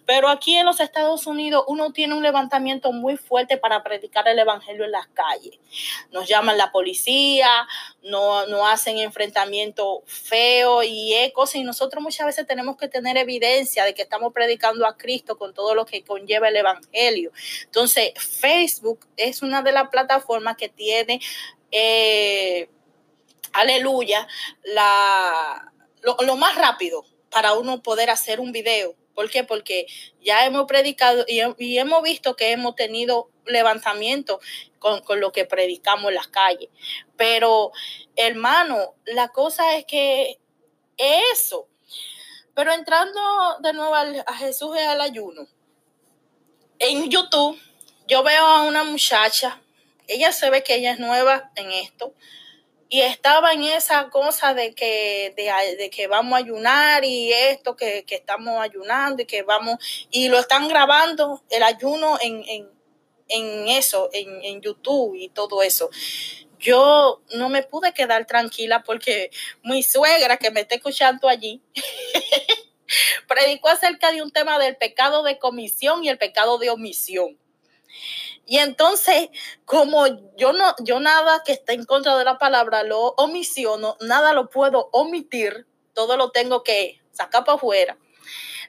[0.07, 4.39] Pero aquí en los Estados Unidos uno tiene un levantamiento muy fuerte para predicar el
[4.39, 5.59] Evangelio en las calles.
[6.11, 7.67] Nos llaman la policía,
[8.03, 13.85] no, no hacen enfrentamiento feo y ecos y nosotros muchas veces tenemos que tener evidencia
[13.85, 17.33] de que estamos predicando a Cristo con todo lo que conlleva el Evangelio.
[17.65, 21.21] Entonces, Facebook es una de las plataformas que tiene...
[21.71, 22.71] Eh,
[23.53, 24.27] aleluya,
[24.65, 28.95] la, lo más rápido, para uno poder hacer un video.
[29.15, 29.45] ¿Por qué?
[29.45, 29.87] Porque
[30.21, 31.41] ya hemos predicado y,
[31.79, 34.41] hemos visto que hemos tenido levantamiento
[34.79, 36.69] con, con, lo que predicamos en las calles.
[37.17, 37.73] Pero,
[38.15, 40.39] hermano, la cosa es que
[40.97, 41.67] eso.
[42.55, 43.21] Pero entrando
[43.61, 45.47] de nuevo a Jesús y al ayuno,
[46.79, 47.61] en YouTube
[48.07, 49.61] yo veo a una muchacha,
[50.07, 52.15] ella se ve que ella es nueva en esto,
[52.91, 58.05] y estaba en esa cosa de que, de, que vamos a ayunar y esto, que,
[58.09, 59.77] estamos ayunando y que vamos,
[60.11, 62.45] y lo están grabando el ayuno en,
[63.29, 65.91] en, eso, en, en YouTube y todo eso.
[66.59, 69.31] Yo no me pude quedar tranquila porque
[69.63, 71.63] mi suegra que me está escuchando allí
[73.29, 77.39] predicó acerca de un tema del pecado de comisión y el pecado de omisión.
[78.51, 79.29] Y entonces,
[79.67, 80.07] como
[80.39, 84.49] yo no, yo nada que esté en contra de la palabra lo omisiono, nada lo
[84.49, 87.99] puedo omitir, todo lo tengo que sacar para afuera.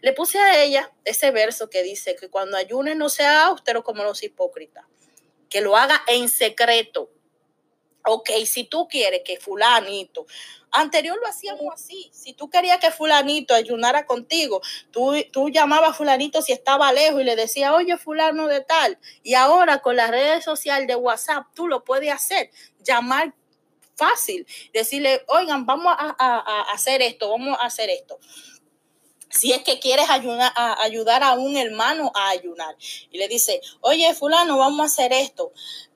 [0.01, 4.03] Le puse a ella ese verso que dice que cuando ayune no sea austero como
[4.03, 4.84] los hipócritas,
[5.49, 7.09] que lo haga en secreto.
[8.05, 10.25] Ok, si tú quieres que fulanito,
[10.71, 15.93] anterior lo hacíamos así, si tú querías que fulanito ayunara contigo, tú, tú llamabas a
[15.93, 20.11] fulanito si estaba lejos y le decías, oye, fulano de tal, y ahora con las
[20.11, 22.51] redes sociales de WhatsApp tú lo puedes hacer,
[22.83, 23.33] llamar
[23.95, 28.17] fácil, decirle, oigan, vamos a hacer esto, vamos a hacer esto
[29.29, 32.75] si es que quieres ayudar a, ayudar a un hermano a ayunar.
[33.11, 35.51] Y le dice, oye, fulano, vamos a hacer esto.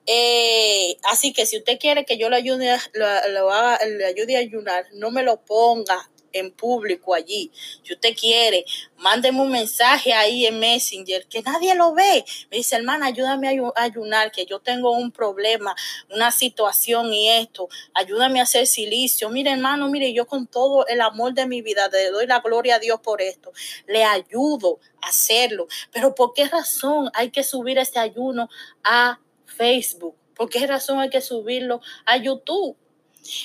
[0.06, 5.12] Eh, así que si usted quiere que yo le ayude, le ayude a ayunar, no
[5.12, 7.52] me lo ponga en público allí.
[7.84, 8.66] Si usted quiere,
[8.98, 12.26] mándeme un mensaje ahí en Messenger que nadie lo ve.
[12.52, 15.76] Me dice, hermana, ayúdame a ayunar, que yo tengo un problema,
[16.10, 17.70] una situación y esto.
[17.94, 19.30] Ayúdame a hacer silicio.
[19.30, 22.76] Mire, hermano, mire, yo con todo el amor de mi vida le doy la gloria
[22.76, 23.54] a Dios por esto.
[23.88, 25.68] Le ayudo a hacerlo.
[25.92, 28.50] Pero ¿por qué razón hay que subir ese ayuno
[28.84, 29.20] a
[29.58, 30.16] Facebook?
[30.36, 32.78] ¿Por qué razón hay que subirlo a YouTube?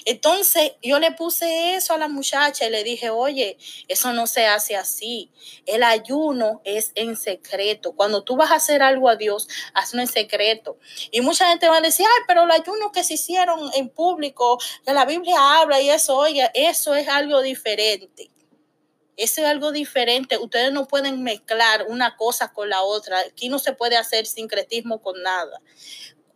[0.04, 3.56] Entonces yo le puse eso a la muchacha y le dije, oye,
[3.86, 5.30] eso no se hace así.
[5.66, 7.92] El ayuno es en secreto.
[7.92, 10.78] Cuando tú vas a hacer algo a Dios, hazlo en secreto.
[11.10, 14.58] Y mucha gente va a decir, ay, pero el ayuno que se hicieron en público,
[14.84, 18.30] que la Biblia habla y eso, oye, eso es algo diferente.
[19.18, 20.38] Eso es algo diferente.
[20.38, 23.18] Ustedes no pueden mezclar una cosa con la otra.
[23.18, 25.60] Aquí no se puede hacer sincretismo con nada.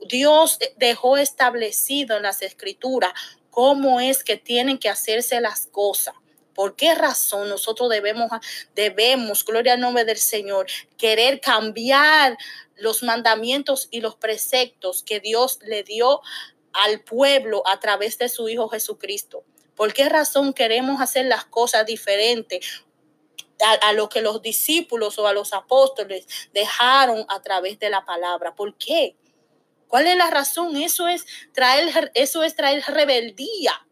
[0.08, 3.12] Dios dejó establecido en las escrituras
[3.50, 6.16] cómo es que tienen que hacerse las cosas.
[6.54, 8.28] ¿Por qué razón nosotros debemos,
[8.74, 10.66] debemos, gloria al nombre del Señor,
[10.98, 12.36] querer cambiar
[12.74, 16.20] los mandamientos y los preceptos que Dios le dio
[16.72, 19.44] al pueblo a través de su Hijo Jesucristo?
[19.76, 22.84] ¿Por qué razón queremos hacer las cosas diferentes
[23.64, 28.04] a, a, lo que los discípulos o a los apóstoles dejaron a través de la
[28.04, 28.54] palabra?
[28.54, 29.16] ¿Por qué?
[29.92, 30.74] ¿Cuál es la razón?
[30.76, 33.86] Eso es traer, eso es traer rebeldía.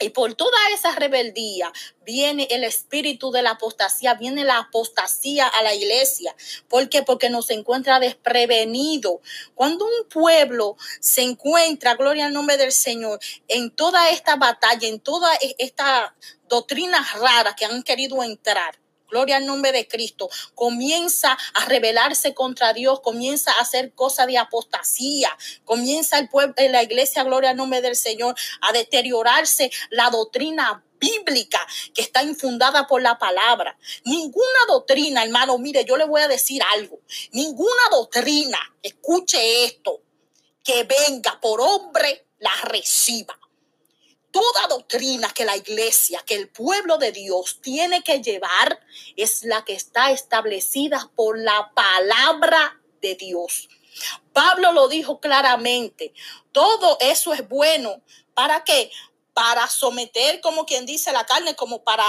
[0.00, 1.72] Y por toda esa rebeldía
[2.04, 6.36] viene el espíritu de la apostasía, viene la apostasía a la iglesia.
[6.68, 7.02] ¿Por qué?
[7.02, 9.20] Porque nos encuentra desprevenido.
[9.56, 13.18] Cuando un pueblo se encuentra, gloria al nombre del Señor,
[13.48, 16.14] en toda esta batalla, en toda e-, esta
[16.48, 18.78] doctrina rara que han querido entrar,
[19.08, 24.38] gloria al nombre de Cristo, comienza a rebelarse contra Dios, comienza a hacer cosas de
[24.38, 30.84] apostasía, comienza el pueblo, la iglesia, gloria al nombre del Señor, a deteriorarse la doctrina
[30.98, 33.78] bíblica que está infundada por la palabra.
[34.04, 37.00] Ninguna doctrina, hermano, mire, yo le voy a decir algo,
[37.32, 40.02] ninguna doctrina, escuche esto,
[40.62, 43.38] que venga por hombre, la reciba
[44.30, 48.80] toda doctrina que la iglesia, que el pueblo de Dios tiene que llevar
[49.16, 53.68] es la que está establecida por la palabra de Dios.
[54.32, 56.12] Pablo lo dijo claramente,
[56.52, 58.02] todo eso es bueno.
[58.34, 58.90] ¿Para qué?
[59.32, 62.04] Para someter, como quien dice, la carne, como para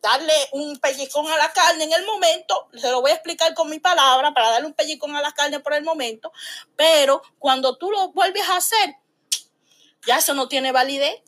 [0.00, 3.70] darle un pellizcón a la carne en el momento, se lo voy a explicar con
[3.70, 6.30] mi palabra, para darle un pellizcón a la carne por el momento,
[6.76, 8.96] pero cuando tú lo vuelves a hacer,
[10.06, 11.22] ya eso no tiene validez.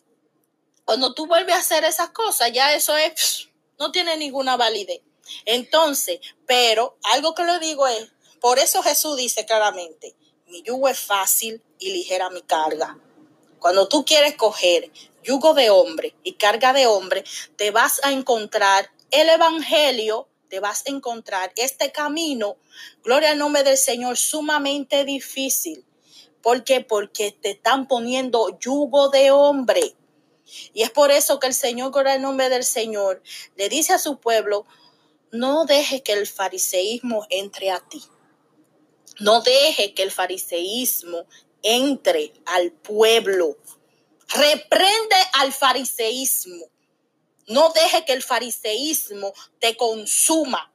[0.85, 3.49] Cuando tú vuelves a hacer esas cosas, ya eso es,
[3.79, 5.01] no tiene ninguna validez.
[5.45, 10.14] Entonces, pero algo que le digo es, por eso Jesús dice claramente,
[10.47, 12.99] mi yugo es fácil y ligera mi carga.
[13.59, 17.24] Cuando tú quieres coger yugo de hombre y carga de hombre,
[17.57, 22.57] te vas a encontrar el Evangelio, te vas a encontrar este camino,
[23.03, 25.85] gloria al nombre del Señor, sumamente difícil.
[26.47, 26.80] ¿Por qué?
[26.80, 29.97] Porque te están poniendo yugo de hombre.
[30.72, 33.20] Y es por eso que el Señor, con el nombre del Señor,
[33.57, 34.64] le dice a su pueblo,
[35.32, 38.01] no deje que el fariseísmo entre a ti.
[39.18, 41.26] No deje que el fariseísmo
[41.64, 43.57] entre al pueblo.
[44.28, 46.66] Reprende al fariseísmo.
[47.49, 50.72] No deje que el fariseísmo te consuma.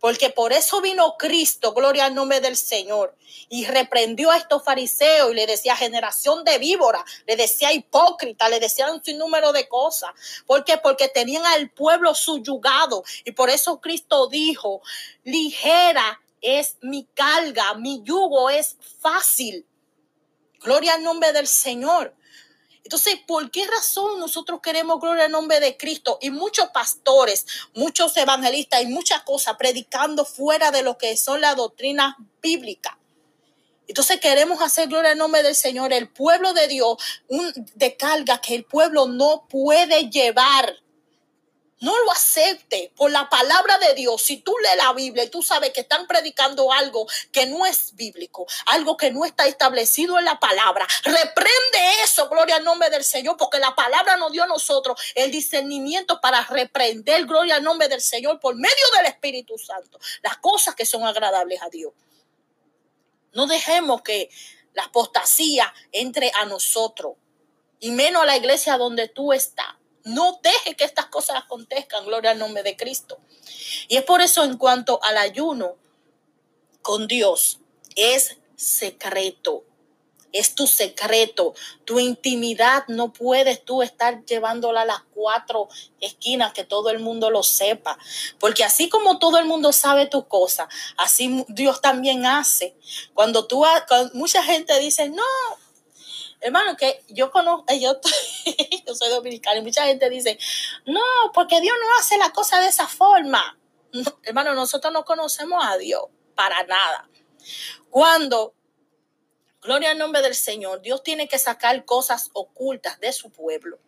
[0.00, 3.16] Porque por eso vino Cristo, gloria al nombre del Señor,
[3.48, 8.60] y reprendió a estos fariseos y le decía generación de víbora, le decía hipócrita, le
[8.60, 10.10] decía un sinnúmero de cosas.
[10.46, 10.78] ¿Por qué?
[10.78, 14.82] Porque tenían al pueblo subyugado y por eso Cristo dijo,
[15.24, 19.66] ligera es mi carga, mi yugo es fácil.
[20.60, 22.14] Gloria al nombre del Señor.
[22.84, 26.18] Entonces, ¿por qué razón nosotros queremos gloria al nombre de Cristo?
[26.20, 31.56] Y muchos pastores, muchos evangelistas y muchas cosas predicando fuera de lo que son las
[31.56, 32.94] doctrinas bíblicas.
[33.88, 36.96] Entonces queremos hacer gloria al nombre del Señor, el pueblo de Dios,
[37.28, 40.76] un, de carga que el pueblo no puede llevar.
[41.84, 44.22] No lo acepte por la palabra de Dios.
[44.22, 47.94] Si tú lees la Biblia y tú sabes que están predicando algo que no es
[47.94, 53.04] bíblico, algo que no está establecido en la palabra, reprende eso, gloria al nombre del
[53.04, 57.88] Señor, porque la palabra nos dio a nosotros el discernimiento para reprender, gloria al nombre
[57.88, 61.92] del Señor, por medio del Espíritu Santo, las cosas que son agradables a Dios.
[63.34, 64.30] No dejemos que
[64.72, 67.16] la apostasía entre a nosotros
[67.78, 69.74] y menos a la iglesia donde tú estás.
[70.04, 73.18] No deje que estas cosas acontezcan, gloria al nombre de Cristo.
[73.88, 75.76] Y es por eso en cuanto al ayuno
[76.82, 77.60] con Dios,
[77.96, 79.64] es secreto.
[80.32, 82.84] Es tu secreto, tu intimidad.
[82.88, 85.68] No puedes tú estar llevándola a las cuatro
[86.00, 87.96] esquinas, que todo el mundo lo sepa.
[88.40, 92.76] Porque así como todo el mundo sabe tu cosa, así Dios también hace.
[93.14, 93.64] Cuando tú,
[94.12, 95.22] mucha gente dice, no,
[96.44, 97.98] hermano, que yo conozco, yo,
[98.86, 100.38] yo soy dominicana y mucha gente dice,
[100.84, 101.00] no,
[101.32, 103.58] porque Dios no hace la cosa de esa forma.
[104.22, 106.02] hermano, nosotros no conocemos a Dios
[106.34, 107.08] para nada.
[107.88, 108.54] Cuando,
[109.62, 113.78] gloria al nombre del Señor, Dios tiene que sacar cosas ocultas de su pueblo.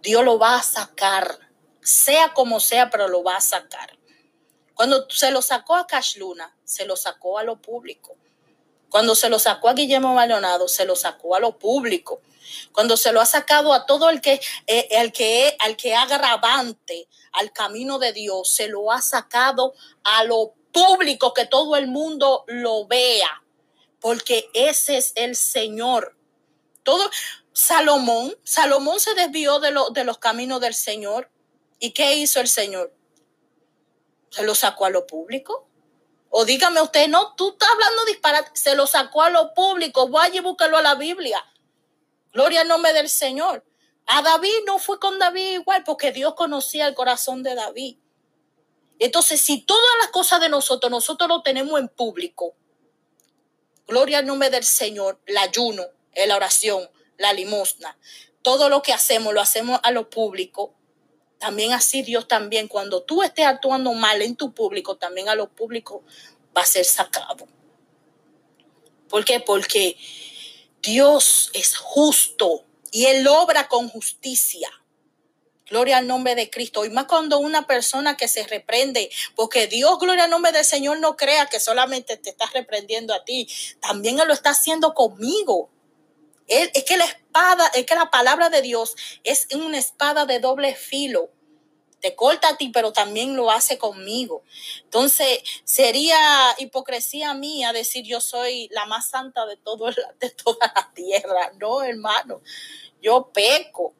[0.00, 1.40] Dios lo va a sacar,
[1.82, 3.98] sea como sea, pero lo va a sacar.
[4.74, 8.16] Cuando se lo sacó a Cash Luna, se lo sacó a lo público.
[8.90, 12.20] Cuando se lo sacó a Guillermo Maldonado, se lo sacó a lo público.
[12.72, 17.08] Cuando se lo ha sacado a todo el que, eh, el que, al que agravante
[17.32, 22.44] al camino de Dios, se lo ha sacado a lo público, que todo el mundo
[22.48, 23.42] lo vea,
[24.00, 26.16] porque ese es el Señor.
[26.82, 27.08] Todo,
[27.52, 31.30] Salomón, Salomón se desvió de, de los caminos del Señor.
[31.78, 32.92] ¿Y qué hizo el Señor?
[34.30, 35.69] Se lo sacó a lo público.
[36.30, 38.50] O dígame usted, no, tú estás hablando disparate.
[38.54, 40.08] Se lo sacó a lo público.
[40.08, 41.44] Vaya y búscalo a la Biblia.
[42.32, 43.64] Gloria al nombre del Señor.
[44.06, 47.96] A David no fue con David igual porque Dios conocía el corazón de David.
[49.00, 52.54] Entonces, si todas las cosas de nosotros, nosotros lo tenemos en público,
[53.86, 57.96] gloria al nombre del Señor, el ayuno, la oración, la limosna,
[58.42, 60.74] todo lo que hacemos lo hacemos a lo público,
[61.40, 65.48] también así Dios también, cuando tú estés actuando mal en tu público, también a lo
[65.48, 66.04] público
[66.56, 67.48] va a ser sacado.
[69.08, 69.40] ¿Por qué?
[69.40, 69.96] Porque
[70.82, 74.70] Dios es justo y Él obra con justicia.
[75.66, 76.84] Gloria al nombre de Cristo.
[76.84, 80.98] Y más cuando una persona que se reprende, porque Dios, gloria al nombre del Señor,
[80.98, 83.48] no crea que solamente te está reprendiendo a ti,
[83.80, 85.70] también Él lo está haciendo conmigo
[86.50, 90.74] es que la espada, es que la palabra de Dios es una espada de doble
[90.74, 91.30] filo.
[92.00, 94.42] Te corta a ti, pero también lo hace conmigo.
[94.84, 96.18] Entonces, sería
[96.58, 101.52] hipocresía mía decir yo soy la más santa de, todo, de toda la tierra.
[101.58, 102.40] No, hermano,
[103.02, 103.94] yo peco.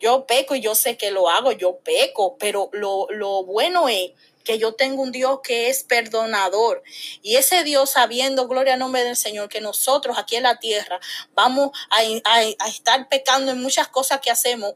[0.00, 4.12] Yo peco y yo sé que lo hago, yo peco, pero lo, lo bueno es
[4.44, 6.82] que yo tengo un Dios que es perdonador.
[7.22, 11.00] Y ese Dios, sabiendo, gloria al nombre del Señor, que nosotros aquí en la tierra
[11.34, 14.74] vamos a, estar pecando en muchas cosas que hacemos.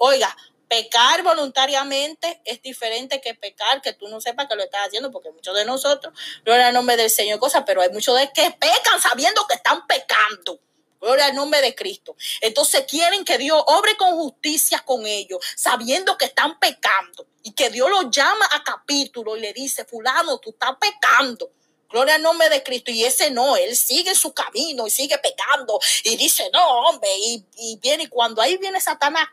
[0.00, 0.34] Oiga,
[0.68, 5.30] pecar voluntariamente es diferente que pecar que tú no sepas que lo estás haciendo, porque
[5.30, 6.12] muchos de nosotros,
[6.44, 9.86] gloria al nombre del Señor, cosas, pero hay muchos de que pecan sabiendo que están
[9.86, 10.60] pecando.
[11.04, 12.16] Gloria al nombre de Cristo.
[12.40, 17.68] Entonces quieren que Dios obre con justicia con ellos, sabiendo que están pecando y que
[17.68, 21.50] Dios los llama a capítulo y le dice, fulano, tú estás pecando.
[21.90, 22.90] Gloria al nombre de Cristo.
[22.90, 25.78] Y ese no, él sigue su camino y sigue pecando.
[26.04, 27.10] Y dice, no, hombre.
[27.18, 29.28] Y, viene, cuando ahí viene Satanás,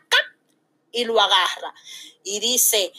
[0.92, 1.72] y lo agarra.
[2.22, 2.92] Y dice,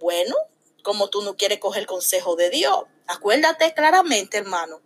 [0.00, 0.34] bueno,
[0.82, 2.86] como tú no quieres coger consejo de Dios.
[3.06, 4.82] Acuérdate claramente, hermano,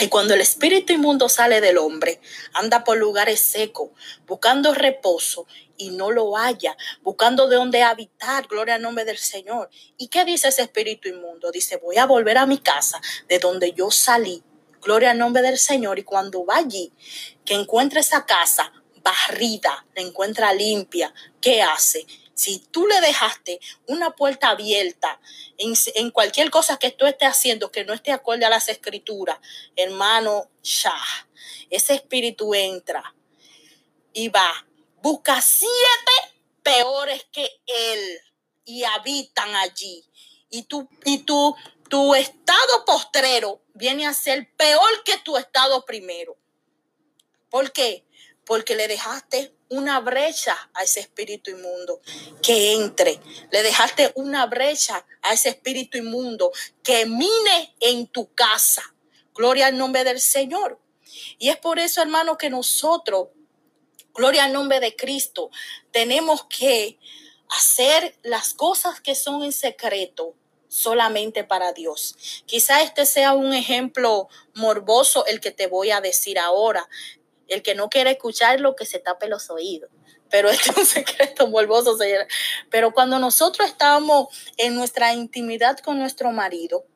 [0.00, 2.20] y cuando el espíritu inmundo sale del hombre,
[2.54, 3.90] anda por lugares secos,
[4.26, 5.46] buscando reposo
[5.76, 9.68] y no lo haya, buscando de dónde habitar, gloria al nombre del Señor.
[9.98, 11.50] ¿Y qué dice ese espíritu inmundo?
[11.50, 14.42] Dice, voy a volver a mi casa de donde yo salí,
[14.82, 15.98] gloria al nombre del Señor.
[15.98, 16.92] Y cuando va allí,
[17.44, 18.72] que encuentre esa casa
[19.02, 22.06] barrida, la encuentra limpia, ¿qué hace?
[22.40, 25.20] Si tú le dejaste una puerta abierta
[25.58, 29.38] en, cualquier cosa que tú estés haciendo que no esté acorde a las escrituras,
[29.76, 30.96] hermano, ya,
[31.68, 33.14] ese espíritu entra
[34.14, 34.66] y va,
[35.02, 35.68] busca siete
[36.62, 38.18] peores que él
[38.64, 40.02] y habitan allí.
[40.48, 41.54] Y tú, y tú,
[41.90, 46.38] tu estado postrero viene a ser peor que tu estado primero.
[47.50, 48.06] ¿Por qué?
[48.46, 52.00] Porque le dejaste una brecha a ese espíritu inmundo
[52.42, 53.20] que entre.
[53.50, 56.52] Le dejaste una brecha a ese espíritu inmundo
[56.82, 58.82] que mine en tu casa.
[59.34, 60.78] Gloria al nombre del Señor.
[61.38, 63.28] Y es por eso, hermano, que nosotros,
[64.12, 65.50] gloria al nombre de Cristo,
[65.92, 66.98] tenemos que
[67.48, 70.34] hacer las cosas que son en secreto
[70.70, 72.42] solamente para Dios.
[72.46, 76.88] Quizá este sea un ejemplo morboso el que te voy a decir ahora.
[77.50, 79.90] El que no quiere escuchar lo que se tape los oídos.
[80.30, 82.26] Pero este es un secreto morboso, señora.
[82.70, 86.86] Pero cuando nosotros estamos en nuestra intimidad con nuestro marido,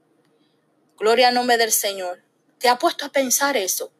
[0.96, 2.24] gloria al nombre del Señor,
[2.58, 3.92] ¿te ha puesto a pensar eso?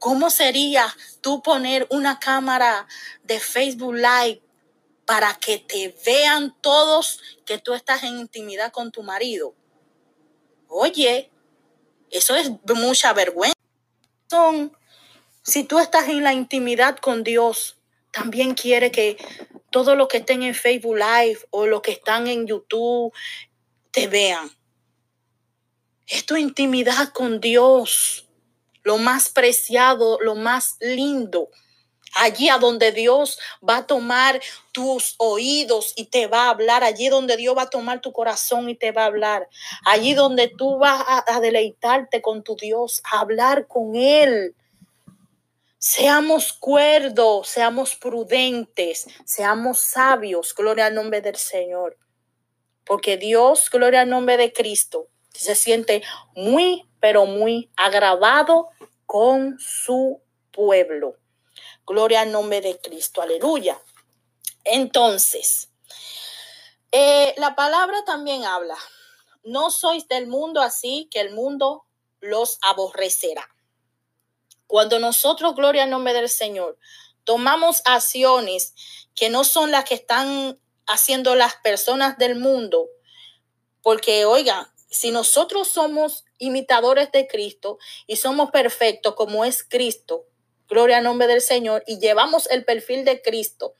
[0.00, 2.88] ¿Cómo sería tú poner una cámara
[3.22, 4.44] de Facebook Live
[5.04, 9.54] para que te vean todos que tú estás en intimidad con tu marido.
[10.68, 11.30] Oye,
[12.10, 13.54] eso es mucha vergüenza.
[15.44, 17.76] Si tú estás en la intimidad con Dios,
[18.10, 19.16] también quiere que
[19.70, 23.12] todo lo que estén en Facebook Live o lo que están en YouTube
[23.90, 24.50] te vean.
[26.06, 28.26] Es tu intimidad con Dios,
[28.82, 31.50] lo más preciado, lo más lindo
[32.14, 34.40] allí a donde Dios va a tomar
[34.72, 38.68] tus oídos y te va a hablar, allí donde Dios va a tomar tu corazón
[38.68, 39.48] y te va a hablar,
[39.84, 44.54] allí donde tú vas a, deleitarte con tu Dios, a hablar con Él.
[45.86, 51.98] Seamos cuerdos, seamos prudentes, seamos sabios, gloria al nombre del Señor.
[52.86, 56.02] Porque Dios, gloria al nombre de Cristo, se siente
[56.34, 58.70] muy, pero muy agravado
[59.04, 60.22] con su
[60.52, 61.18] pueblo.
[61.86, 63.78] Gloria al nombre de Cristo, aleluya.
[64.64, 65.68] Entonces,
[66.92, 68.78] eh, la palabra también habla,
[69.42, 71.84] no sois del mundo así que el mundo
[72.20, 73.53] los aborrecerá.
[74.74, 76.76] Cuando nosotros, gloria al nombre del Señor,
[77.22, 78.74] tomamos acciones
[79.14, 80.58] que no son las que están
[80.88, 82.88] haciendo las personas del mundo,
[83.82, 90.26] porque oiga, si nosotros somos imitadores de Cristo y somos perfectos como es Cristo,
[90.68, 91.84] Gloria al nombre del Señor.
[91.86, 93.74] Y llevamos el perfil de Cristo.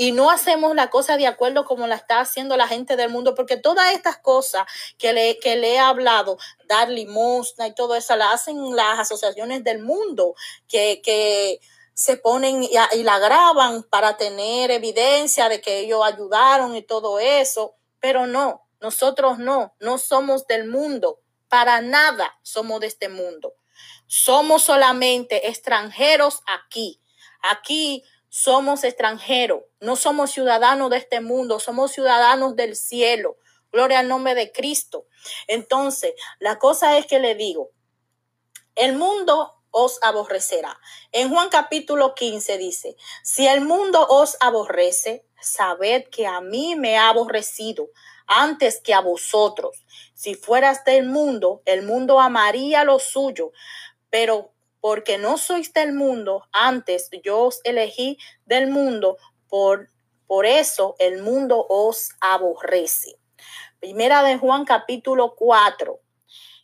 [0.00, 3.34] Y no hacemos la cosa de acuerdo como la está haciendo la gente del mundo,
[3.34, 4.64] porque todas estas cosas
[4.96, 6.38] que le, que le he hablado,
[6.68, 10.36] dar limosna y todo eso, la hacen las asociaciones del mundo,
[10.68, 11.58] que, que
[11.94, 17.18] se ponen y, y la graban para tener evidencia de que ellos ayudaron y todo
[17.18, 17.74] eso.
[17.98, 21.18] Pero no, nosotros no, no somos del mundo,
[21.48, 23.54] para nada somos de este mundo.
[24.06, 27.00] Somos solamente extranjeros aquí.
[27.42, 33.36] Aquí somos extranjeros, no somos ciudadanos de este mundo, somos ciudadanos del cielo.
[33.70, 35.06] Gloria al nombre de Cristo.
[35.46, 37.70] Entonces, la cosa es que le digo,
[38.74, 40.78] el mundo os aborrecerá.
[41.12, 46.96] En Juan capítulo 15 dice, si el mundo os aborrece, sabed que a mí me
[46.96, 47.90] ha aborrecido
[48.26, 49.84] antes que a vosotros.
[50.14, 53.52] Si fueras del mundo, el mundo amaría lo suyo,
[54.10, 54.52] pero
[54.88, 58.16] porque no sois del mundo, antes yo os elegí
[58.46, 59.90] del mundo, por,
[60.26, 63.18] por eso el mundo os aborrece.
[63.80, 66.00] Primera de Juan capítulo 4.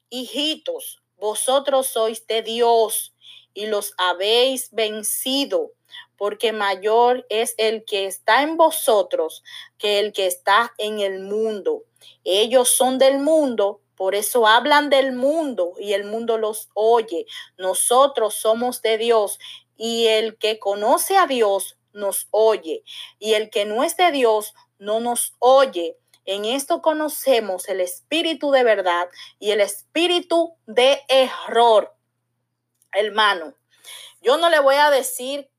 [0.08, 3.14] Hijitos, vosotros sois de Dios
[3.52, 5.72] y los habéis vencido,
[6.16, 9.42] porque mayor es el que está en vosotros
[9.76, 11.84] que el que está en el mundo.
[12.24, 17.26] Ellos son del mundo, por eso hablan del mundo y el mundo los oye.
[17.58, 19.38] Nosotros somos de Dios
[19.76, 22.82] y el que conoce a Dios nos oye
[23.18, 25.96] y el que no es de Dios no nos oye.
[26.26, 31.94] En esto conocemos el espíritu de verdad y el espíritu de error.
[32.92, 33.54] Hermano,
[34.22, 35.50] yo no le voy a decir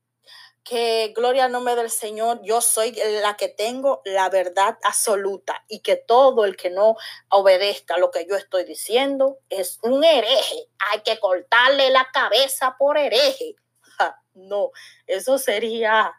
[0.66, 2.92] que gloria al nombre del Señor, yo soy
[3.22, 6.96] la que tengo la verdad absoluta y que todo el que no
[7.28, 10.66] obedezca lo que yo estoy diciendo es un hereje.
[10.90, 13.54] Hay que cortarle la cabeza por hereje.
[14.34, 14.72] no,
[15.06, 16.12] eso sería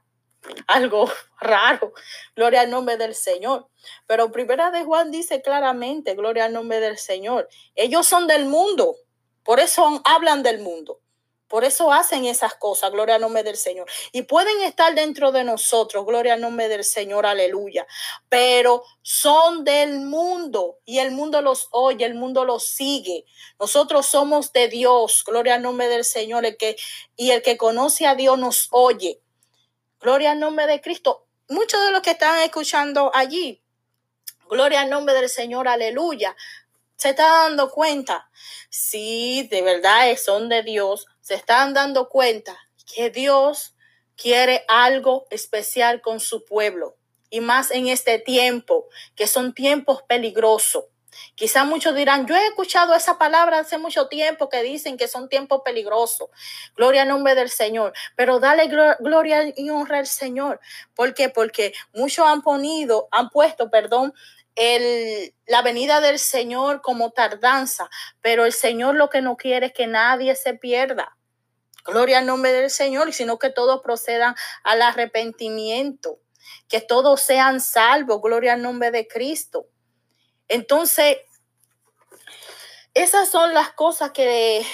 [0.67, 1.91] algo raro.
[2.33, 3.67] Gloria al nombre del Señor.
[4.05, 7.49] Pero primera de Juan dice claramente, gloria al nombre del Señor.
[7.75, 8.95] Ellos son del mundo,
[9.43, 11.01] por eso hablan del mundo.
[11.47, 13.87] Por eso hacen esas cosas, gloria al nombre del Señor.
[14.11, 17.87] Y pueden estar dentro de nosotros, gloria al nombre del Señor, aleluya.
[18.27, 23.25] Pero son del mundo y el mundo los oye, el mundo los sigue.
[23.59, 26.45] Nosotros somos de Dios, gloria al nombre del Señor.
[26.45, 26.75] El que,
[27.15, 29.21] y el que conoce a Dios nos oye.
[30.01, 31.25] Gloria al nombre de Cristo.
[31.47, 33.63] Muchos de los que están escuchando allí,
[34.49, 36.35] gloria al nombre del Señor, aleluya
[36.97, 38.29] se está dando cuenta.
[38.69, 42.57] Si de verdad son de Dios, se están dando cuenta
[42.95, 43.75] que Dios
[44.15, 46.95] quiere algo especial con su pueblo.
[47.29, 50.85] Y más en este tiempo, que son tiempos peligrosos.
[51.35, 55.27] Quizá muchos dirán, yo he escuchado esa palabra hace mucho tiempo que dicen que son
[55.27, 56.29] tiempos peligrosos.
[56.77, 57.91] Gloria al nombre del Señor.
[58.15, 58.69] Pero dale
[59.01, 60.61] gloria y honra al Señor.
[60.95, 61.27] ¿Por qué?
[61.27, 64.13] Porque muchos han ponido, han puesto, perdón,
[64.55, 67.89] el, la venida del Señor como tardanza.
[68.21, 71.16] Pero el Señor lo que no quiere es que nadie se pierda.
[71.87, 76.19] Gloria al nombre del Señor, sino que todos procedan al arrepentimiento.
[76.67, 78.21] Que todos sean salvos.
[78.21, 79.67] Gloria al nombre de Cristo.
[80.49, 81.17] Entonces,
[82.93, 84.65] esas son las cosas que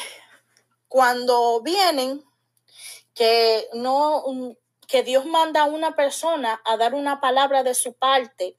[0.88, 2.24] cuando vienen,
[3.14, 4.24] que no,
[4.88, 8.58] que Dios manda a una persona a dar una palabra de su parte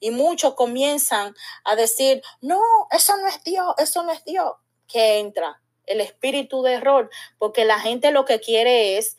[0.00, 1.34] y muchos comienzan
[1.64, 4.52] a decir, no, eso no es Dios, eso no es Dios,
[4.88, 9.16] que entra el espíritu de error, porque la gente lo que quiere es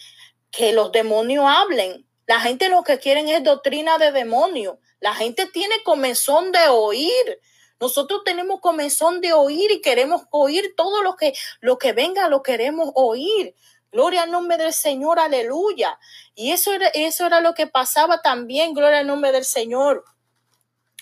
[0.51, 2.07] que los demonios hablen.
[2.25, 4.79] La gente lo que quieren es doctrina de demonio.
[4.99, 7.39] La gente tiene comezón de oír.
[7.79, 12.41] Nosotros tenemos comezón de oír y queremos oír todo lo que, lo que venga, lo
[12.41, 13.55] queremos oír.
[13.91, 15.99] Gloria al nombre del Señor, aleluya.
[16.33, 20.05] Y eso era, eso era lo que pasaba también, gloria al nombre del Señor.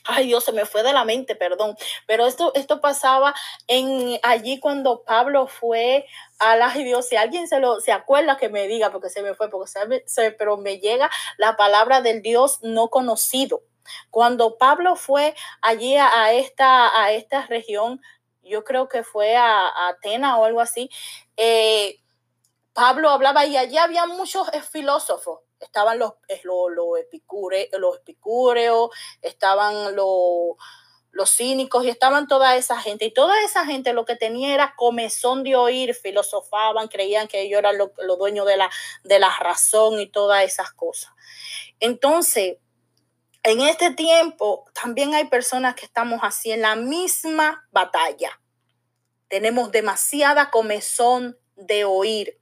[0.06, 1.76] Ay, Dios, se me fue de la mente, perdón.
[2.08, 3.34] Pero esto, esto pasaba
[3.68, 6.06] en allí cuando Pablo fue
[6.40, 7.08] a la Dios.
[7.08, 9.72] Si alguien se lo se acuerda que me diga, porque se me fue, porque
[10.06, 13.62] se, pero me llega la palabra del Dios no conocido.
[14.10, 18.02] Cuando Pablo fue allí a, esta, a esta región,
[18.44, 20.90] yo creo que fue a, a Atenas o algo así,
[21.38, 22.00] eh,
[22.74, 25.40] Pablo hablaba y allí había muchos filósofos.
[25.62, 27.00] Estaban los, los, los,
[27.80, 28.90] los epicúreos,
[29.22, 30.58] estaban los,
[31.12, 33.06] los cínicos y estaban toda esa gente.
[33.06, 37.60] Y toda esa gente lo que tenía era comezón de oír, filosofaban, creían que ellos
[37.60, 38.70] eran los lo dueños de la,
[39.04, 41.12] de la razón y todas esas cosas.
[41.80, 42.58] Entonces,
[43.44, 48.40] en este tiempo también hay personas que estamos así en la misma batalla.
[49.28, 52.40] Tenemos demasiada comezón de oír.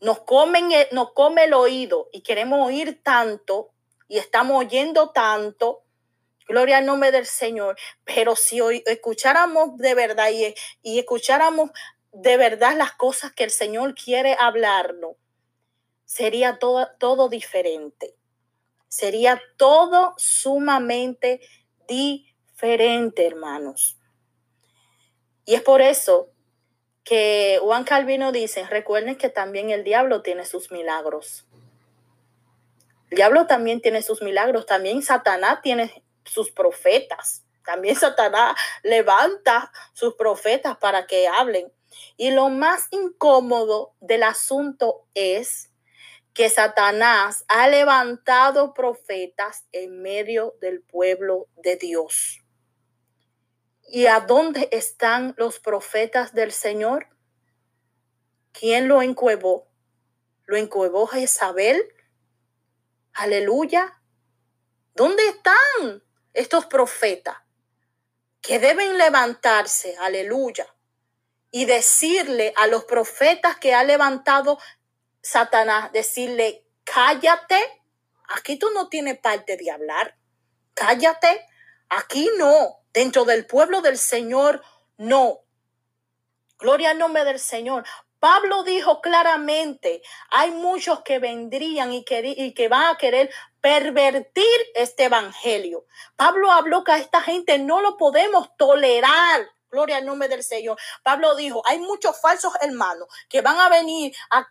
[0.00, 3.70] Nos, comen, nos come el oído y queremos oír tanto
[4.08, 5.82] y estamos oyendo tanto.
[6.48, 7.76] Gloria al nombre del Señor.
[8.04, 11.70] Pero si hoy escucháramos de verdad y, y escucháramos
[12.12, 15.16] de verdad las cosas que el Señor quiere hablarnos,
[16.04, 18.16] sería todo, todo diferente.
[18.88, 21.40] Sería todo sumamente
[21.86, 23.96] diferente, hermanos.
[25.44, 26.30] Y es por eso
[27.04, 31.46] que Juan Calvino dice, recuerden que también el diablo tiene sus milagros.
[33.10, 37.44] El diablo también tiene sus milagros, también Satanás tiene sus profetas.
[37.64, 41.72] También Satanás levanta sus profetas para que hablen.
[42.16, 45.70] Y lo más incómodo del asunto es
[46.34, 52.40] que Satanás ha levantado profetas en medio del pueblo de Dios.
[53.92, 57.08] ¿Y a dónde están los profetas del Señor?
[58.52, 59.66] ¿Quién lo encuevó?
[60.44, 61.92] ¿Lo encuevó Jezabel?
[63.14, 64.00] Aleluya.
[64.94, 67.36] ¿Dónde están estos profetas
[68.40, 69.96] que deben levantarse?
[69.98, 70.72] Aleluya.
[71.50, 74.60] Y decirle a los profetas que ha levantado
[75.20, 77.60] Satanás decirle, cállate,
[78.28, 80.16] aquí tú no tienes parte de hablar,
[80.74, 81.44] cállate,
[81.90, 84.62] aquí no, dentro del pueblo del Señor
[84.96, 85.40] no.
[86.58, 87.84] Gloria al nombre del Señor.
[88.18, 93.30] Pablo dijo claramente, hay muchos que vendrían y que, y que van a querer
[93.62, 95.86] pervertir este evangelio.
[96.16, 99.48] Pablo habló que a esta gente no lo podemos tolerar.
[99.70, 100.78] Gloria al nombre del Señor.
[101.02, 104.48] Pablo dijo, hay muchos falsos hermanos que van a venir a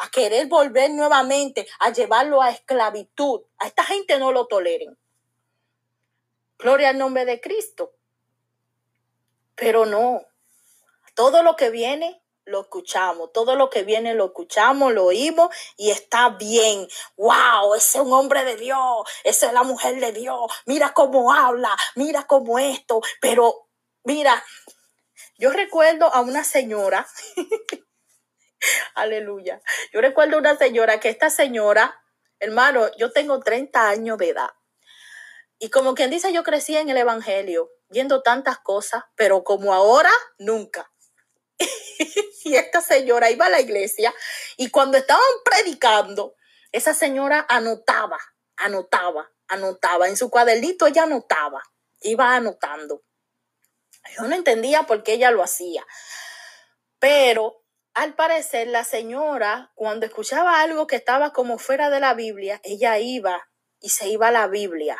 [0.00, 3.42] a querer volver nuevamente, a llevarlo a esclavitud.
[3.58, 4.96] A esta gente no lo toleren.
[6.58, 7.94] Gloria al nombre de Cristo.
[9.54, 10.22] Pero no,
[11.14, 15.90] todo lo que viene lo escuchamos, todo lo que viene lo escuchamos, lo oímos y
[15.90, 16.88] está bien.
[17.16, 17.74] ¡Wow!
[17.74, 20.50] Ese es un hombre de Dios, esa es la mujer de Dios.
[20.66, 23.00] Mira cómo habla, mira cómo esto.
[23.20, 23.68] Pero
[24.04, 24.42] mira,
[25.36, 27.06] yo recuerdo a una señora
[28.94, 29.60] Aleluya.
[29.92, 32.02] Yo recuerdo una señora que esta señora,
[32.40, 34.50] hermano, yo tengo 30 años de edad.
[35.58, 40.10] Y como quien dice, yo crecí en el Evangelio, viendo tantas cosas, pero como ahora,
[40.38, 40.90] nunca.
[42.44, 44.14] y esta señora iba a la iglesia
[44.56, 46.34] y cuando estaban predicando,
[46.70, 48.18] esa señora anotaba,
[48.56, 50.08] anotaba, anotaba.
[50.08, 51.62] En su cuadernito ella anotaba,
[52.00, 53.02] iba anotando.
[54.16, 55.84] Yo no entendía por qué ella lo hacía.
[56.98, 57.64] Pero
[57.94, 62.98] al parecer, la señora, cuando escuchaba algo que estaba como fuera de la Biblia, ella
[62.98, 63.48] iba
[63.80, 64.98] y se iba a la Biblia.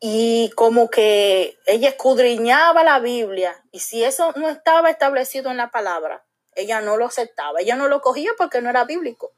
[0.00, 5.70] Y como que ella escudriñaba la Biblia y si eso no estaba establecido en la
[5.70, 6.24] palabra,
[6.54, 9.34] ella no lo aceptaba, ella no lo cogía porque no era bíblico.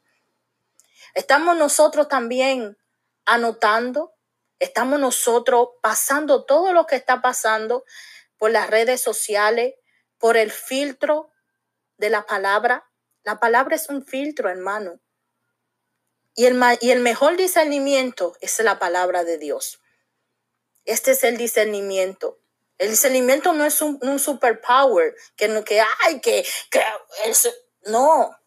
[1.13, 2.77] Estamos nosotros también
[3.25, 4.13] anotando,
[4.57, 7.83] estamos nosotros pasando todo lo que está pasando
[8.37, 9.75] por las redes sociales,
[10.17, 11.29] por el filtro
[11.97, 12.89] de la palabra.
[13.23, 15.01] La palabra es un filtro, hermano.
[16.35, 19.82] Y el, y el mejor discernimiento es la palabra de Dios.
[20.85, 22.39] Este es el discernimiento.
[22.77, 26.81] El discernimiento no es un, superpower, que no, que hay, que, que
[27.85, 28.37] no.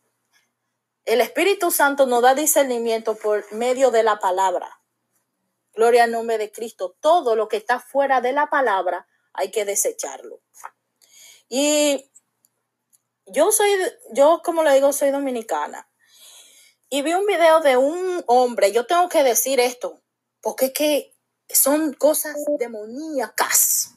[1.04, 4.80] El Espíritu Santo nos da discernimiento por medio de la palabra.
[5.74, 6.96] Gloria al nombre de Cristo.
[7.00, 10.40] Todo lo que está fuera de la palabra hay que desecharlo.
[11.48, 12.10] Y
[13.26, 13.70] yo soy,
[14.12, 15.88] yo como le digo, soy dominicana.
[16.88, 20.00] Y vi un video de un hombre, yo tengo que decir esto,
[20.40, 21.15] porque es que
[21.48, 23.93] son cosas demoníacas.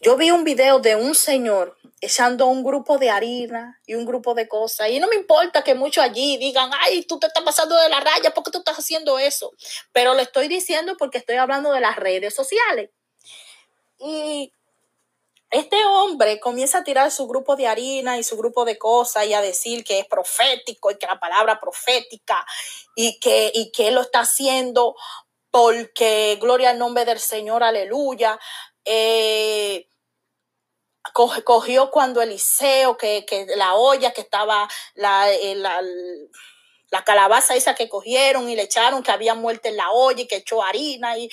[0.00, 4.34] Yo vi un video de un señor echando un grupo de harina y un grupo
[4.34, 4.90] de cosas.
[4.90, 8.00] Y no me importa que muchos allí digan, ay, tú te estás pasando de la
[8.00, 9.52] raya, ¿por qué tú estás haciendo eso?
[9.92, 12.90] Pero lo estoy diciendo porque estoy hablando de las redes sociales.
[13.98, 14.52] Y
[15.50, 19.32] este hombre comienza a tirar su grupo de harina y su grupo de cosas y
[19.32, 22.44] a decir que es profético y que la palabra profética
[22.94, 24.96] y que, y que lo está haciendo
[25.50, 28.38] porque gloria al nombre del Señor, aleluya.
[28.84, 29.88] Eh,
[31.12, 33.24] cogió cuando Eliseo, que,
[33.56, 35.80] la olla que estaba, la, eh, la,
[36.90, 40.26] la, calabaza esa que cogieron y le echaron, que había muerto en la olla y
[40.26, 41.16] que echó harina.
[41.16, 41.30] Y,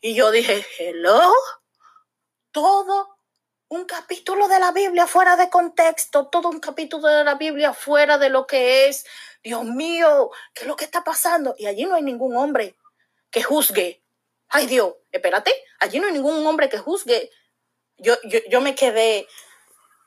[0.00, 1.32] y yo dije, hello,
[2.52, 3.16] todo
[3.68, 8.18] un capítulo de la Biblia fuera de contexto, todo un capítulo de la Biblia fuera
[8.18, 9.04] de lo que es,
[9.42, 11.54] Dios mío, ¿qué es lo que está pasando?
[11.58, 12.76] Y allí no hay ningún hombre
[13.34, 14.00] que juzgue.
[14.48, 17.32] Ay Dios, espérate, allí no hay ningún hombre que juzgue.
[17.96, 19.26] Yo, yo, yo me quedé,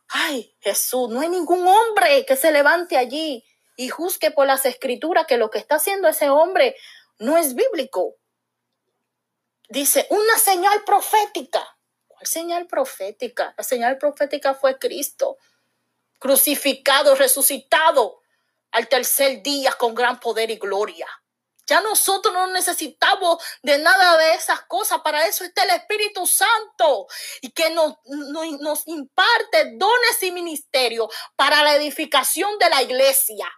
[0.07, 3.43] ay Jesús, no hay ningún hombre que se levante allí
[3.75, 6.77] y juzgue por las escrituras que lo que está haciendo ese hombre
[7.19, 8.15] no es bíblico.
[9.67, 11.77] Dice, una señal profética.
[12.07, 13.53] ¿Cuál señal profética?
[13.57, 15.37] La señal profética fue Cristo,
[16.17, 18.21] crucificado, resucitado
[18.71, 21.07] al tercer día con gran poder y gloria.
[21.67, 25.01] Ya nosotros no necesitamos de nada de esas cosas.
[25.01, 27.07] Para eso está el Espíritu Santo
[27.41, 33.51] y que nos, nos, imparte dones y ministerios para la edificación de la iglesia.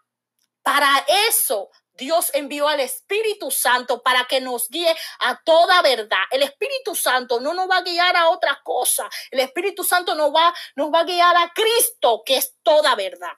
[0.64, 6.24] Para eso Dios envió al Espíritu Santo para que nos guíe a toda verdad.
[6.32, 9.08] El Espíritu Santo no nos va a guiar a otra cosa.
[9.30, 13.34] El Espíritu Santo nos va, nos va a guiar a Cristo, que es toda verdad.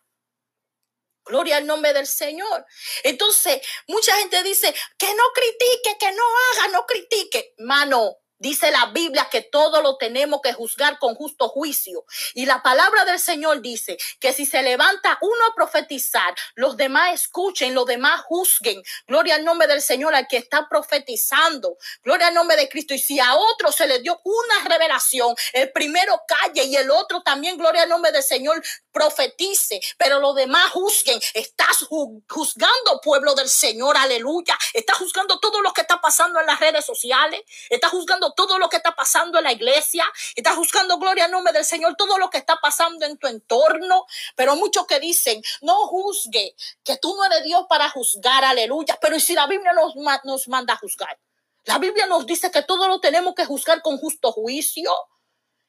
[1.31, 2.65] Gloria al nombre del Señor.
[3.03, 7.53] Entonces, mucha gente dice que no critique, que no haga, no critique.
[7.59, 12.05] Mano, Dice la Biblia que todo lo tenemos que juzgar con justo juicio.
[12.33, 17.13] Y la palabra del Señor dice que si se levanta uno a profetizar, los demás
[17.13, 18.81] escuchen, los demás juzguen.
[19.05, 21.77] Gloria al nombre del Señor al que está profetizando.
[22.01, 22.95] Gloria al nombre de Cristo.
[22.95, 27.21] Y si a otro se le dio una revelación, el primero calle y el otro
[27.21, 28.59] también, gloria al nombre del Señor,
[28.91, 29.79] profetice.
[29.99, 31.21] Pero los demás juzguen.
[31.35, 31.85] Estás
[32.27, 34.57] juzgando, pueblo del Señor, aleluya.
[34.73, 37.39] Estás juzgando todo lo que está pasando en las redes sociales.
[37.69, 40.05] Estás juzgando todo lo que está pasando en la iglesia,
[40.35, 44.05] estás buscando gloria al nombre del Señor, todo lo que está pasando en tu entorno,
[44.35, 49.19] pero muchos que dicen, no juzgue, que tú no eres Dios para juzgar, aleluya, pero
[49.19, 51.19] si la Biblia nos, nos manda a juzgar?
[51.65, 54.91] La Biblia nos dice que todo lo tenemos que juzgar con justo juicio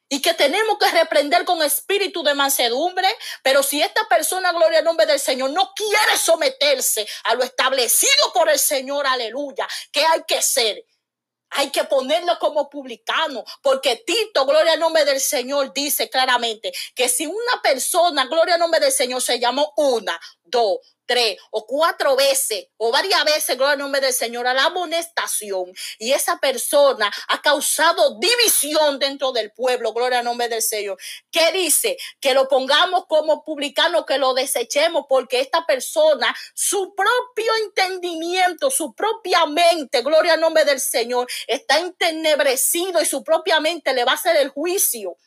[0.09, 3.07] y que tenemos que reprender con espíritu de mansedumbre,
[3.41, 8.31] pero si esta persona, gloria al nombre del Señor, no quiere someterse a lo establecido
[8.33, 10.83] por el Señor, aleluya, ¿qué hay que ser?
[11.55, 17.09] Hay que ponerlo como publicano, porque Tito, gloria al nombre del Señor, dice claramente que
[17.09, 22.15] si una persona, gloria al nombre del Señor, se llamó una, dos, tres o cuatro
[22.15, 27.11] veces o varias veces, gloria al nombre del Señor, a la amonestación y esa persona
[27.27, 30.97] ha causado división dentro del pueblo, gloria al nombre del Señor.
[31.31, 31.97] ¿Qué dice?
[32.19, 38.93] Que lo pongamos como publicano, que lo desechemos porque esta persona, su propio entendimiento, su
[38.93, 44.13] propia mente, gloria al nombre del Señor, está entenebrecido y su propia mente le va
[44.13, 45.17] a hacer el juicio.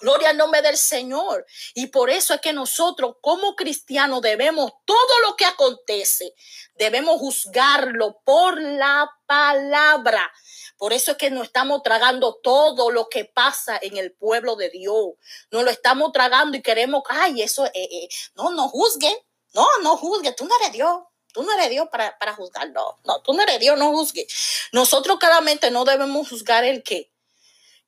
[0.00, 1.46] Gloria al nombre del Señor.
[1.74, 6.34] Y por eso es que nosotros como cristianos debemos, todo lo que acontece,
[6.74, 10.32] debemos juzgarlo por la palabra.
[10.78, 14.70] Por eso es que no estamos tragando todo lo que pasa en el pueblo de
[14.70, 15.10] Dios.
[15.50, 19.26] No lo estamos tragando y queremos, ay, eso, eh, eh, no, no juzgue.
[19.52, 21.00] No, no juzgue, tú no eres Dios.
[21.32, 22.98] Tú no eres Dios para, para juzgar, no.
[23.04, 24.26] No, tú no eres Dios, no juzgue.
[24.72, 27.09] Nosotros claramente no debemos juzgar el qué.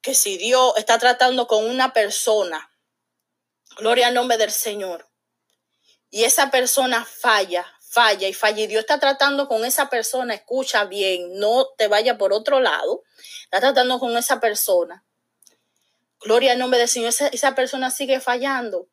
[0.03, 2.71] Que si Dios está tratando con una persona,
[3.79, 5.09] gloria al nombre del Señor,
[6.11, 10.85] y esa persona falla, falla y falla, y Dios está tratando con esa persona, escucha
[10.85, 13.03] bien, no te vaya por otro lado,
[13.45, 15.05] está tratando con esa persona.
[16.21, 18.89] Gloria al nombre del Señor, esa, esa persona sigue fallando.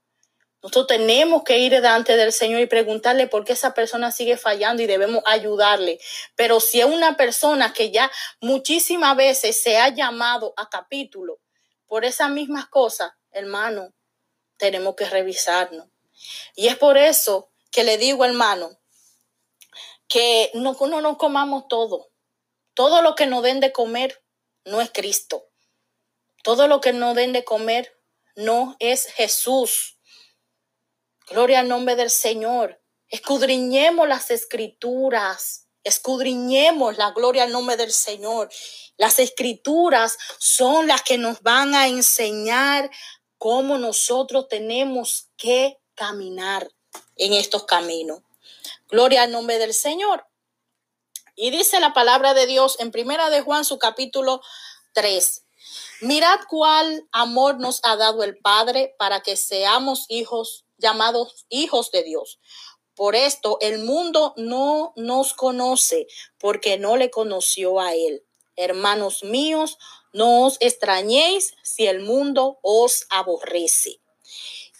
[0.61, 4.84] Nosotros tenemos que ir delante del Señor y preguntarle por qué esa persona sigue fallando
[4.84, 5.99] y debemos ayudarle.
[6.36, 8.11] Pero si es una persona que ya
[8.41, 11.40] muchísimas veces se ha llamado a capítulo
[11.88, 13.94] por esas mismas cosas, hermano,
[14.57, 15.88] tenemos que revisarnos.
[16.56, 18.77] Y es por eso que le digo, hermano,
[20.10, 22.10] que no, no comamos todo.
[22.73, 24.22] Todo lo que nos den de comer
[24.65, 25.45] no es Cristo.
[26.44, 27.98] Todo lo que nos den de comer
[28.36, 29.98] no es Jesús.
[31.30, 32.81] Gloria al nombre del Señor.
[33.07, 35.68] Escudriñemos las escrituras.
[35.84, 38.49] Escudriñemos la gloria al nombre del Señor.
[38.97, 42.89] Las escrituras son las que nos van a enseñar
[43.38, 46.68] cómo nosotros tenemos que caminar
[47.15, 48.22] en estos caminos.
[48.88, 50.26] Gloria al nombre del Señor.
[51.35, 54.41] Y dice la palabra de Dios en Primera de Juan, su capítulo
[54.93, 55.43] 3.
[56.01, 62.03] Mirad cuál amor nos ha dado el Padre para que seamos hijos llamados hijos de
[62.03, 62.39] Dios.
[62.95, 66.07] Por esto el mundo no nos conoce
[66.38, 68.26] porque no le conoció a Él.
[68.56, 69.77] Hermanos míos,
[70.11, 74.01] no os extrañéis si el mundo os aborrece.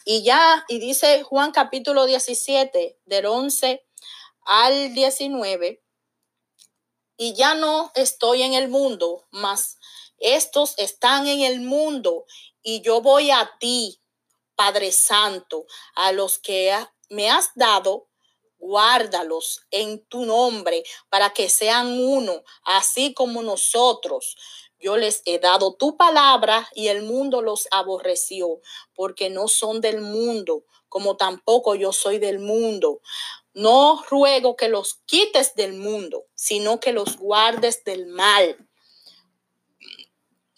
[0.04, 3.86] Y ya, y dice Juan capítulo 17, del 11
[4.44, 5.82] al 19,
[7.16, 9.78] y ya no estoy en el mundo, mas
[10.18, 12.24] estos están en el mundo,
[12.62, 14.00] y yo voy a ti,
[14.60, 15.64] Padre Santo,
[15.94, 16.70] a los que
[17.08, 18.08] me has dado,
[18.58, 24.36] guárdalos en tu nombre para que sean uno, así como nosotros.
[24.78, 28.60] Yo les he dado tu palabra y el mundo los aborreció,
[28.94, 33.00] porque no son del mundo, como tampoco yo soy del mundo.
[33.54, 38.58] No ruego que los quites del mundo, sino que los guardes del mal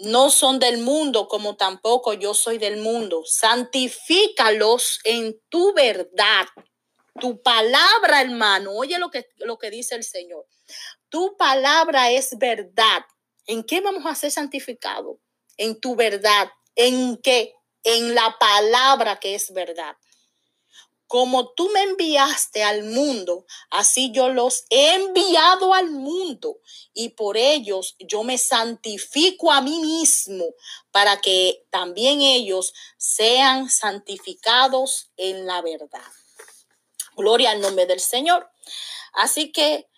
[0.02, 3.22] no son del mundo como tampoco yo soy del mundo.
[3.24, 6.46] Santifícalos en tu verdad.
[7.20, 10.46] Tu palabra, hermano, oye lo que, lo que dice el Señor.
[11.08, 13.04] Tu palabra es verdad.
[13.46, 15.18] ¿En qué vamos a ser santificados?
[15.56, 16.50] En tu verdad.
[16.74, 17.54] ¿En qué?
[17.84, 19.96] En la palabra que es verdad
[21.12, 26.58] como tú me enviaste al mundo, así yo los he enviado al mundo
[26.94, 30.46] y por ellos yo me santifico a mí mismo
[30.90, 36.00] para que también ellos sean santificados en la verdad.
[37.14, 38.50] Gloria al nombre del Señor.
[39.12, 39.90] Así que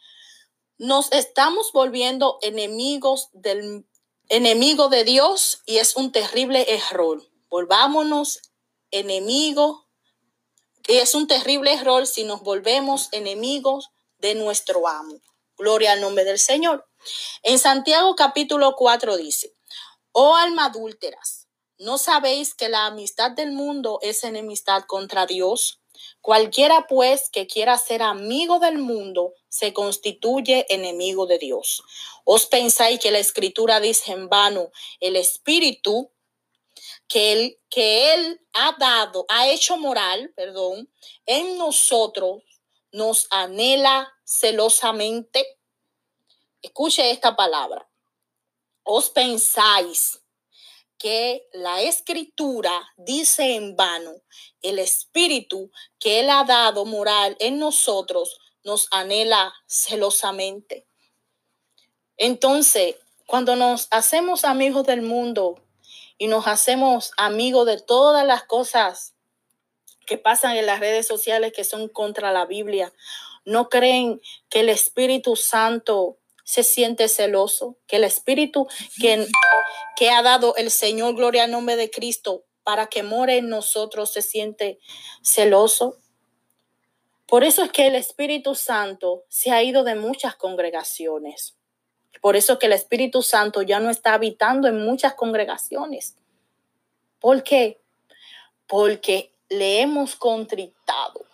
[0.79, 3.87] nos estamos volviendo enemigos del
[4.29, 7.23] enemigo de Dios y es un terrible error.
[7.51, 8.41] Volvámonos
[8.91, 9.84] enemigos
[10.89, 15.21] es un terrible error si nos volvemos enemigos de nuestro amo.
[15.57, 16.87] Gloria al nombre del Señor.
[17.43, 19.55] En Santiago capítulo 4 dice,
[20.13, 21.49] oh alma adúlteras,
[21.79, 25.81] ¿no sabéis que la amistad del mundo es enemistad contra Dios?
[26.21, 31.83] Cualquiera pues que quiera ser amigo del mundo se constituye enemigo de Dios.
[32.25, 34.71] ¿Os pensáis que la escritura dice en vano,
[35.01, 36.11] el espíritu
[37.09, 40.91] que él, que él ha dado, ha hecho moral, perdón,
[41.27, 42.43] en nosotros,
[42.93, 45.59] nos anhela celosamente.
[46.63, 47.89] Escuche esta palabra.
[48.85, 50.21] Os pensáis
[50.99, 54.13] que la escritura dice en vano,
[54.63, 60.87] el espíritu que él ha dado moral en nosotros nos anhela celosamente.
[62.17, 65.64] Entonces, cuando nos hacemos amigos del mundo,
[66.19, 69.15] y nos hacemos amigos de todas las cosas
[70.07, 72.93] que pasan en las redes sociales que son contra la Biblia.
[73.45, 77.77] ¿No creen que el Espíritu Santo se siente celoso?
[77.87, 78.67] Que el Espíritu
[79.01, 84.13] que, ha dado el Señor, gloria al nombre de Cristo, para que more en nosotros,
[84.13, 84.79] se siente
[85.23, 85.99] celoso.
[87.27, 91.57] Por eso es que el Espíritu Santo se ha ido de muchas congregaciones.
[92.25, 96.17] Por eso que el Espíritu Santo ya no está habitando en muchas congregaciones.
[97.21, 97.83] ¿Por qué?
[98.67, 101.27] Porque le hemos contritado.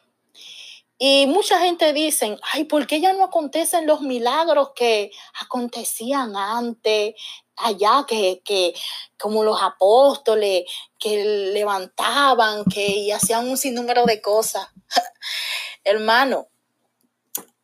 [0.98, 7.14] Y mucha gente dice, ay, ¿por qué ya no acontecen los milagros que acontecían antes,
[7.54, 8.74] allá, que, que
[9.16, 10.64] como los apóstoles,
[10.98, 14.66] que levantaban, que hacían un sinnúmero de cosas?
[15.84, 16.48] Hermano,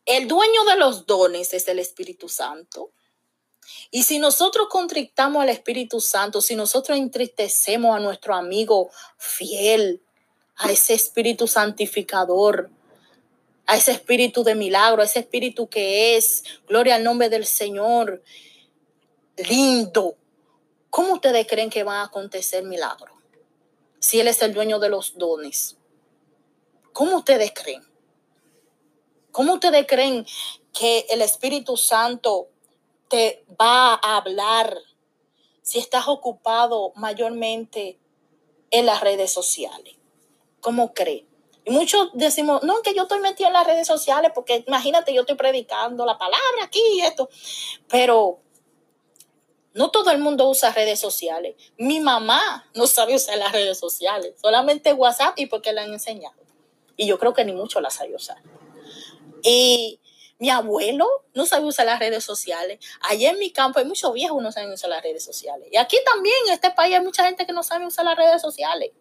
[0.05, 2.93] El dueño de los dones es el Espíritu Santo.
[3.91, 10.01] Y si nosotros contrictamos al Espíritu Santo, si nosotros entristecemos a nuestro amigo fiel,
[10.57, 12.69] a ese Espíritu santificador,
[13.65, 18.23] a ese Espíritu de milagro, a ese Espíritu que es, gloria al nombre del Señor,
[19.37, 20.15] lindo,
[20.89, 23.13] ¿cómo ustedes creen que va a acontecer milagro?
[23.99, 25.77] Si Él es el dueño de los dones.
[26.93, 27.83] ¿Cómo ustedes creen?
[29.31, 30.25] ¿Cómo ustedes creen
[30.73, 32.49] que el Espíritu Santo
[33.09, 34.77] te va a hablar
[35.61, 37.99] si estás ocupado mayormente
[38.71, 39.95] en las redes sociales?
[40.61, 41.25] ¿Cómo cree?
[41.65, 45.21] Y muchos decimos, no, que yo estoy metido en las redes sociales porque imagínate, yo
[45.21, 47.29] estoy predicando la palabra aquí y esto.
[47.89, 48.39] Pero
[49.73, 51.55] no todo el mundo usa redes sociales.
[51.77, 56.35] Mi mamá no sabe usar las redes sociales, solamente WhatsApp y porque le han enseñado.
[56.95, 58.37] Y yo creo que ni mucho las sabe usar.
[59.43, 59.99] Y
[60.39, 62.79] mi abuelo no sabe usar las redes sociales.
[63.01, 65.67] Allá en mi campo hay muchos viejos que no saben usar las redes sociales.
[65.71, 68.41] Y aquí también, en este país, hay mucha gente que no sabe usar las redes
[68.41, 68.91] sociales.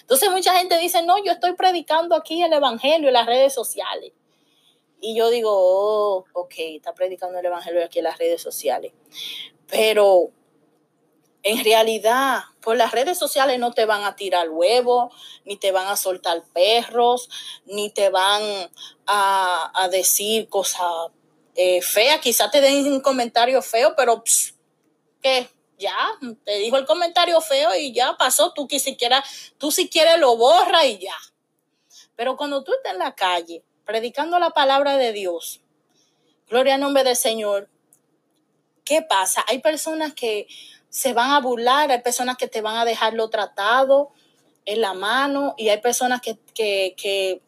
[0.00, 4.12] Entonces mucha gente dice, no, yo estoy predicando aquí el Evangelio en las redes sociales.
[5.00, 8.92] Y yo digo, oh, ok, está predicando el Evangelio aquí en las redes sociales.
[9.66, 10.30] Pero
[11.44, 15.14] en realidad, por las redes sociales no te van a tirar huevos,
[15.44, 17.28] ni te van a soltar perros,
[17.66, 18.70] ni te van
[19.06, 20.88] a, decir cosas
[21.54, 22.20] eh, feas.
[22.20, 24.24] Quizás te den un comentario feo, pero
[25.22, 25.50] ¿qué?
[25.78, 25.94] Ya,
[26.44, 28.54] te dijo el comentario feo y ya pasó.
[28.54, 29.22] Tú que siquiera,
[29.58, 31.16] tú si quieres lo borra y ya.
[32.16, 35.60] Pero cuando tú estás en la calle predicando la palabra de Dios,
[36.48, 37.68] gloria al nombre del Señor,
[38.82, 39.44] ¿qué pasa?
[39.46, 40.46] Hay personas que
[40.94, 44.12] se van a burlar, hay personas que te van a dejarlo tratado
[44.64, 47.42] en la mano y hay personas que, que,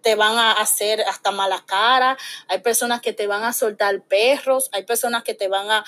[0.00, 2.16] te van a hacer hasta mala cara,
[2.46, 5.84] hay personas que te van a soltar perros, hay personas que te van a,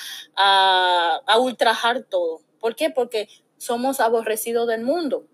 [1.24, 2.40] a, ultrajar todo.
[2.58, 2.90] ¿Por qué?
[2.90, 5.26] Porque somos aborrecidos del mundo.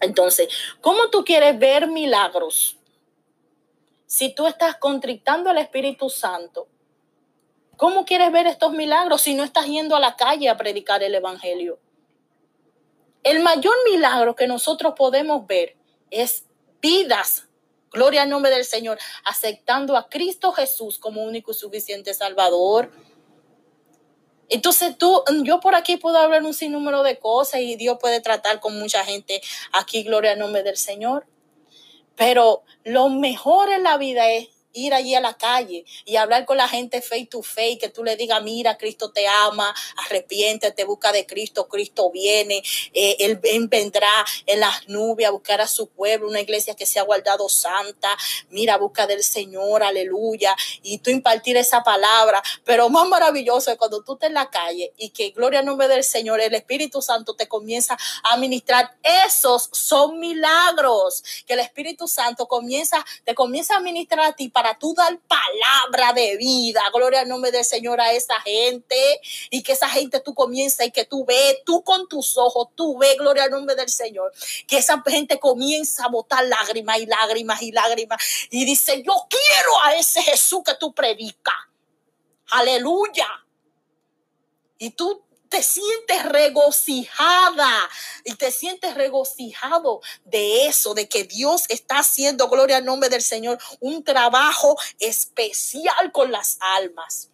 [0.00, 0.46] Entonces,
[0.80, 2.78] ¿cómo tú quieres ver milagros?
[4.06, 6.68] Si tú estás contrictando al Espíritu Santo,
[7.78, 11.14] ¿Cómo quieres ver estos milagros si no estás yendo a la calle a predicar el
[11.14, 11.78] Evangelio?
[13.22, 15.76] El mayor milagro que nosotros podemos ver
[16.10, 16.44] es
[16.82, 17.46] vidas,
[17.92, 22.90] gloria al nombre del Señor, aceptando a Cristo Jesús como único y suficiente Salvador.
[24.48, 28.58] Entonces tú, yo por aquí puedo hablar un sinnúmero de cosas y Dios puede tratar
[28.58, 29.40] con mucha gente
[29.72, 31.28] aquí, gloria al nombre del Señor.
[32.16, 36.56] Pero lo mejor en la vida es ir allí a la calle y hablar con
[36.56, 39.74] la gente face to face, que tú le digas, mira, Cristo te ama,
[40.06, 42.62] arrepiéntete, busca de Cristo, Cristo viene,
[42.92, 43.38] eh, Él
[43.68, 47.48] vendrá en las nubes a buscar a su pueblo, una iglesia que se ha guardado
[47.48, 48.16] santa,
[48.50, 54.02] mira, busca del Señor, aleluya, y tú impartir esa palabra, pero más maravilloso es cuando
[54.02, 57.48] tú estás en la calle y que gloria nombre del Señor, el Espíritu Santo te
[57.48, 64.26] comienza a ministrar, esos son milagros, que el Espíritu Santo comienza, te comienza a ministrar
[64.26, 68.40] a ti para tú dar palabra de vida, gloria al nombre del Señor a esa
[68.40, 69.20] gente
[69.50, 72.98] y que esa gente tú comienzas y que tú ves, tú con tus ojos, tú
[72.98, 74.32] ves, gloria al nombre del Señor,
[74.66, 78.20] que esa gente comienza a botar lágrimas y lágrimas y lágrimas
[78.50, 81.54] y dice, yo quiero a ese Jesús que tú predicas.
[82.50, 83.28] Aleluya.
[84.76, 87.88] Y tú te sientes regocijada
[88.24, 93.22] y te sientes regocijado de eso, de que Dios está haciendo, gloria al nombre del
[93.22, 97.30] Señor, un trabajo especial con las almas.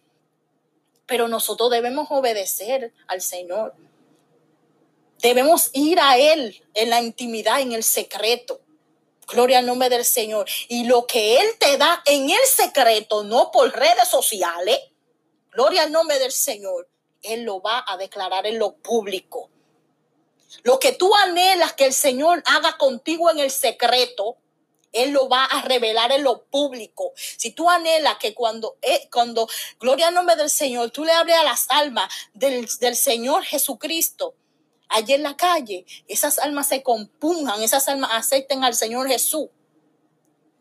[1.05, 3.75] Pero nosotros debemos obedecer al Señor.
[5.19, 8.61] Debemos ir a Él en la intimidad, en el secreto.
[9.27, 10.47] Gloria al nombre del Señor.
[10.67, 14.79] Y lo que Él te da en el secreto, no por redes sociales.
[15.51, 16.87] Gloria al nombre del Señor
[17.25, 19.49] él lo va a declarar en lo público.
[20.63, 24.37] Lo que tú anhelas que el Señor haga contigo en el secreto,
[24.91, 27.11] Él lo va a revelar en lo público.
[27.15, 29.47] Si tú anhelas que cuando, eh, cuando
[29.79, 34.35] gloria al nombre del Señor, tú le hables a las almas del, del Señor Jesucristo,
[34.87, 39.49] allí en la calle, esas almas se compungan, esas almas acepten al Señor Jesús.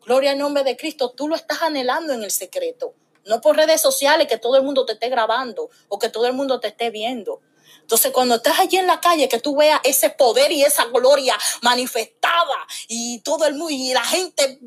[0.05, 2.95] Gloria al nombre de Cristo, tú lo estás anhelando en el secreto
[3.27, 6.33] no por redes sociales que todo el mundo te esté grabando o que todo el
[6.33, 7.41] mundo te esté viendo.
[7.81, 11.37] Entonces, cuando estás allí en la calle, que tú veas ese poder y esa gloria
[11.61, 14.59] manifestada y todo el mundo y la gente,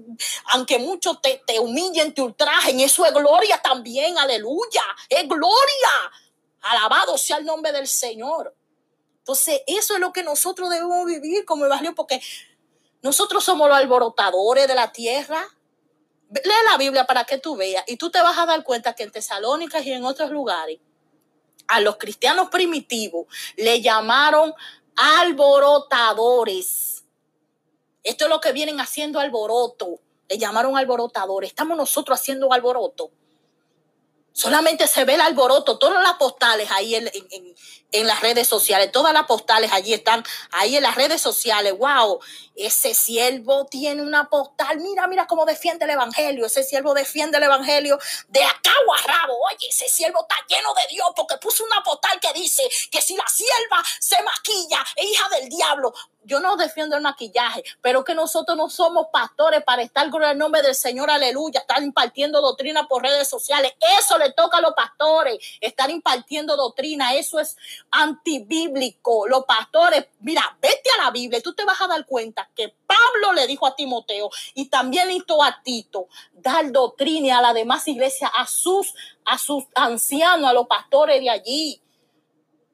[0.52, 5.90] aunque muchos te, te humillen, te ultrajen, eso es gloria también, aleluya, es gloria.
[6.62, 8.56] Alabado sea el nombre del Señor.
[9.28, 12.22] Entonces, eso es lo que nosotros debemos vivir como evangelio, porque
[13.02, 15.44] nosotros somos los alborotadores de la tierra.
[16.30, 19.04] Lee la Biblia para que tú veas y tú te vas a dar cuenta que
[19.04, 20.80] en Tesalónicas y en otros lugares
[21.68, 24.54] a los cristianos primitivos le llamaron
[24.96, 27.04] alborotadores.
[28.04, 30.00] Esto es lo que vienen haciendo alboroto.
[30.30, 31.50] Le llamaron alborotadores.
[31.50, 33.12] Estamos nosotros haciendo alboroto.
[34.38, 37.10] Solamente se ve el alboroto, todas las postales ahí en,
[37.92, 41.76] en, las redes sociales, todas las postales allí están, ahí en las redes sociales.
[41.76, 42.20] Wow,
[42.56, 44.78] ese siervo tiene una postal.
[44.80, 46.46] Mira, mira cómo defiende el evangelio.
[46.46, 47.98] Ese siervo defiende el evangelio
[48.28, 49.40] de acá a rabo.
[49.48, 52.62] Oye, ese siervo está lleno de Dios porque puso una postal que dice
[52.92, 55.96] que si la sierva se maquilla, es hija del diablo
[56.28, 60.38] yo no defiendo el maquillaje, pero que nosotros no somos pastores para estar con el
[60.38, 63.74] nombre del Señor, aleluya, estar impartiendo doctrina por redes sociales.
[64.00, 67.16] Eso le toca a los pastores, estar impartiendo doctrina.
[67.16, 67.58] Eso es
[67.90, 69.28] antibíblico.
[69.28, 73.32] Los pastores, mira, vete a la Biblia tú te vas a dar cuenta que Pablo
[73.34, 78.28] le dijo a Timoteo y también hizo a Tito dar doctrina a la demás iglesia,
[78.28, 78.94] a sus,
[79.24, 81.82] a sus ancianos, a los pastores de allí.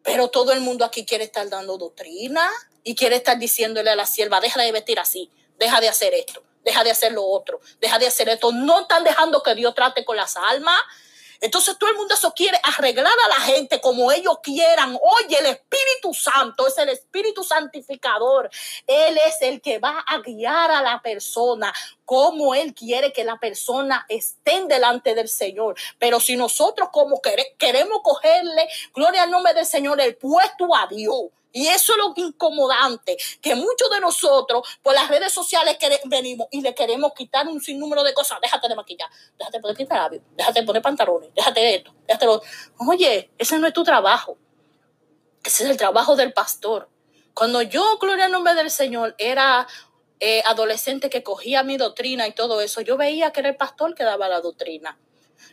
[0.02, 2.50] Pero todo el mundo aquí quiere estar dando doctrina
[2.84, 6.44] y quiere estar diciéndole a la sierva, deja de vestir así, deja de hacer esto,
[6.64, 8.52] deja de hacer lo otro, deja de hacer esto.
[8.52, 10.80] No están dejando que Dios trate con las almas.
[11.40, 14.98] Entonces todo el mundo eso quiere arreglar a la gente como ellos quieran.
[15.02, 18.50] Oye, el Espíritu Santo es el Espíritu Santificador.
[18.88, 21.74] Él es el que va a guiar a la persona
[22.06, 25.76] como Él quiere que la persona esté delante del Señor.
[26.00, 31.26] Pero si nosotros como queremos cogerle, gloria al nombre del Señor, el puesto a Dios
[31.54, 36.48] y eso es lo incomodante, que muchos de nosotros por las redes sociales que venimos
[36.52, 38.40] y le queremos quitar un sinnúmero de cosas.
[38.42, 42.26] Déjate de maquillar, déjate de poner labios, déjate de poner pantalones, déjate de esto, déjate
[42.26, 42.40] de
[42.90, 44.38] Oye, ese no es tu trabajo.
[45.44, 46.90] Ese es el trabajo del pastor.
[47.34, 49.68] Cuando yo, gloria al nombre del Señor, era
[50.20, 53.94] eh, adolescente que cogía mi doctrina y todo eso, yo veía que era el pastor
[53.94, 54.98] que daba la doctrina.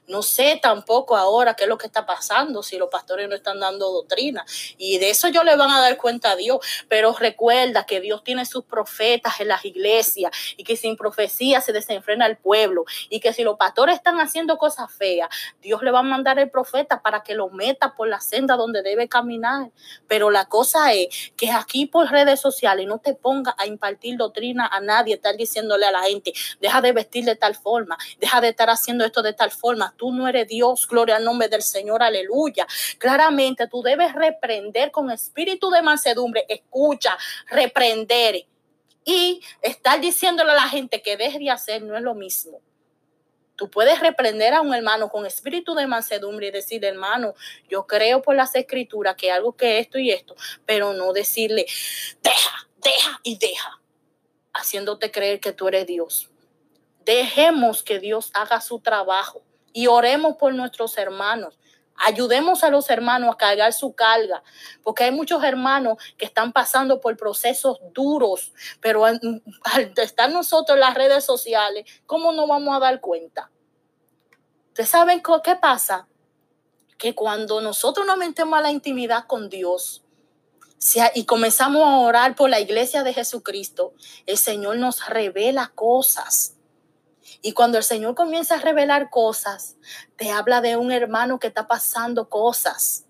[0.07, 3.61] No sé tampoco ahora qué es lo que está pasando, si los pastores no están
[3.61, 4.45] dando doctrina.
[4.77, 6.59] Y de eso yo le van a dar cuenta a Dios.
[6.89, 11.73] Pero recuerda que Dios tiene sus profetas en las iglesias y que sin profecía se
[11.73, 12.85] desenfrena el pueblo.
[13.09, 15.29] Y que si los pastores están haciendo cosas feas,
[15.61, 18.83] Dios le va a mandar el profeta para que lo meta por la senda donde
[18.83, 19.71] debe caminar.
[20.09, 24.67] Pero la cosa es que aquí por redes sociales no te ponga a impartir doctrina
[24.67, 28.49] a nadie, estar diciéndole a la gente, deja de vestir de tal forma, deja de
[28.49, 32.03] estar haciendo esto de tal forma Tú no eres Dios, gloria al nombre del Señor,
[32.03, 32.67] aleluya.
[32.99, 36.45] Claramente tú debes reprender con espíritu de mansedumbre.
[36.49, 37.17] Escucha,
[37.49, 38.47] reprender.
[39.05, 42.61] Y estar diciéndole a la gente que deje de hacer no es lo mismo.
[43.61, 47.35] Tú puedes reprender a un hermano con espíritu de mansedumbre y decirle, hermano,
[47.69, 50.35] yo creo por las escrituras que algo que esto y esto,
[50.65, 51.67] pero no decirle,
[52.23, 53.83] deja, deja y deja,
[54.55, 56.31] haciéndote creer que tú eres Dios.
[57.05, 59.43] Dejemos que Dios haga su trabajo
[59.73, 61.59] y oremos por nuestros hermanos.
[62.03, 64.43] Ayudemos a los hermanos a cargar su carga,
[64.83, 69.21] porque hay muchos hermanos que están pasando por procesos duros, pero al,
[69.97, 73.51] estar nosotros en las redes sociales, ¿cómo nos vamos a dar cuenta?
[74.69, 76.09] ¿Ustedes saben qué pasa?
[76.97, 80.03] Que cuando nosotros nos metemos a la intimidad con Dios,
[81.15, 83.93] y comenzamos a orar por la iglesia de Jesucristo,
[84.25, 86.57] el Señor nos revela cosas
[87.43, 89.77] y cuando el Señor comienza a revelar cosas,
[90.17, 93.07] te habla de un hermano que está pasando cosas.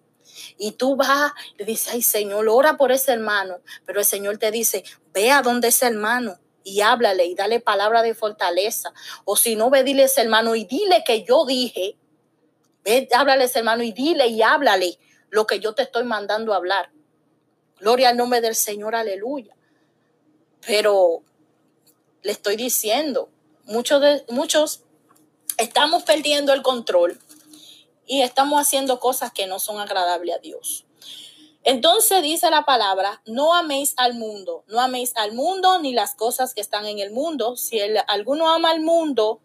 [0.59, 3.61] Y tú vas, le dices, ay Señor, ora por ese hermano.
[3.87, 8.03] Pero el Señor te dice, ve a donde ese hermano y háblale y dale palabra
[8.03, 8.93] de fortaleza.
[9.25, 11.97] O si no, ve, dile a ese hermano y dile que yo dije.
[12.85, 14.99] Ve, háblale a ese hermano y dile y háblale
[15.31, 16.91] lo que yo te estoy mandando a hablar.
[17.79, 19.57] Gloria al nombre del Señor, aleluya.
[20.67, 21.23] Pero
[22.23, 23.31] le estoy diciendo,
[23.71, 24.83] muchos, de, muchos
[25.57, 27.19] estamos perdiendo el control
[28.07, 30.85] y estamos haciendo cosas que no son agradables a Dios.
[31.63, 36.55] Entonces dice la palabra, no améis al mundo, no améis al mundo ni las cosas
[36.55, 37.57] que están en el mundo.
[37.57, 39.41] Si alguno ama al mundo,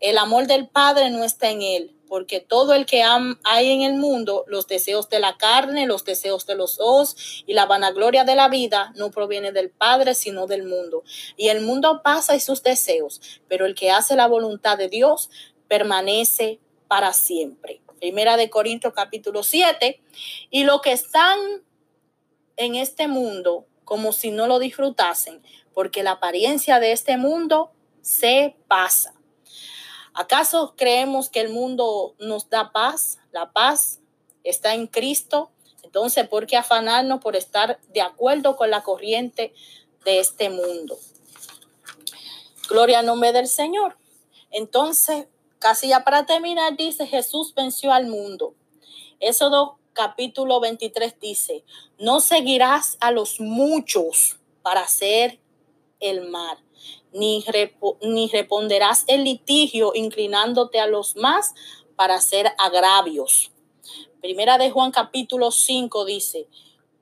[0.00, 3.94] el amor del Padre no está en él porque todo el que hay en el
[3.94, 8.34] mundo, los deseos de la carne, los deseos de los ojos y la vanagloria de
[8.34, 11.04] la vida no proviene del Padre, sino del mundo.
[11.36, 15.30] Y el mundo pasa y sus deseos, pero el que hace la voluntad de Dios
[15.68, 17.82] permanece para siempre.
[18.00, 20.00] Primera de Corintios capítulo 7.
[20.50, 21.38] Y lo que están
[22.56, 25.42] en este mundo, como si no lo disfrutasen,
[25.74, 29.17] porque la apariencia de este mundo se pasa
[30.18, 33.18] ¿Acaso creemos que el mundo nos da paz?
[33.30, 34.00] La paz
[34.42, 35.52] está en Cristo.
[35.84, 39.54] Entonces, ¿por qué afanarnos por estar de acuerdo con la corriente
[40.04, 40.98] de este mundo?
[42.68, 43.96] Gloria al nombre del Señor.
[44.50, 45.28] Entonces,
[45.60, 48.56] casi ya para terminar, dice, Jesús venció al mundo.
[49.20, 51.64] Éxodo capítulo 23 dice,
[51.96, 55.38] no seguirás a los muchos para hacer
[56.00, 56.58] el mal,
[57.12, 57.44] ni,
[58.02, 61.54] ni responderás el litigio inclinándote a los más
[61.96, 63.50] para hacer agravios.
[64.20, 66.48] Primera de Juan capítulo 5 dice,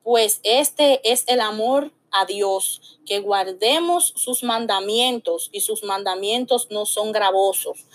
[0.02, 6.86] pues este es el amor a Dios, que guardemos sus mandamientos y sus mandamientos no
[6.86, 7.86] son gravosos,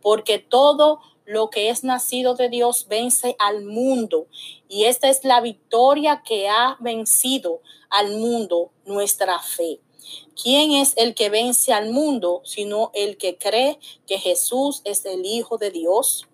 [0.00, 4.28] porque todo lo que es nacido de Dios vence al mundo
[4.68, 9.80] y esta es la victoria que ha vencido al mundo, nuestra fe.
[10.40, 15.24] ¿Quién es el que vence al mundo sino el que cree que Jesús es el
[15.26, 16.26] Hijo de Dios?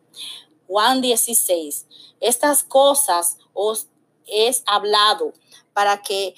[0.67, 1.87] Juan 16.
[2.21, 3.89] Estas cosas os
[4.27, 5.33] es hablado
[5.73, 6.35] para que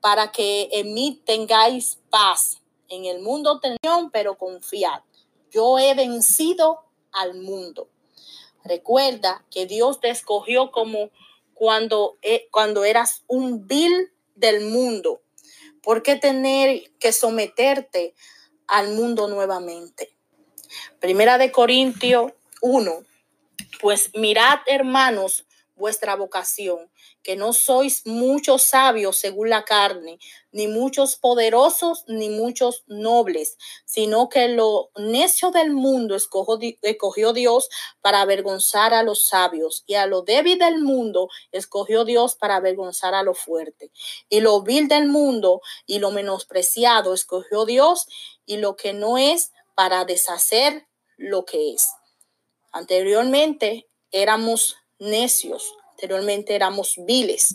[0.00, 2.60] para que en mí tengáis paz.
[2.88, 5.00] En el mundo tenéis, pero confiad.
[5.50, 6.80] Yo he vencido
[7.10, 7.88] al mundo.
[8.64, 11.08] Recuerda que Dios te escogió como
[11.54, 15.22] cuando, eh, cuando eras un vil del mundo.
[15.84, 18.14] ¿Por qué tener que someterte
[18.66, 20.16] al mundo nuevamente?
[20.98, 22.32] Primera de Corintios
[22.62, 23.04] 1.
[23.80, 25.46] Pues mirad, hermanos,
[25.76, 26.90] vuestra vocación,
[27.24, 30.18] que no sois muchos sabios según la carne,
[30.52, 33.56] ni muchos poderosos, ni muchos nobles,
[33.86, 37.68] sino que lo necio del mundo escogió, Dios
[38.02, 43.14] para avergonzar a los sabios, y a lo débil del mundo escogió Dios para avergonzar
[43.14, 43.90] a lo fuerte,
[44.28, 48.06] y lo vil del mundo y lo menospreciado escogió Dios,
[48.44, 50.86] y lo que no es para deshacer
[51.16, 51.88] lo que es.
[52.70, 57.54] Anteriormente éramos necios, anteriormente éramos viles,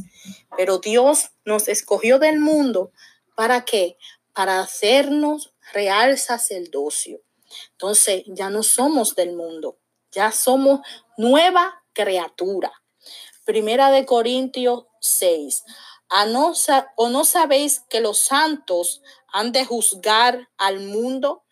[0.55, 2.91] pero Dios nos escogió del mundo
[3.35, 3.97] para qué?
[4.33, 7.21] Para hacernos real sacerdocio.
[7.71, 9.77] Entonces ya no somos del mundo,
[10.11, 10.79] ya somos
[11.17, 12.71] nueva criatura.
[13.43, 15.63] Primera de Corintios 6.
[16.07, 16.53] ¿A no,
[16.95, 21.43] ¿O no sabéis que los santos han de juzgar al mundo?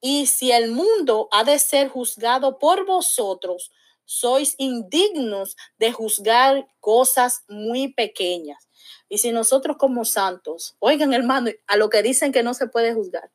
[0.00, 3.70] Y si el mundo ha de ser juzgado por vosotros,
[4.10, 8.68] sois indignos de juzgar cosas muy pequeñas.
[9.08, 12.92] Y si nosotros como santos, oigan hermano, a lo que dicen que no se puede
[12.92, 13.30] juzgar,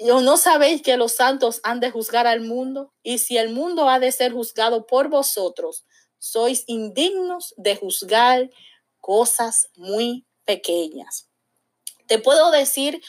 [0.00, 2.92] ¿o no sabéis que los santos han de juzgar al mundo?
[3.04, 5.84] Y si el mundo ha de ser juzgado por vosotros,
[6.18, 8.50] sois indignos de juzgar
[9.00, 11.28] cosas muy pequeñas.
[12.08, 13.00] Te puedo decir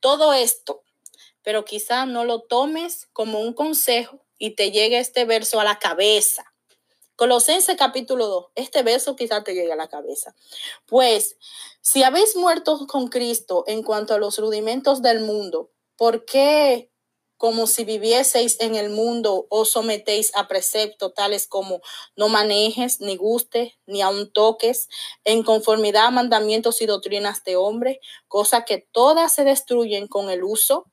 [0.00, 0.82] todo esto,
[1.42, 5.78] pero quizá no lo tomes como un consejo y te llegue este verso a la
[5.78, 6.44] cabeza.
[7.14, 10.34] Colosense capítulo 2, este verso quizás te llegue a la cabeza.
[10.86, 11.36] Pues,
[11.82, 16.90] si habéis muerto con Cristo en cuanto a los rudimentos del mundo, ¿por qué,
[17.36, 21.82] como si vivieseis en el mundo, os sometéis a preceptos tales como
[22.16, 24.88] no manejes, ni gustes, ni aun toques,
[25.24, 30.42] en conformidad a mandamientos y doctrinas de hombre, cosas que todas se destruyen con el
[30.42, 30.86] uso?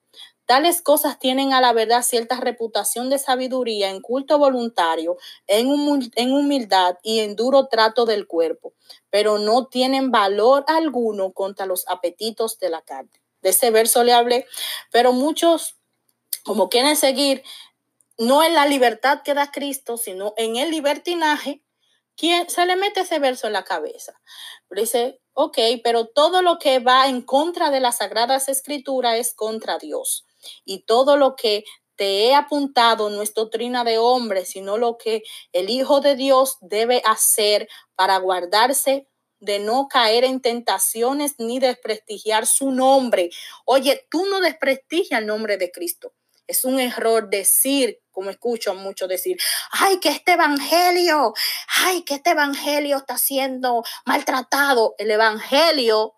[0.47, 6.95] Tales cosas tienen a la verdad cierta reputación de sabiduría en culto voluntario, en, humildad
[7.03, 8.73] y en duro trato del cuerpo,
[9.09, 13.21] pero no tienen valor alguno contra los apetitos de la carne.
[13.41, 14.45] De ese verso le hablé,
[14.89, 15.75] pero muchos,
[16.45, 17.43] como quieren seguir,
[18.17, 21.61] no en la libertad que da Cristo, sino en el libertinaje,
[22.15, 24.13] ¿quién se le mete ese verso en la cabeza?
[24.69, 29.77] dice, ok, pero todo lo que va en contra de las sagradas escrituras es contra
[29.77, 30.23] Dios
[30.65, 31.63] y todo lo que
[31.95, 36.57] te he apuntado no es doctrina de hombre, sino lo que el Hijo de Dios
[36.61, 39.07] debe hacer para guardarse
[39.39, 43.29] de no caer en tentaciones ni desprestigiar su nombre.
[43.65, 46.13] Oye, tú no desprestigias el nombre de Cristo.
[46.47, 49.37] Es un error decir, como escucho mucho decir,
[49.71, 51.33] ay, que este evangelio,
[51.83, 54.95] ay, que este evangelio está siendo maltratado.
[54.97, 56.15] El evangelio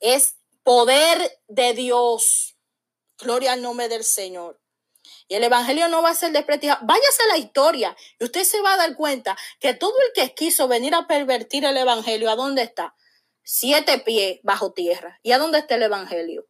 [0.00, 2.56] es poder de Dios
[3.20, 4.60] Gloria al nombre del Señor.
[5.28, 6.80] Y el Evangelio no va a ser desprestigiado.
[6.84, 10.34] Váyase a la historia y usted se va a dar cuenta que todo el que
[10.34, 12.94] quiso venir a pervertir el Evangelio, ¿a dónde está?
[13.42, 15.18] Siete pies bajo tierra.
[15.22, 16.46] ¿Y a dónde está el Evangelio?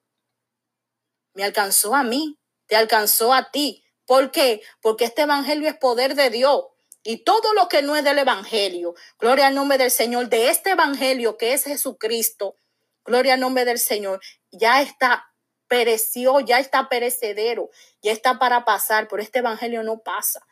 [1.34, 3.84] Me alcanzó a mí, te alcanzó a ti.
[4.06, 4.62] ¿Por qué?
[4.80, 6.64] Porque este Evangelio es poder de Dios.
[7.02, 10.70] Y todo lo que no es del Evangelio, gloria al nombre del Señor, de este
[10.70, 12.58] Evangelio que es Jesucristo,
[13.04, 14.20] gloria al nombre del Señor,
[14.50, 15.29] ya está
[15.70, 17.70] pereció, ya está perecedero,
[18.02, 20.44] ya está para pasar, pero este evangelio no pasa.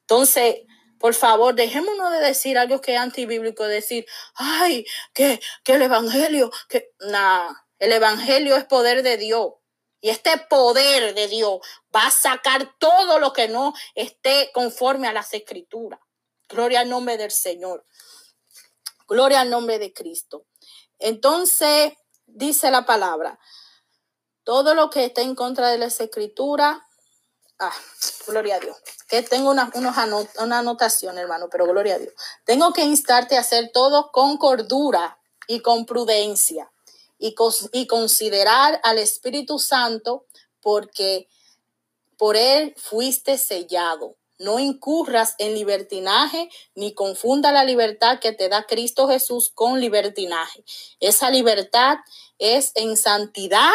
[0.00, 0.62] Entonces,
[0.98, 6.50] por favor, dejémonos de decir algo que es antibíblico, decir, ay, que, que el evangelio,
[6.70, 9.52] que nada, el evangelio es poder de Dios.
[10.00, 11.58] Y este poder de Dios
[11.94, 16.00] va a sacar todo lo que no esté conforme a las escrituras.
[16.48, 17.84] Gloria al nombre del Señor.
[19.06, 20.46] Gloria al nombre de Cristo.
[20.98, 21.92] Entonces,
[22.24, 23.38] dice la palabra,
[24.46, 26.78] todo lo que esté en contra de las escrituras,
[27.58, 27.74] ah,
[28.28, 28.76] gloria a Dios.
[29.08, 32.14] Que tengo una, una anotación, hermano, pero gloria a Dios.
[32.44, 35.18] Tengo que instarte a hacer todo con cordura
[35.48, 36.70] y con prudencia
[37.18, 37.34] y,
[37.72, 40.26] y considerar al Espíritu Santo
[40.60, 41.28] porque
[42.16, 44.14] por él fuiste sellado.
[44.38, 50.62] No incurras en libertinaje ni confunda la libertad que te da Cristo Jesús con libertinaje.
[51.00, 51.96] Esa libertad
[52.38, 53.72] es en santidad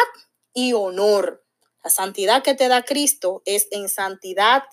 [0.54, 1.44] y honor.
[1.82, 4.64] La santidad que te da Cristo es en santidad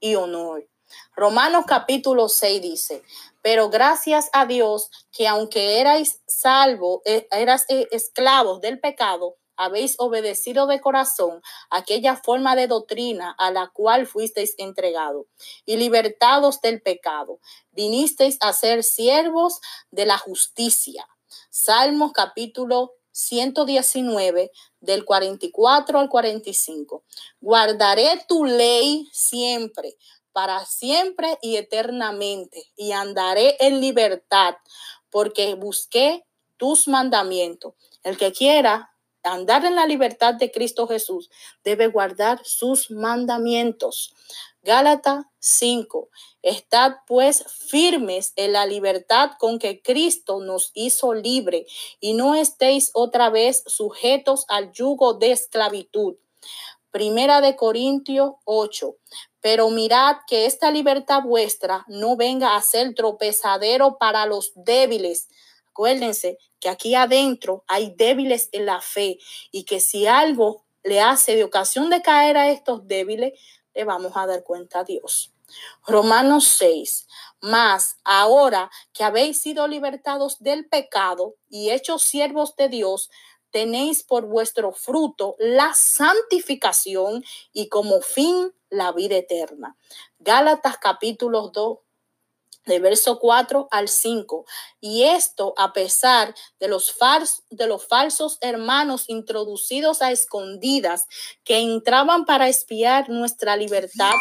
[0.00, 0.68] y honor.
[1.14, 3.02] Romanos capítulo 6 dice,
[3.42, 9.96] pero gracias a Dios que aunque erais salvo, eh, eras eh, esclavos del pecado, habéis
[9.98, 15.26] obedecido de corazón aquella forma de doctrina a la cual fuisteis entregados
[15.66, 17.40] y libertados del pecado,
[17.72, 19.60] vinisteis a ser siervos
[19.90, 21.06] de la justicia.
[21.50, 27.02] Salmos capítulo 119 del 44 al 45.
[27.40, 29.96] Guardaré tu ley siempre
[30.38, 34.54] para siempre y eternamente, y andaré en libertad,
[35.10, 36.24] porque busqué
[36.56, 37.74] tus mandamientos.
[38.04, 38.92] El que quiera
[39.24, 41.28] andar en la libertad de Cristo Jesús
[41.64, 44.14] debe guardar sus mandamientos.
[44.62, 46.10] Gálatas 5.
[46.42, 51.66] Estad pues firmes en la libertad con que Cristo nos hizo libre
[52.00, 56.16] y no estéis otra vez sujetos al yugo de esclavitud.
[56.90, 58.96] Primera de Corintios 8.
[59.40, 65.28] Pero mirad que esta libertad vuestra no venga a ser tropezadero para los débiles.
[65.68, 69.18] Acuérdense que aquí adentro hay débiles en la fe
[69.52, 73.38] y que si algo le hace de ocasión de caer a estos débiles,
[73.84, 75.32] vamos a dar cuenta a Dios.
[75.86, 77.06] Romanos 6.
[77.40, 83.10] Mas ahora que habéis sido libertados del pecado y hechos siervos de Dios,
[83.50, 89.76] tenéis por vuestro fruto la santificación y como fin la vida eterna.
[90.18, 91.78] Gálatas capítulo 2,
[92.66, 94.44] de verso 4 al 5.
[94.80, 96.94] Y esto a pesar de los,
[97.50, 101.06] de los falsos hermanos introducidos a escondidas
[101.44, 104.12] que entraban para espiar nuestra libertad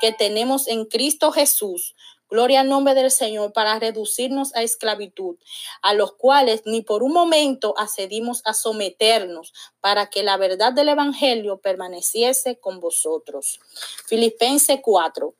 [0.00, 1.94] que tenemos en Cristo Jesús
[2.28, 5.36] Gloria al nombre del Señor para reducirnos a esclavitud,
[5.80, 10.88] a los cuales ni por un momento accedimos a someternos para que la verdad del
[10.88, 13.60] Evangelio permaneciese con vosotros.
[14.06, 15.34] Filipenses 4.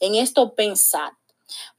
[0.00, 1.10] En esto pensad.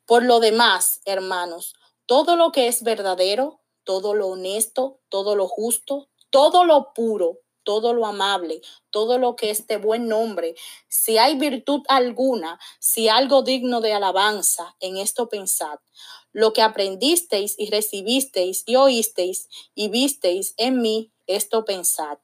[0.05, 1.75] Por lo demás, hermanos,
[2.05, 7.93] todo lo que es verdadero, todo lo honesto, todo lo justo, todo lo puro, todo
[7.93, 10.55] lo amable, todo lo que es de buen nombre,
[10.87, 15.79] si hay virtud alguna, si algo digno de alabanza, en esto pensad.
[16.33, 22.17] Lo que aprendisteis y recibisteis y oísteis y visteis en mí, esto pensad.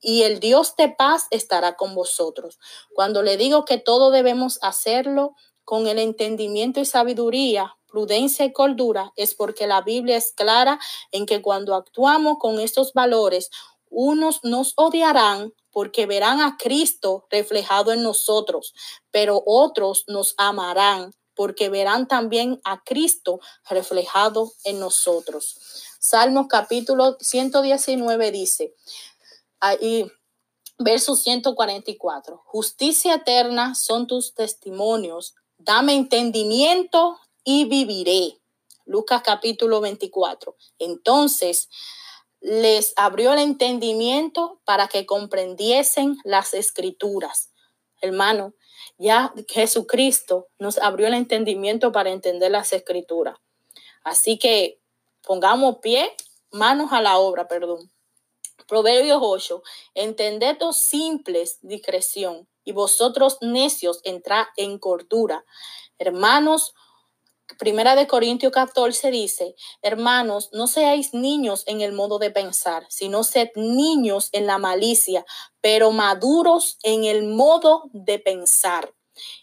[0.00, 2.58] Y el Dios de paz estará con vosotros.
[2.94, 5.34] Cuando le digo que todo debemos hacerlo
[5.70, 10.80] con el entendimiento y sabiduría, prudencia y cordura, es porque la Biblia es clara
[11.12, 13.50] en que cuando actuamos con estos valores,
[13.88, 18.74] unos nos odiarán porque verán a Cristo reflejado en nosotros,
[19.12, 23.38] pero otros nos amarán porque verán también a Cristo
[23.68, 25.56] reflejado en nosotros.
[26.00, 28.74] Salmos capítulo 119 dice,
[29.60, 30.10] ahí,
[30.78, 38.38] verso 144, justicia eterna son tus testimonios, dame entendimiento y viviré.
[38.86, 40.56] Lucas capítulo 24.
[40.78, 41.68] Entonces,
[42.40, 47.52] les abrió el entendimiento para que comprendiesen las escrituras.
[48.00, 48.54] Hermano,
[48.98, 53.36] ya Jesucristo nos abrió el entendimiento para entender las escrituras.
[54.02, 54.80] Así que
[55.22, 56.10] pongamos pie,
[56.50, 57.90] manos a la obra, perdón.
[58.66, 59.62] Proverbios 8,
[59.94, 65.44] entended simples discreción y vosotros necios entrad en cordura.
[65.98, 66.72] Hermanos,
[67.58, 73.24] Primera de Corintios 14 dice, hermanos, no seáis niños en el modo de pensar, sino
[73.24, 75.26] sed niños en la malicia,
[75.60, 78.94] pero maduros en el modo de pensar.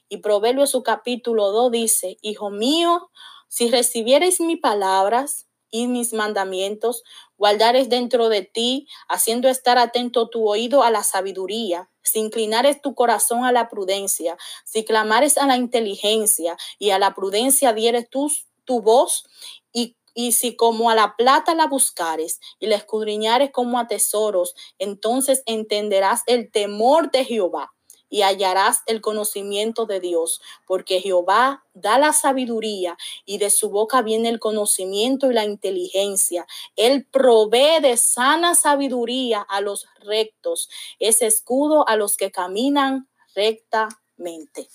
[0.08, 3.12] Y Proverbios su capítulo 2 dice, Hijo mío,
[3.50, 7.04] si recibiereis mis palabras y mis mandamientos,
[7.38, 12.96] guardares dentro de ti, haciendo estar atento tu oído a la sabiduría, si inclinares tu
[12.96, 18.32] corazón a la prudencia, si clamares a la inteligencia y a la prudencia dieres tu,
[18.64, 19.26] tu voz
[19.74, 24.56] y, y si como a la plata la buscares y la escudriñares como a tesoros,
[24.80, 27.74] entonces entenderás el temor de Jehová
[28.10, 34.02] y hallarás el conocimiento de Dios, porque Jehová da la sabiduría y de su boca
[34.02, 36.48] viene el conocimiento y la inteligencia.
[36.76, 40.70] Él provee de sana sabiduría a los rectos,
[41.00, 44.68] es escudo a los que caminan rectamente.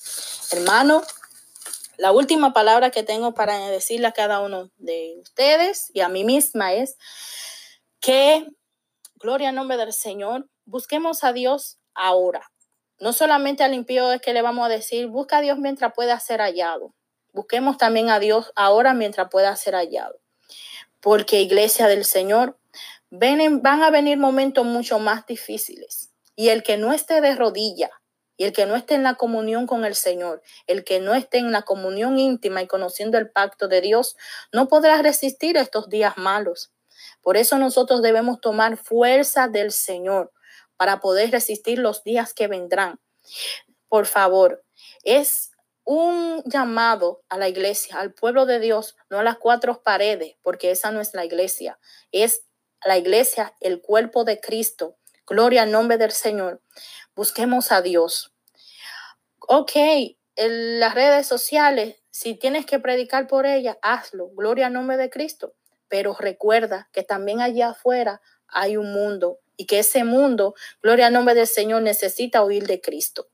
[0.53, 1.03] Hermano,
[1.99, 6.25] la última palabra que tengo para decirle a cada uno de ustedes y a mí
[6.25, 6.97] misma es
[8.01, 8.47] que,
[9.17, 12.52] gloria al nombre del Señor, busquemos a Dios ahora.
[13.03, 16.21] No solamente al impío es que le vamos a decir, busca a Dios mientras pueda
[16.21, 16.95] ser hallado.
[17.33, 20.21] Busquemos también a Dios ahora mientras pueda ser hallado.
[21.01, 22.61] Porque iglesia del Señor,
[23.11, 26.13] van a venir momentos mucho más difíciles.
[26.37, 27.91] Y el que no esté de rodilla,
[28.37, 31.39] y el que no esté en la comunión con el Señor, el que no esté
[31.39, 34.15] en la comunión íntima y conociendo el pacto de Dios,
[34.53, 36.71] no podrá resistir estos días malos.
[37.21, 40.31] Por eso nosotros debemos tomar fuerza del Señor
[40.83, 42.99] para poder resistir los días que vendrán.
[43.87, 44.65] Por favor,
[45.05, 45.53] es
[45.85, 50.73] un llamado a la iglesia, al pueblo de Dios, no a las cuatro paredes, porque
[50.73, 51.79] esa no es la iglesia,
[52.11, 52.49] es
[52.85, 54.99] la iglesia, el cuerpo de Cristo.
[55.25, 56.61] Gloria al nombre del Señor.
[57.15, 58.35] Busquemos a Dios.
[59.39, 59.77] Ok,
[60.35, 64.31] en las redes sociales, si tienes que predicar por ellas, hazlo.
[64.31, 65.55] Gloria al nombre de Cristo.
[65.87, 68.21] Pero recuerda que también allá afuera
[68.53, 72.81] hay un mundo y que ese mundo, gloria al nombre del Señor, necesita oír de
[72.81, 73.29] Cristo.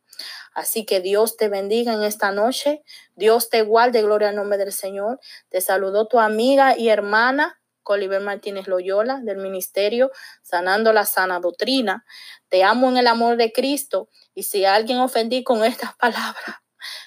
[0.55, 2.83] Así que Dios te bendiga en esta noche.
[3.15, 5.21] Dios te guarde, gloria al nombre del Señor.
[5.49, 10.11] Te saludó tu amiga y hermana, Coliver Martínez Loyola, del ministerio
[10.43, 12.05] Sanando la Sana Doctrina.
[12.49, 14.09] Te amo en el amor de Cristo.
[14.35, 16.57] Y si alguien ofendí con estas palabras,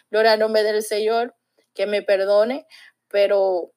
[0.09, 1.35] gloria al nombre del Señor,
[1.73, 2.65] que me perdone,
[3.09, 3.73] pero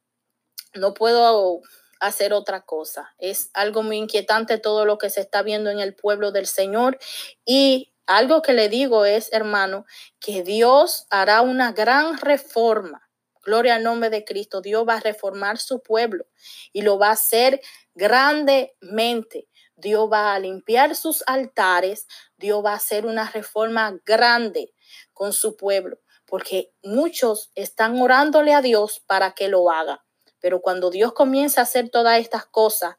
[0.75, 1.61] no puedo
[2.07, 3.15] hacer otra cosa.
[3.19, 6.99] Es algo muy inquietante todo lo que se está viendo en el pueblo del Señor
[7.45, 9.87] y algo que le digo es, hermano,
[10.21, 13.09] que Dios hará una gran reforma.
[13.43, 14.61] Gloria al nombre de Cristo.
[14.61, 16.27] Dios va a reformar su pueblo
[16.73, 17.61] y lo va a hacer
[17.95, 19.49] grandemente.
[19.77, 22.07] Dios va a limpiar sus altares.
[22.37, 24.75] Dios va a hacer una reforma grande
[25.13, 30.04] con su pueblo, porque muchos están orándole a Dios para que lo haga.
[30.45, 32.97] Pero cuando Dios comienza a hacer todas estas cosas,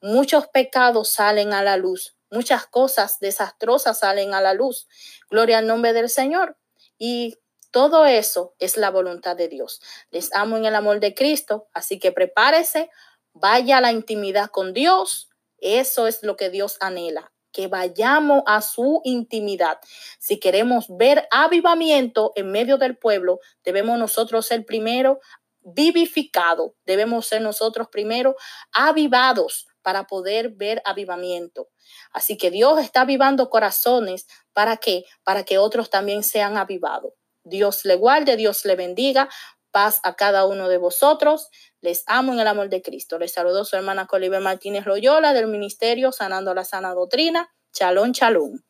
[0.00, 4.86] muchos pecados salen a la luz, muchas cosas desastrosas salen a la luz.
[5.28, 6.56] Gloria al nombre del Señor.
[6.96, 7.36] Y
[7.72, 9.80] todo eso es la voluntad de Dios.
[10.12, 12.90] Les amo en el amor de Cristo, así que prepárese,
[13.32, 15.28] vaya a la intimidad con Dios.
[15.58, 19.80] Eso es lo que Dios anhela, que vayamos a su intimidad.
[20.20, 25.18] Si queremos ver avivamiento en medio del pueblo, debemos nosotros ser primero
[25.64, 26.74] vivificado.
[26.84, 28.36] Debemos ser nosotros primero
[28.72, 31.68] avivados para poder ver avivamiento.
[32.12, 34.26] Así que Dios está avivando corazones.
[34.52, 35.04] ¿Para qué?
[35.24, 37.12] Para que otros también sean avivados.
[37.44, 39.28] Dios le guarde, Dios le bendiga.
[39.70, 41.48] Paz a cada uno de vosotros.
[41.80, 43.18] Les amo en el amor de Cristo.
[43.18, 47.52] Les saludo su hermana Colibe Martínez Loyola del Ministerio Sanando la Sana Doctrina.
[47.72, 48.64] Chalón, chalón.